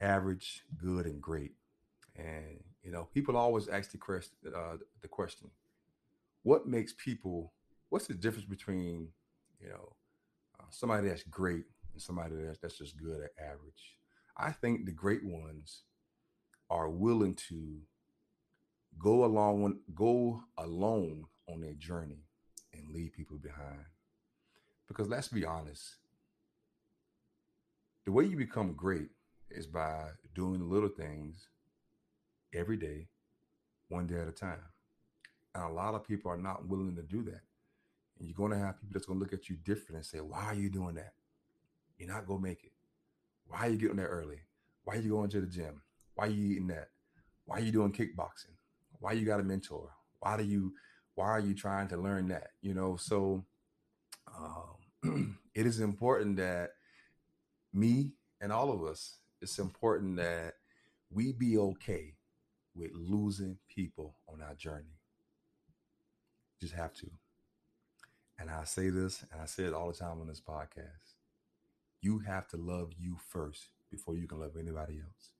average, 0.00 0.62
good, 0.76 1.06
and 1.06 1.20
great. 1.20 1.52
And 2.16 2.60
you 2.82 2.92
know, 2.92 3.08
people 3.12 3.36
always 3.36 3.68
ask 3.68 3.90
the 3.90 3.98
question, 3.98 4.34
uh, 4.54 4.76
the 5.00 5.08
question, 5.08 5.50
what 6.42 6.66
makes 6.66 6.94
people? 6.96 7.52
What's 7.88 8.06
the 8.06 8.14
difference 8.14 8.46
between 8.46 9.08
you 9.60 9.68
know 9.68 9.96
uh, 10.58 10.64
somebody 10.70 11.08
that's 11.08 11.24
great 11.24 11.64
and 11.92 12.02
somebody 12.02 12.34
that's 12.36 12.58
that's 12.58 12.78
just 12.78 12.96
good 12.96 13.20
at 13.22 13.44
average? 13.44 13.96
I 14.36 14.52
think 14.52 14.84
the 14.84 14.92
great 14.92 15.24
ones 15.24 15.82
are 16.70 16.88
willing 16.88 17.34
to 17.48 17.78
go 18.98 19.24
along 19.24 19.78
go 19.94 20.42
alone 20.58 21.24
on 21.48 21.60
their 21.60 21.74
journey 21.74 22.24
and 22.72 22.90
leave 22.90 23.12
people 23.12 23.38
behind. 23.38 23.84
Because 24.88 25.08
let's 25.08 25.28
be 25.28 25.44
honest, 25.44 25.96
the 28.04 28.12
way 28.12 28.24
you 28.24 28.36
become 28.36 28.72
great 28.72 29.08
is 29.50 29.66
by 29.66 30.08
doing 30.34 30.58
the 30.58 30.64
little 30.64 30.88
things 30.88 31.48
every 32.54 32.76
day, 32.76 33.08
one 33.88 34.06
day 34.06 34.20
at 34.20 34.28
a 34.28 34.32
time. 34.32 34.58
And 35.54 35.64
a 35.64 35.68
lot 35.68 35.94
of 35.94 36.06
people 36.06 36.30
are 36.30 36.38
not 36.38 36.66
willing 36.66 36.96
to 36.96 37.02
do 37.02 37.22
that. 37.24 37.42
And 38.18 38.28
you're 38.28 38.36
going 38.36 38.52
to 38.52 38.58
have 38.58 38.80
people 38.80 38.92
that's 38.92 39.06
going 39.06 39.18
to 39.18 39.22
look 39.22 39.32
at 39.32 39.48
you 39.48 39.56
different 39.56 39.96
and 39.96 40.06
say, 40.06 40.18
Why 40.18 40.44
are 40.44 40.54
you 40.54 40.70
doing 40.70 40.94
that? 40.94 41.12
You're 42.02 42.12
not 42.12 42.26
to 42.26 42.38
make 42.40 42.64
it. 42.64 42.72
Why 43.46 43.60
are 43.60 43.68
you 43.68 43.76
getting 43.76 43.96
there 43.96 44.08
early? 44.08 44.40
Why 44.82 44.96
are 44.96 45.00
you 45.00 45.10
going 45.10 45.30
to 45.30 45.40
the 45.40 45.46
gym? 45.46 45.82
Why 46.16 46.26
are 46.26 46.30
you 46.30 46.50
eating 46.50 46.66
that? 46.66 46.88
Why 47.44 47.58
are 47.58 47.60
you 47.60 47.70
doing 47.70 47.92
kickboxing? 47.92 48.56
Why 48.98 49.12
you 49.12 49.24
got 49.24 49.38
a 49.38 49.44
mentor? 49.44 49.90
Why 50.18 50.36
do 50.36 50.42
you 50.42 50.72
why 51.14 51.26
are 51.26 51.38
you 51.38 51.54
trying 51.54 51.86
to 51.88 51.96
learn 51.96 52.26
that? 52.28 52.48
You 52.60 52.74
know, 52.74 52.96
so 52.96 53.44
um, 54.36 55.38
it 55.54 55.64
is 55.64 55.78
important 55.78 56.38
that 56.38 56.70
me 57.72 58.14
and 58.40 58.50
all 58.50 58.72
of 58.72 58.82
us, 58.82 59.18
it's 59.40 59.60
important 59.60 60.16
that 60.16 60.54
we 61.08 61.32
be 61.32 61.56
okay 61.56 62.14
with 62.74 62.90
losing 62.94 63.58
people 63.72 64.16
on 64.28 64.42
our 64.42 64.54
journey. 64.54 64.98
Just 66.60 66.74
have 66.74 66.94
to. 66.94 67.10
And 68.40 68.50
I 68.50 68.64
say 68.64 68.88
this, 68.88 69.24
and 69.30 69.40
I 69.40 69.46
say 69.46 69.64
it 69.64 69.72
all 69.72 69.86
the 69.86 69.94
time 69.94 70.20
on 70.20 70.26
this 70.26 70.40
podcast. 70.40 71.11
You 72.02 72.18
have 72.20 72.48
to 72.48 72.56
love 72.56 72.92
you 72.98 73.16
first 73.28 73.68
before 73.90 74.16
you 74.16 74.26
can 74.26 74.40
love 74.40 74.56
anybody 74.58 75.00
else. 75.00 75.30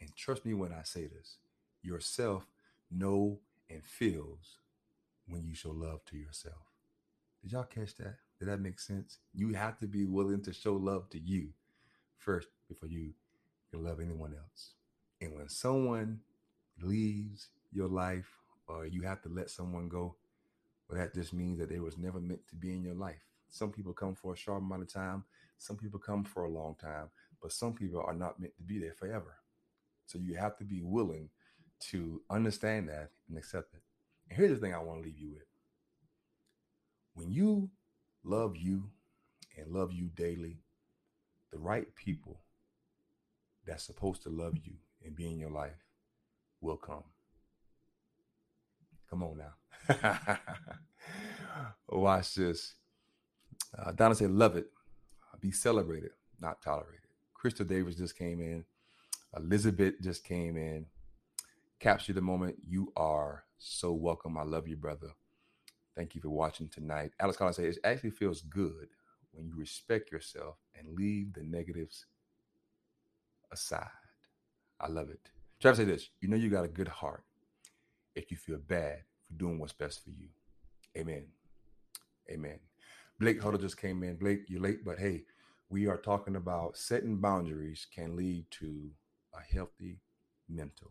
And 0.00 0.14
trust 0.16 0.46
me 0.46 0.54
when 0.54 0.72
I 0.72 0.82
say 0.82 1.06
this 1.06 1.36
yourself 1.82 2.46
know 2.90 3.38
and 3.68 3.84
feels 3.84 4.58
when 5.28 5.44
you 5.44 5.54
show 5.54 5.70
love 5.70 6.04
to 6.06 6.16
yourself. 6.16 6.56
Did 7.42 7.52
y'all 7.52 7.64
catch 7.64 7.94
that? 7.96 8.16
Did 8.38 8.48
that 8.48 8.60
make 8.60 8.80
sense? 8.80 9.18
You 9.34 9.54
have 9.54 9.78
to 9.80 9.86
be 9.86 10.04
willing 10.04 10.42
to 10.42 10.52
show 10.52 10.74
love 10.74 11.08
to 11.10 11.20
you 11.20 11.50
first 12.16 12.48
before 12.68 12.88
you 12.88 13.12
can 13.70 13.84
love 13.84 14.00
anyone 14.00 14.34
else. 14.34 14.72
And 15.20 15.34
when 15.34 15.48
someone 15.48 16.20
leaves 16.80 17.48
your 17.72 17.88
life 17.88 18.38
or 18.66 18.86
you 18.86 19.02
have 19.02 19.22
to 19.22 19.28
let 19.28 19.50
someone 19.50 19.88
go, 19.88 20.16
well, 20.88 20.98
that 20.98 21.14
just 21.14 21.32
means 21.32 21.58
that 21.58 21.68
they 21.68 21.78
was 21.78 21.98
never 21.98 22.20
meant 22.20 22.46
to 22.48 22.56
be 22.56 22.72
in 22.72 22.82
your 22.82 22.94
life. 22.94 23.26
Some 23.48 23.70
people 23.70 23.92
come 23.92 24.14
for 24.14 24.32
a 24.32 24.36
short 24.36 24.62
amount 24.62 24.82
of 24.82 24.92
time, 24.92 25.24
some 25.60 25.76
people 25.76 26.00
come 26.00 26.24
for 26.24 26.44
a 26.44 26.50
long 26.50 26.74
time, 26.80 27.10
but 27.42 27.52
some 27.52 27.74
people 27.74 28.02
are 28.04 28.14
not 28.14 28.40
meant 28.40 28.56
to 28.56 28.62
be 28.62 28.78
there 28.78 28.94
forever. 28.94 29.36
So 30.06 30.18
you 30.18 30.34
have 30.36 30.56
to 30.56 30.64
be 30.64 30.80
willing 30.82 31.28
to 31.90 32.22
understand 32.30 32.88
that 32.88 33.10
and 33.28 33.36
accept 33.36 33.74
it. 33.74 33.82
And 34.28 34.38
here's 34.38 34.52
the 34.52 34.56
thing 34.56 34.74
I 34.74 34.78
want 34.78 35.02
to 35.02 35.06
leave 35.06 35.18
you 35.18 35.30
with. 35.30 35.44
When 37.12 37.30
you 37.30 37.68
love 38.24 38.56
you 38.56 38.84
and 39.58 39.70
love 39.70 39.92
you 39.92 40.08
daily, 40.14 40.62
the 41.52 41.58
right 41.58 41.94
people 41.94 42.40
that's 43.66 43.84
supposed 43.84 44.22
to 44.22 44.30
love 44.30 44.56
you 44.64 44.72
and 45.04 45.14
be 45.14 45.26
in 45.26 45.38
your 45.38 45.50
life 45.50 45.84
will 46.62 46.78
come. 46.78 47.04
Come 49.10 49.24
on 49.24 49.38
now. 49.38 50.38
Watch 51.88 52.34
this. 52.34 52.76
Uh, 53.76 53.92
Donna 53.92 54.14
said, 54.14 54.30
love 54.30 54.56
it. 54.56 54.68
Be 55.40 55.50
celebrated, 55.50 56.10
not 56.40 56.62
tolerated. 56.62 57.00
Crystal 57.34 57.64
Davis 57.66 57.96
just 57.96 58.16
came 58.16 58.40
in. 58.40 58.64
Elizabeth 59.36 59.94
just 60.02 60.24
came 60.24 60.56
in 60.56 60.86
capture 61.80 62.12
the 62.12 62.20
moment. 62.20 62.56
You 62.68 62.92
are 62.96 63.44
so 63.58 63.92
welcome. 63.92 64.36
I 64.36 64.42
love 64.42 64.68
you, 64.68 64.76
brother. 64.76 65.08
Thank 65.96 66.14
you 66.14 66.20
for 66.20 66.28
watching 66.28 66.68
tonight. 66.68 67.12
Alex 67.18 67.36
Collins 67.36 67.56
says 67.56 67.76
it 67.78 67.84
actually 67.84 68.10
feels 68.10 68.42
good 68.42 68.88
when 69.32 69.46
you 69.46 69.54
respect 69.56 70.12
yourself 70.12 70.56
and 70.78 70.96
leave 70.96 71.32
the 71.32 71.42
negatives 71.42 72.06
aside. 73.50 73.88
I 74.80 74.88
love 74.88 75.10
it. 75.10 75.30
Travis 75.60 75.78
say 75.78 75.84
this. 75.84 76.10
You 76.20 76.28
know 76.28 76.36
you 76.36 76.48
got 76.48 76.64
a 76.64 76.68
good 76.68 76.88
heart 76.88 77.24
if 78.14 78.30
you 78.30 78.36
feel 78.36 78.58
bad 78.58 78.98
for 79.26 79.34
doing 79.34 79.58
what's 79.58 79.72
best 79.72 80.04
for 80.04 80.10
you. 80.10 80.28
Amen. 80.96 81.26
Amen. 82.30 82.69
Blake 83.20 83.42
Huddle 83.42 83.60
just 83.60 83.76
came 83.76 84.02
in. 84.02 84.16
Blake, 84.16 84.44
you're 84.48 84.62
late, 84.62 84.82
but 84.82 84.98
hey, 84.98 85.24
we 85.68 85.86
are 85.86 85.98
talking 85.98 86.36
about 86.36 86.78
setting 86.78 87.18
boundaries 87.18 87.86
can 87.94 88.16
lead 88.16 88.46
to 88.50 88.88
a 89.34 89.54
healthy 89.54 90.00
mental. 90.48 90.90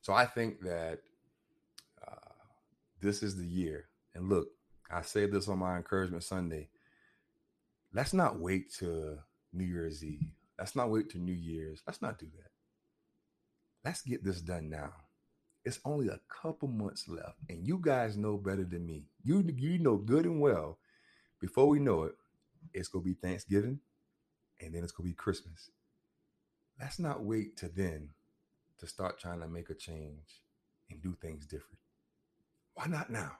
So 0.00 0.12
I 0.12 0.26
think 0.26 0.60
that 0.62 0.98
uh, 2.06 2.32
this 3.00 3.22
is 3.22 3.36
the 3.36 3.46
year. 3.46 3.86
And 4.14 4.28
look, 4.28 4.48
I 4.90 5.02
say 5.02 5.26
this 5.26 5.48
on 5.48 5.60
my 5.60 5.76
encouragement 5.76 6.24
Sunday. 6.24 6.70
Let's 7.94 8.12
not 8.12 8.40
wait 8.40 8.72
to 8.74 9.18
New 9.52 9.64
Year's 9.64 10.04
Eve. 10.04 10.32
Let's 10.58 10.74
not 10.74 10.90
wait 10.90 11.08
to 11.10 11.18
New 11.18 11.32
Year's. 11.32 11.82
Let's 11.86 12.02
not 12.02 12.18
do 12.18 12.26
that. 12.36 12.50
Let's 13.84 14.02
get 14.02 14.24
this 14.24 14.40
done 14.40 14.70
now. 14.70 14.92
It's 15.68 15.80
only 15.84 16.08
a 16.08 16.18
couple 16.30 16.66
months 16.66 17.08
left, 17.08 17.36
and 17.50 17.68
you 17.68 17.78
guys 17.78 18.16
know 18.16 18.38
better 18.38 18.64
than 18.64 18.86
me. 18.86 19.04
You 19.22 19.44
you 19.54 19.78
know 19.78 19.98
good 19.98 20.24
and 20.24 20.40
well. 20.40 20.78
Before 21.40 21.68
we 21.68 21.78
know 21.78 22.04
it, 22.04 22.14
it's 22.72 22.88
gonna 22.88 23.04
be 23.04 23.12
Thanksgiving, 23.12 23.80
and 24.62 24.74
then 24.74 24.82
it's 24.82 24.92
gonna 24.92 25.10
be 25.10 25.14
Christmas. 25.14 25.70
Let's 26.80 26.98
not 26.98 27.22
wait 27.22 27.58
to 27.58 27.68
then 27.68 28.08
to 28.78 28.86
start 28.86 29.20
trying 29.20 29.40
to 29.40 29.46
make 29.46 29.68
a 29.68 29.74
change 29.74 30.40
and 30.88 31.02
do 31.02 31.14
things 31.20 31.44
different. 31.44 31.80
Why 32.72 32.86
not 32.86 33.10
now? 33.10 33.32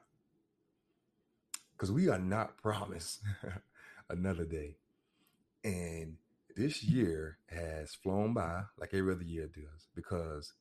Because 1.72 1.90
we 1.90 2.10
are 2.10 2.18
not 2.18 2.58
promised 2.62 3.22
another 4.10 4.44
day. 4.44 4.76
And 5.64 6.18
this 6.54 6.82
year 6.82 7.38
has 7.46 7.94
flown 7.94 8.34
by 8.34 8.64
like 8.78 8.92
every 8.92 9.14
other 9.14 9.24
year 9.24 9.46
does 9.46 9.86
because 9.94 10.52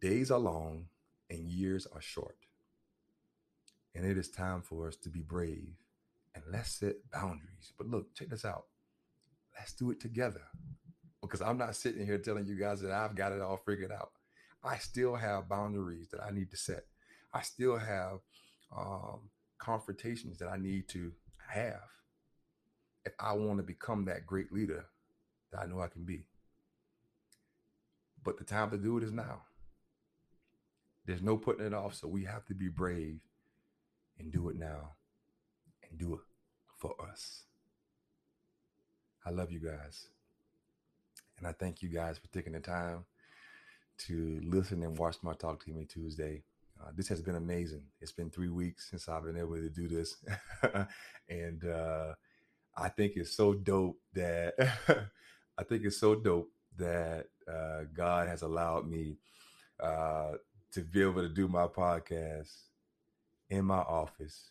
days 0.00 0.30
are 0.30 0.38
long 0.38 0.86
and 1.28 1.48
years 1.48 1.86
are 1.92 2.00
short. 2.00 2.36
And 3.94 4.04
it 4.04 4.16
is 4.16 4.30
time 4.30 4.62
for 4.62 4.88
us 4.88 4.96
to 4.96 5.08
be 5.08 5.20
brave 5.20 5.74
and 6.34 6.44
let's 6.50 6.72
set 6.72 6.96
boundaries. 7.10 7.72
But 7.76 7.88
look, 7.88 8.14
check 8.14 8.28
this 8.28 8.44
out. 8.44 8.66
Let's 9.58 9.72
do 9.74 9.90
it 9.90 10.00
together 10.00 10.42
because 11.20 11.42
I'm 11.42 11.58
not 11.58 11.76
sitting 11.76 12.06
here 12.06 12.18
telling 12.18 12.46
you 12.46 12.56
guys 12.56 12.80
that 12.80 12.92
I've 12.92 13.14
got 13.14 13.32
it 13.32 13.40
all 13.40 13.56
figured 13.56 13.92
out. 13.92 14.12
I 14.62 14.76
still 14.76 15.16
have 15.16 15.48
boundaries 15.48 16.08
that 16.10 16.22
I 16.22 16.30
need 16.30 16.50
to 16.50 16.56
set. 16.56 16.84
I 17.32 17.42
still 17.42 17.78
have 17.78 18.20
um, 18.76 19.30
confrontations 19.58 20.38
that 20.38 20.48
I 20.48 20.56
need 20.56 20.88
to 20.88 21.12
have 21.48 21.80
if 23.04 23.12
I 23.18 23.32
want 23.32 23.58
to 23.58 23.62
become 23.62 24.04
that 24.04 24.26
great 24.26 24.52
leader 24.52 24.84
that 25.52 25.60
I 25.60 25.66
know 25.66 25.80
I 25.80 25.88
can 25.88 26.04
be. 26.04 26.24
But 28.22 28.38
the 28.38 28.44
time 28.44 28.70
to 28.70 28.76
do 28.76 28.98
it 28.98 29.04
is 29.04 29.12
now. 29.12 29.42
There's 31.06 31.22
no 31.22 31.36
putting 31.36 31.66
it 31.66 31.74
off. 31.74 31.94
So 31.94 32.08
we 32.08 32.24
have 32.24 32.44
to 32.46 32.54
be 32.54 32.68
brave 32.68 33.20
and 34.18 34.32
do 34.32 34.48
it 34.48 34.56
now 34.56 34.92
and 35.88 35.98
do 35.98 36.14
it 36.14 36.20
for 36.76 36.94
us. 37.10 37.44
I 39.24 39.30
love 39.30 39.50
you 39.50 39.60
guys. 39.60 40.06
And 41.38 41.46
I 41.46 41.52
thank 41.52 41.82
you 41.82 41.88
guys 41.88 42.18
for 42.18 42.28
taking 42.28 42.52
the 42.52 42.60
time 42.60 43.04
to 44.06 44.40
listen 44.44 44.82
and 44.82 44.96
watch 44.96 45.16
my 45.22 45.32
Talk 45.34 45.64
to 45.64 45.70
Me 45.72 45.84
Tuesday. 45.84 46.42
Uh, 46.80 46.90
this 46.96 47.08
has 47.08 47.20
been 47.20 47.36
amazing. 47.36 47.82
It's 48.00 48.12
been 48.12 48.30
three 48.30 48.48
weeks 48.48 48.88
since 48.90 49.08
I've 49.08 49.24
been 49.24 49.36
able 49.36 49.56
to 49.56 49.68
do 49.68 49.88
this. 49.88 50.16
and 51.28 51.64
uh, 51.64 52.14
I 52.76 52.88
think 52.88 53.12
it's 53.16 53.36
so 53.36 53.54
dope 53.54 53.98
that 54.14 54.54
I 55.58 55.64
think 55.64 55.84
it's 55.84 55.98
so 55.98 56.14
dope 56.14 56.50
that 56.78 57.26
uh, 57.46 57.80
God 57.92 58.28
has 58.28 58.42
allowed 58.42 58.88
me 58.88 59.18
uh, 59.78 60.32
to 60.72 60.82
be 60.82 61.02
able 61.02 61.22
to 61.22 61.28
do 61.28 61.48
my 61.48 61.66
podcast 61.66 62.50
in 63.48 63.64
my 63.64 63.78
office 63.78 64.50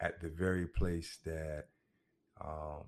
at 0.00 0.20
the 0.20 0.28
very 0.28 0.66
place 0.66 1.18
that 1.24 1.66
um, 2.40 2.84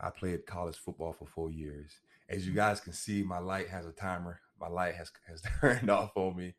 I 0.00 0.10
played 0.10 0.46
college 0.46 0.76
football 0.76 1.12
for 1.12 1.26
four 1.26 1.50
years. 1.50 1.92
As 2.28 2.46
you 2.46 2.52
guys 2.52 2.80
can 2.80 2.92
see, 2.92 3.22
my 3.22 3.38
light 3.38 3.68
has 3.68 3.86
a 3.86 3.92
timer. 3.92 4.40
My 4.60 4.68
light 4.68 4.94
has 4.94 5.10
has 5.26 5.42
turned 5.60 5.90
off 5.90 6.16
on 6.16 6.36
me. 6.36 6.54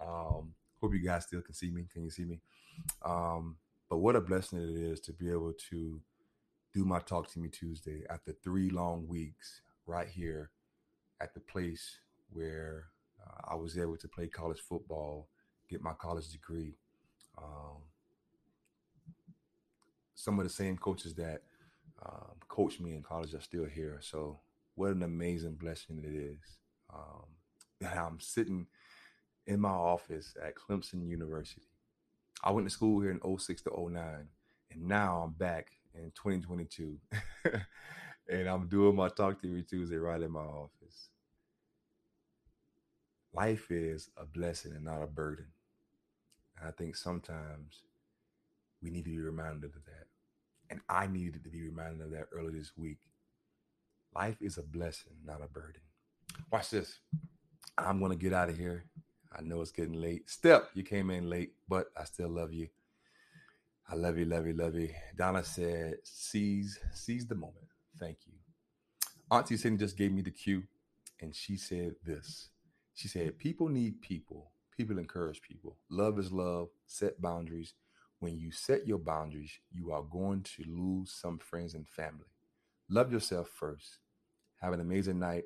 Um, 0.00 0.54
hope 0.80 0.94
you 0.94 1.04
guys 1.04 1.24
still 1.24 1.42
can 1.42 1.54
see 1.54 1.70
me. 1.70 1.86
Can 1.92 2.04
you 2.04 2.10
see 2.10 2.24
me? 2.24 2.40
Um, 3.04 3.56
but 3.88 3.98
what 3.98 4.16
a 4.16 4.20
blessing 4.20 4.60
it 4.60 4.78
is 4.78 5.00
to 5.00 5.12
be 5.12 5.30
able 5.30 5.54
to 5.70 6.00
do 6.74 6.84
my 6.84 6.98
Talk 7.00 7.30
to 7.32 7.40
Me 7.40 7.48
Tuesday 7.48 8.04
after 8.10 8.32
three 8.44 8.70
long 8.70 9.08
weeks 9.08 9.62
right 9.86 10.08
here 10.08 10.50
at 11.20 11.34
the 11.34 11.40
place 11.40 11.98
where 12.30 12.86
I 13.44 13.54
was 13.54 13.78
able 13.78 13.96
to 13.96 14.08
play 14.08 14.28
college 14.28 14.60
football, 14.60 15.28
get 15.68 15.82
my 15.82 15.92
college 15.94 16.30
degree. 16.30 16.74
Um, 17.36 17.82
some 20.14 20.38
of 20.38 20.44
the 20.44 20.50
same 20.50 20.76
coaches 20.76 21.14
that 21.14 21.42
um, 22.04 22.34
coached 22.48 22.80
me 22.80 22.94
in 22.94 23.02
college 23.02 23.34
are 23.34 23.40
still 23.40 23.64
here. 23.64 23.98
So, 24.02 24.40
what 24.74 24.90
an 24.90 25.02
amazing 25.02 25.54
blessing 25.54 25.98
it 25.98 26.14
is. 26.14 26.58
Um, 26.92 27.88
I'm 27.96 28.20
sitting 28.20 28.66
in 29.46 29.60
my 29.60 29.70
office 29.70 30.36
at 30.44 30.54
Clemson 30.54 31.08
University. 31.08 31.62
I 32.44 32.50
went 32.50 32.66
to 32.66 32.72
school 32.72 33.00
here 33.00 33.10
in 33.10 33.38
06 33.38 33.62
to 33.62 33.70
09, 33.90 34.28
and 34.70 34.82
now 34.82 35.22
I'm 35.24 35.32
back 35.32 35.70
in 35.94 36.12
2022. 36.14 36.98
and 38.28 38.48
I'm 38.48 38.68
doing 38.68 38.94
my 38.94 39.08
Talk 39.08 39.40
to 39.42 39.48
Me 39.48 39.62
Tuesday 39.62 39.96
right 39.96 40.20
in 40.20 40.30
my 40.30 40.40
office. 40.40 41.08
Life 43.38 43.70
is 43.70 44.10
a 44.16 44.26
blessing 44.26 44.72
and 44.74 44.84
not 44.84 45.00
a 45.00 45.06
burden. 45.06 45.46
And 46.58 46.66
I 46.66 46.72
think 46.72 46.96
sometimes 46.96 47.82
we 48.82 48.90
need 48.90 49.04
to 49.04 49.10
be 49.10 49.20
reminded 49.20 49.76
of 49.76 49.84
that. 49.84 50.06
And 50.70 50.80
I 50.88 51.06
needed 51.06 51.44
to 51.44 51.48
be 51.48 51.62
reminded 51.62 52.04
of 52.04 52.10
that 52.10 52.26
earlier 52.32 52.58
this 52.58 52.72
week. 52.76 52.98
Life 54.12 54.38
is 54.40 54.58
a 54.58 54.62
blessing, 54.64 55.12
not 55.24 55.40
a 55.40 55.46
burden. 55.46 55.82
Watch 56.50 56.70
this. 56.70 56.98
I'm 57.78 58.00
going 58.00 58.10
to 58.10 58.18
get 58.18 58.32
out 58.32 58.48
of 58.48 58.58
here. 58.58 58.86
I 59.32 59.40
know 59.42 59.60
it's 59.60 59.70
getting 59.70 60.00
late. 60.00 60.28
Step, 60.28 60.70
you 60.74 60.82
came 60.82 61.08
in 61.10 61.30
late, 61.30 61.52
but 61.68 61.92
I 61.96 62.06
still 62.06 62.30
love 62.30 62.52
you. 62.52 62.66
I 63.88 63.94
love 63.94 64.18
you, 64.18 64.24
love 64.24 64.48
you, 64.48 64.54
love 64.54 64.74
you. 64.74 64.90
Donna 65.16 65.44
said, 65.44 65.98
seize, 66.02 66.80
seize 66.92 67.28
the 67.28 67.36
moment. 67.36 67.68
Thank 68.00 68.18
you. 68.26 68.32
Auntie 69.30 69.58
Cindy 69.58 69.78
just 69.78 69.96
gave 69.96 70.10
me 70.10 70.22
the 70.22 70.32
cue 70.32 70.64
and 71.20 71.32
she 71.32 71.56
said 71.56 71.94
this. 72.04 72.48
She 72.98 73.06
said, 73.06 73.38
People 73.38 73.68
need 73.68 74.02
people. 74.02 74.50
People 74.76 74.98
encourage 74.98 75.40
people. 75.40 75.76
Love 75.88 76.18
is 76.18 76.32
love. 76.32 76.70
Set 76.84 77.22
boundaries. 77.22 77.74
When 78.18 78.36
you 78.36 78.50
set 78.50 78.88
your 78.88 78.98
boundaries, 78.98 79.52
you 79.70 79.92
are 79.92 80.02
going 80.02 80.42
to 80.42 80.64
lose 80.66 81.12
some 81.12 81.38
friends 81.38 81.74
and 81.74 81.88
family. 81.88 82.26
Love 82.88 83.12
yourself 83.12 83.50
first. 83.54 83.98
Have 84.60 84.72
an 84.72 84.80
amazing 84.80 85.20
night. 85.20 85.44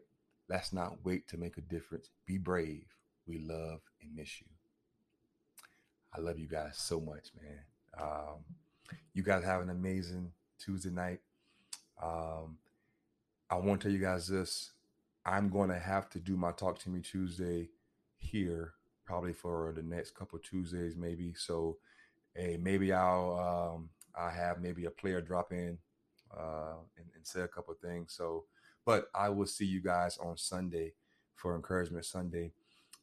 Let's 0.49 0.73
not 0.73 1.05
wait 1.05 1.29
to 1.29 1.37
make 1.37 1.59
a 1.59 1.61
difference. 1.61 2.09
Be 2.25 2.39
brave. 2.39 2.87
We 3.27 3.39
love 3.39 3.81
and 4.01 4.17
miss 4.17 4.41
you. 4.41 4.47
I 6.15 6.21
love 6.21 6.39
you 6.39 6.49
guys 6.49 6.79
so 6.79 7.01
much, 7.01 7.33
man. 7.39 7.59
Um, 8.01 8.45
you 9.13 9.23
guys 9.23 9.45
have 9.45 9.61
an 9.61 9.69
amazing 9.69 10.33
Tuesday 10.59 10.89
night. 10.89 11.21
Um, 12.03 12.57
I 13.51 13.57
want 13.57 13.83
to 13.83 13.89
tell 13.89 13.93
you 13.93 14.03
guys 14.03 14.27
this. 14.27 14.73
I'm 15.25 15.49
going 15.49 15.70
to 15.70 15.79
have 15.79 16.09
to 16.11 16.18
do 16.18 16.37
my 16.37 16.53
Talk 16.53 16.79
to 16.81 16.91
Me 16.91 17.01
Tuesday 17.01 17.70
here 18.18 18.75
probably 19.05 19.33
for 19.33 19.73
the 19.75 19.83
next 19.83 20.14
couple 20.14 20.39
Tuesdays, 20.39 20.97
maybe. 20.97 21.35
So, 21.35 21.79
hey, 22.35 22.59
maybe 22.61 22.93
I'll 22.93 23.75
um, 23.75 23.91
I 24.16 24.31
have 24.31 24.61
maybe 24.61 24.85
a 24.85 24.91
player 24.91 25.20
drop 25.20 25.53
in 25.53 25.79
uh, 26.37 26.75
and, 26.97 27.07
and 27.14 27.27
say 27.27 27.41
a 27.43 27.49
couple 27.49 27.75
things. 27.75 28.14
So, 28.16 28.45
but 28.85 29.07
I 29.14 29.29
will 29.29 29.47
see 29.47 29.66
you 29.66 29.81
guys 29.81 30.18
on 30.18 30.37
Sunday 30.37 30.95
for 31.35 31.55
Encouragement 31.55 32.05
Sunday. 32.05 32.53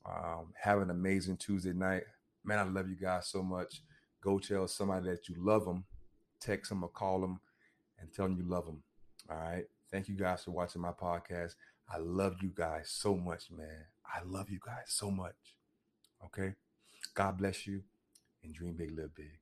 Um, 0.05 0.53
have 0.61 0.80
an 0.80 0.89
amazing 0.89 1.38
Tuesday 1.38 1.74
night, 1.74 2.03
man. 2.43 2.59
I 2.59 2.63
love 2.63 2.89
you 2.89 2.95
guys 2.95 3.28
so 3.28 3.43
much. 3.43 3.82
Go 4.22 4.39
tell 4.39 4.67
somebody 4.67 5.09
that 5.09 5.30
you 5.30 5.36
love 5.38 5.65
them. 5.65 5.86
Text 6.39 6.70
them 6.70 6.84
or 6.84 6.89
call 6.89 7.20
them 7.20 7.39
and 7.99 8.11
tell 8.13 8.28
them 8.28 8.38
you 8.38 8.43
love 8.43 8.65
them. 8.65 8.82
All 9.30 9.38
right. 9.38 9.65
Thank 9.91 10.07
you 10.07 10.15
guys 10.15 10.43
for 10.43 10.51
watching 10.51 10.82
my 10.82 10.91
podcast. 10.91 11.55
I 11.91 11.97
love 11.97 12.37
you 12.41 12.51
guys 12.53 12.89
so 12.89 13.15
much, 13.15 13.49
man. 13.51 13.85
I 14.05 14.21
love 14.23 14.49
you 14.49 14.59
guys 14.63 14.85
so 14.87 15.09
much. 15.09 15.35
Okay. 16.25 16.53
God 17.13 17.37
bless 17.37 17.65
you 17.65 17.81
and 18.43 18.53
dream 18.53 18.73
big, 18.73 18.91
live 18.95 19.15
big. 19.15 19.39